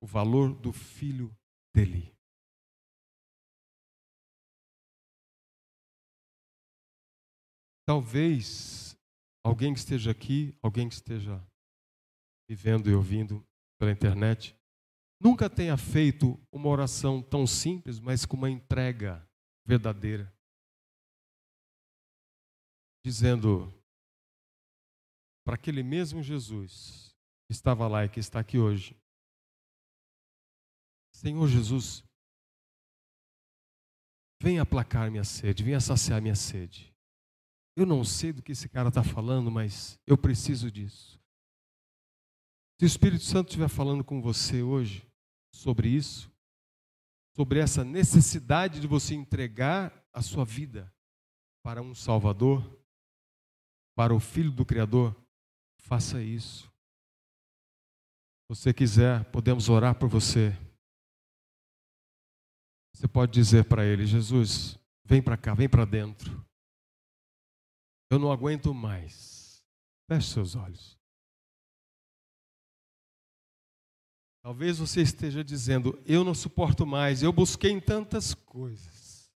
O 0.00 0.06
valor 0.06 0.54
do 0.54 0.72
filho 0.72 1.36
dele. 1.74 2.14
Talvez 7.84 8.96
alguém 9.44 9.74
que 9.74 9.80
esteja 9.80 10.12
aqui, 10.12 10.56
alguém 10.62 10.88
que 10.88 10.94
esteja 10.94 11.44
vivendo 12.50 12.90
e 12.90 12.94
ouvindo 12.94 13.46
pela 13.78 13.92
internet, 13.92 14.56
nunca 15.20 15.48
tenha 15.48 15.76
feito 15.76 16.36
uma 16.50 16.68
oração 16.68 17.22
tão 17.22 17.46
simples, 17.46 18.00
mas 18.00 18.26
com 18.26 18.36
uma 18.36 18.50
entrega 18.50 19.24
verdadeira 19.64 20.34
dizendo 23.04 23.72
para 25.46 25.54
aquele 25.54 25.84
mesmo 25.84 26.24
Jesus 26.24 27.14
que 27.46 27.52
estava 27.52 27.86
lá 27.86 28.04
e 28.04 28.08
que 28.08 28.18
está 28.18 28.40
aqui 28.40 28.58
hoje: 28.58 28.96
Senhor 31.14 31.46
Jesus, 31.46 32.02
venha 34.42 34.62
aplacar 34.62 35.08
minha 35.08 35.22
sede, 35.22 35.62
venha 35.62 35.80
saciar 35.80 36.20
minha 36.20 36.34
sede. 36.34 36.92
Eu 37.76 37.86
não 37.86 38.04
sei 38.04 38.32
do 38.32 38.42
que 38.42 38.50
esse 38.50 38.68
cara 38.68 38.88
está 38.88 39.04
falando, 39.04 39.52
mas 39.52 39.96
eu 40.04 40.18
preciso 40.18 40.68
disso. 40.68 41.19
Se 42.80 42.84
o 42.84 42.86
Espírito 42.86 43.24
Santo 43.24 43.48
estiver 43.48 43.68
falando 43.68 44.02
com 44.02 44.22
você 44.22 44.62
hoje 44.62 45.06
sobre 45.52 45.86
isso, 45.86 46.32
sobre 47.36 47.58
essa 47.58 47.84
necessidade 47.84 48.80
de 48.80 48.86
você 48.86 49.14
entregar 49.14 50.02
a 50.14 50.22
sua 50.22 50.46
vida 50.46 50.90
para 51.62 51.82
um 51.82 51.94
Salvador, 51.94 52.64
para 53.94 54.14
o 54.14 54.18
Filho 54.18 54.50
do 54.50 54.64
Criador, 54.64 55.14
faça 55.82 56.22
isso. 56.22 56.72
Se 58.44 58.48
você 58.48 58.72
quiser, 58.72 59.30
podemos 59.30 59.68
orar 59.68 59.98
por 59.98 60.08
você. 60.08 60.50
Você 62.96 63.06
pode 63.06 63.30
dizer 63.30 63.66
para 63.68 63.84
ele: 63.84 64.06
Jesus, 64.06 64.78
vem 65.04 65.22
para 65.22 65.36
cá, 65.36 65.52
vem 65.52 65.68
para 65.68 65.84
dentro. 65.84 66.42
Eu 68.10 68.18
não 68.18 68.32
aguento 68.32 68.72
mais. 68.72 69.62
Feche 70.08 70.32
seus 70.32 70.56
olhos. 70.56 70.99
Talvez 74.42 74.78
você 74.78 75.02
esteja 75.02 75.44
dizendo: 75.44 75.98
Eu 76.06 76.24
não 76.24 76.34
suporto 76.34 76.86
mais, 76.86 77.22
eu 77.22 77.32
busquei 77.32 77.70
em 77.70 77.80
tantas 77.80 78.32
coisas. 78.32 79.30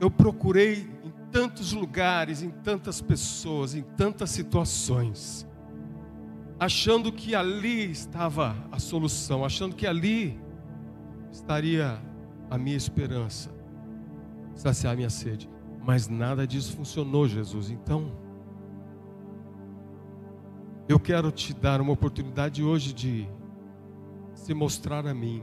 Eu 0.00 0.10
procurei 0.10 0.88
em 1.04 1.12
tantos 1.30 1.72
lugares, 1.72 2.42
em 2.42 2.50
tantas 2.50 3.02
pessoas, 3.02 3.74
em 3.74 3.82
tantas 3.82 4.30
situações, 4.30 5.46
achando 6.58 7.12
que 7.12 7.34
ali 7.34 7.90
estava 7.90 8.56
a 8.72 8.78
solução, 8.78 9.44
achando 9.44 9.76
que 9.76 9.86
ali 9.86 10.40
estaria 11.30 12.00
a 12.48 12.56
minha 12.56 12.76
esperança, 12.76 13.50
saciar 14.54 14.94
a 14.94 14.96
minha 14.96 15.10
sede. 15.10 15.50
Mas 15.84 16.08
nada 16.08 16.46
disso 16.46 16.74
funcionou, 16.76 17.28
Jesus. 17.28 17.70
Então, 17.70 18.10
eu 20.88 20.98
quero 20.98 21.30
te 21.30 21.52
dar 21.52 21.80
uma 21.82 21.92
oportunidade 21.92 22.64
hoje 22.64 22.94
de 22.94 23.28
se 24.34 24.54
mostrar 24.54 25.06
a 25.06 25.12
mim. 25.12 25.42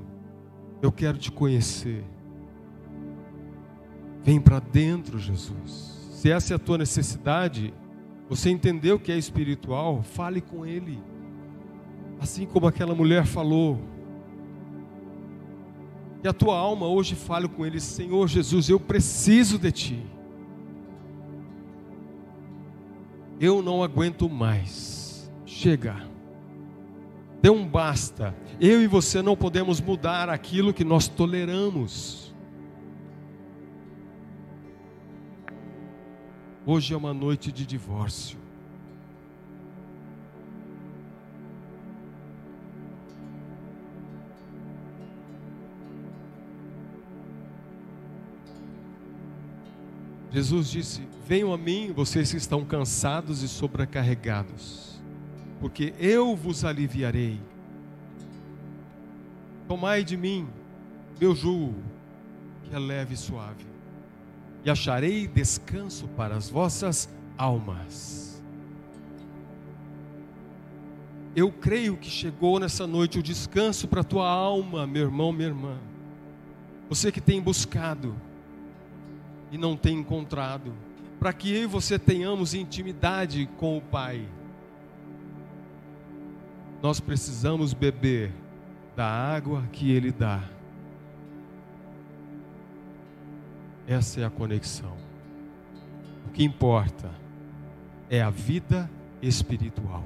Eu 0.81 0.91
quero 0.91 1.19
te 1.19 1.31
conhecer. 1.31 2.03
Vem 4.23 4.41
para 4.41 4.59
dentro, 4.59 5.19
Jesus. 5.19 6.09
Se 6.13 6.31
essa 6.31 6.53
é 6.53 6.55
a 6.55 6.59
tua 6.59 6.79
necessidade, 6.79 7.71
você 8.27 8.49
entendeu 8.49 8.99
que 8.99 9.11
é 9.11 9.17
espiritual, 9.17 10.01
fale 10.01 10.41
com 10.41 10.65
Ele. 10.65 10.99
Assim 12.19 12.47
como 12.47 12.65
aquela 12.65 12.95
mulher 12.95 13.27
falou. 13.27 13.79
Que 16.23 16.27
a 16.27 16.33
tua 16.33 16.57
alma 16.57 16.87
hoje 16.87 17.13
fale 17.13 17.47
com 17.47 17.63
Ele: 17.63 17.79
Senhor 17.79 18.27
Jesus, 18.27 18.67
eu 18.67 18.79
preciso 18.79 19.59
de 19.59 19.71
Ti. 19.71 20.05
Eu 23.39 23.61
não 23.61 23.83
aguento 23.83 24.27
mais 24.27 25.04
chega. 25.55 25.95
Dê 27.41 27.49
um 27.49 27.65
basta. 27.65 28.35
Eu 28.59 28.81
e 28.81 28.87
você 28.87 29.21
não 29.21 29.37
podemos 29.37 29.79
mudar 29.79 30.29
aquilo 30.29 30.73
que 30.73 30.83
nós 30.83 31.07
toleramos. 31.07 32.33
Hoje 36.65 36.93
é 36.93 36.97
uma 36.97 37.13
noite 37.13 37.51
de 37.51 37.65
divórcio. 37.65 38.37
Jesus 50.31 50.69
disse: 50.69 51.07
Venham 51.25 51.53
a 51.53 51.57
mim, 51.57 51.93
vocês 51.93 52.31
que 52.31 52.37
estão 52.37 52.65
cansados 52.65 53.41
e 53.41 53.47
sobrecarregados 53.47 54.94
porque 55.59 55.93
eu 55.99 56.35
vos 56.35 56.63
aliviarei. 56.63 57.39
Tomai 59.67 60.03
de 60.03 60.15
mim 60.15 60.47
meu 61.19 61.33
jugo, 61.33 61.75
que 62.63 62.75
é 62.75 62.79
leve 62.79 63.13
e 63.13 63.17
suave, 63.17 63.65
e 64.63 64.69
acharei 64.69 65.27
descanso 65.27 66.07
para 66.09 66.35
as 66.35 66.49
vossas 66.49 67.09
almas. 67.37 68.43
Eu 71.35 71.51
creio 71.51 71.97
que 71.97 72.09
chegou 72.09 72.59
nessa 72.59 72.87
noite 72.87 73.19
o 73.19 73.23
descanso 73.23 73.87
para 73.87 74.01
a 74.01 74.03
tua 74.03 74.29
alma, 74.29 74.87
meu 74.87 75.03
irmão, 75.03 75.33
minha 75.33 75.49
irmã. 75.49 75.77
Você 76.87 77.11
que 77.11 77.19
tem 77.19 77.41
buscado 77.41 78.15
e 79.51 79.57
não 79.57 79.75
tem 79.75 79.99
encontrado, 79.99 80.73
para 81.19 81.33
que 81.33 81.53
eu 81.53 81.63
e 81.63 81.67
você 81.67 81.99
tenhamos 81.99 82.53
intimidade 82.53 83.49
com 83.57 83.77
o 83.77 83.81
Pai. 83.81 84.25
Nós 86.85 86.99
precisamos 86.99 87.73
beber 87.73 88.31
da 88.95 89.07
água 89.07 89.63
que 89.71 89.91
Ele 89.91 90.11
dá. 90.11 90.43
Essa 93.87 94.21
é 94.21 94.23
a 94.23 94.29
conexão. 94.29 94.95
O 96.27 96.29
que 96.29 96.43
importa 96.43 97.09
é 98.07 98.21
a 98.21 98.29
vida 98.29 98.87
espiritual. 99.19 100.05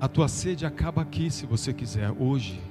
A 0.00 0.06
tua 0.06 0.28
sede 0.28 0.64
acaba 0.64 1.02
aqui, 1.02 1.32
se 1.32 1.46
você 1.46 1.72
quiser, 1.72 2.12
hoje. 2.12 2.62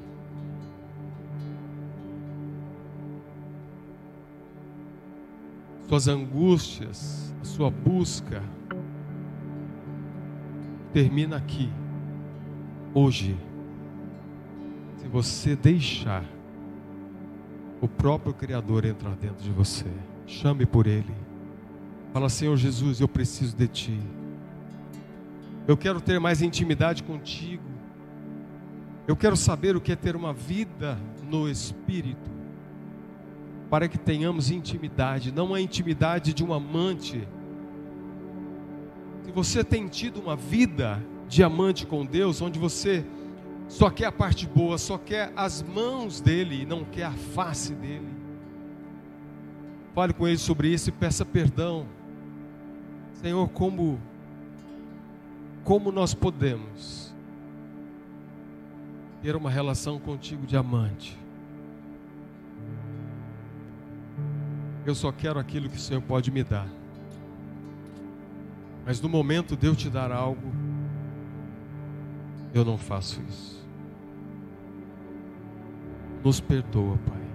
Suas 5.88 6.07
angústias, 6.07 7.33
a 7.41 7.45
sua 7.45 7.71
busca, 7.71 8.43
termina 10.91 11.38
aqui, 11.38 11.71
hoje. 12.93 13.38
Se 14.97 15.07
você 15.07 15.55
deixar 15.55 16.25
o 17.79 17.88
próprio 17.88 18.33
Criador 18.33 18.83
entrar 18.83 19.15
dentro 19.15 19.41
de 19.41 19.51
você, 19.51 19.85
chame 20.25 20.65
por 20.65 20.88
Ele. 20.88 21.15
Fala, 22.11 22.27
Senhor 22.27 22.57
Jesus, 22.57 22.99
eu 22.99 23.07
preciso 23.07 23.55
de 23.55 23.67
Ti. 23.67 23.99
Eu 25.67 25.77
quero 25.77 26.01
ter 26.01 26.19
mais 26.19 26.41
intimidade 26.41 27.03
contigo. 27.03 27.63
Eu 29.07 29.15
quero 29.15 29.38
saber 29.38 29.75
o 29.75 29.81
que 29.81 29.93
é 29.93 29.95
ter 29.95 30.15
uma 30.17 30.33
vida 30.33 30.97
no 31.29 31.49
Espírito. 31.49 32.36
Para 33.70 33.88
que 33.88 33.97
tenhamos 33.97 34.49
intimidade, 34.49 35.32
não 35.32 35.53
a 35.53 35.61
intimidade 35.61 36.34
de 36.34 36.43
um 36.43 36.53
amante. 36.53 37.28
Se 39.24 39.32
você 39.32 39.63
tem 39.63 39.88
tido 39.88 40.20
uma 40.20 40.36
vida 40.36 41.03
de 41.28 41.43
amante 41.43 41.86
com 41.86 42.05
Deus, 42.05 42.41
onde 42.41 42.57
você 42.57 43.05
só 43.68 43.89
quer 43.89 44.05
a 44.05 44.11
parte 44.11 44.47
boa, 44.47 44.78
só 44.78 44.97
quer 44.97 45.34
as 45.36 45.61
mãos 45.61 46.22
dele 46.22 46.61
e 46.61 46.65
não 46.65 46.86
quer 46.86 47.05
a 47.05 47.11
face 47.11 47.74
dele. 47.74 48.07
Fale 49.93 50.13
com 50.13 50.28
ele 50.28 50.38
sobre 50.38 50.70
isso 50.70 50.89
e 50.89 50.91
peça 50.91 51.26
perdão. 51.26 51.86
Senhor, 53.13 53.49
como 53.49 53.99
como 55.63 55.91
nós 55.91 56.13
podemos 56.13 57.13
ter 59.22 59.36
uma 59.36 59.49
relação 59.49 59.99
contigo 59.99 60.47
de 60.47 60.55
amante? 60.55 61.18
Eu 64.88 64.95
só 64.95 65.11
quero 65.11 65.38
aquilo 65.38 65.69
que 65.69 65.75
o 65.75 65.79
Senhor 65.81 66.01
pode 66.01 66.31
me 66.31 66.45
dar. 66.45 66.65
Mas 68.85 69.01
no 69.01 69.09
momento 69.09 69.57
de 69.57 69.67
eu 69.67 69.75
te 69.75 69.89
dar 69.89 70.13
algo, 70.13 70.49
eu 72.53 72.63
não 72.63 72.77
faço 72.77 73.21
isso. 73.27 73.67
Nos 76.23 76.39
perdoa, 76.39 76.97
Pai. 77.05 77.26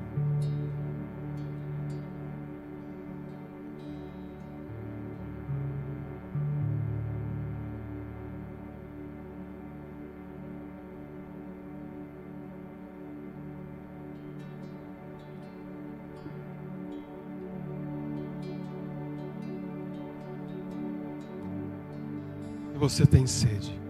Você 22.82 23.06
tem 23.06 23.28
sede. 23.28 23.80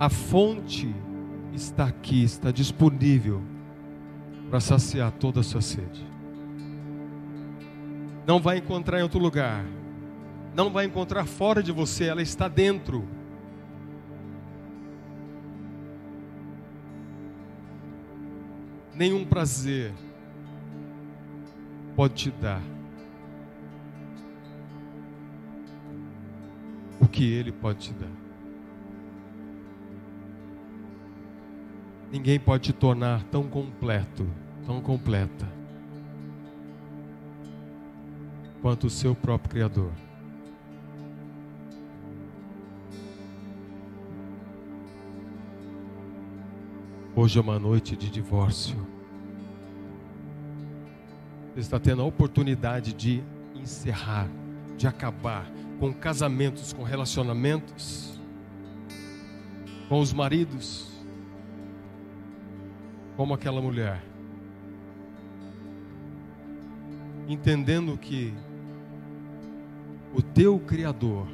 A 0.00 0.08
fonte 0.08 0.94
está 1.52 1.84
aqui, 1.84 2.24
está 2.24 2.50
disponível 2.50 3.42
para 4.48 4.60
saciar 4.60 5.12
toda 5.12 5.40
a 5.40 5.42
sua 5.42 5.60
sede. 5.60 6.06
Não 8.26 8.40
vai 8.40 8.56
encontrar 8.56 9.00
em 9.00 9.02
outro 9.02 9.18
lugar. 9.18 9.62
Não 10.54 10.70
vai 10.70 10.86
encontrar 10.86 11.26
fora 11.26 11.62
de 11.62 11.70
você, 11.70 12.04
ela 12.04 12.22
está 12.22 12.48
dentro. 12.48 13.06
Nenhum 18.94 19.22
prazer 19.26 19.92
pode 21.94 22.14
te 22.14 22.30
dar 22.30 22.77
o 27.08 27.10
que 27.10 27.24
Ele 27.24 27.50
pode 27.50 27.78
te 27.78 27.94
dar. 27.94 28.10
Ninguém 32.12 32.38
pode 32.38 32.64
te 32.64 32.72
tornar 32.72 33.22
tão 33.24 33.48
completo, 33.48 34.26
tão 34.66 34.80
completa, 34.80 35.46
quanto 38.60 38.86
o 38.86 38.90
seu 38.90 39.14
próprio 39.14 39.50
Criador. 39.50 39.90
Hoje 47.16 47.38
é 47.38 47.42
uma 47.42 47.58
noite 47.58 47.96
de 47.96 48.10
divórcio. 48.10 48.76
Você 51.52 51.60
está 51.60 51.80
tendo 51.80 52.02
a 52.02 52.04
oportunidade 52.04 52.92
de 52.92 53.22
encerrar, 53.54 54.28
de 54.76 54.86
acabar 54.86 55.50
com 55.78 55.92
casamentos, 55.92 56.72
com 56.72 56.82
relacionamentos, 56.82 58.18
com 59.88 60.00
os 60.00 60.12
maridos, 60.12 60.88
como 63.16 63.34
aquela 63.34 63.60
mulher, 63.60 64.02
entendendo 67.28 67.96
que 67.96 68.32
o 70.14 70.22
teu 70.22 70.58
Criador 70.60 71.26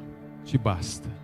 te 0.45 0.59
basta. 0.59 1.24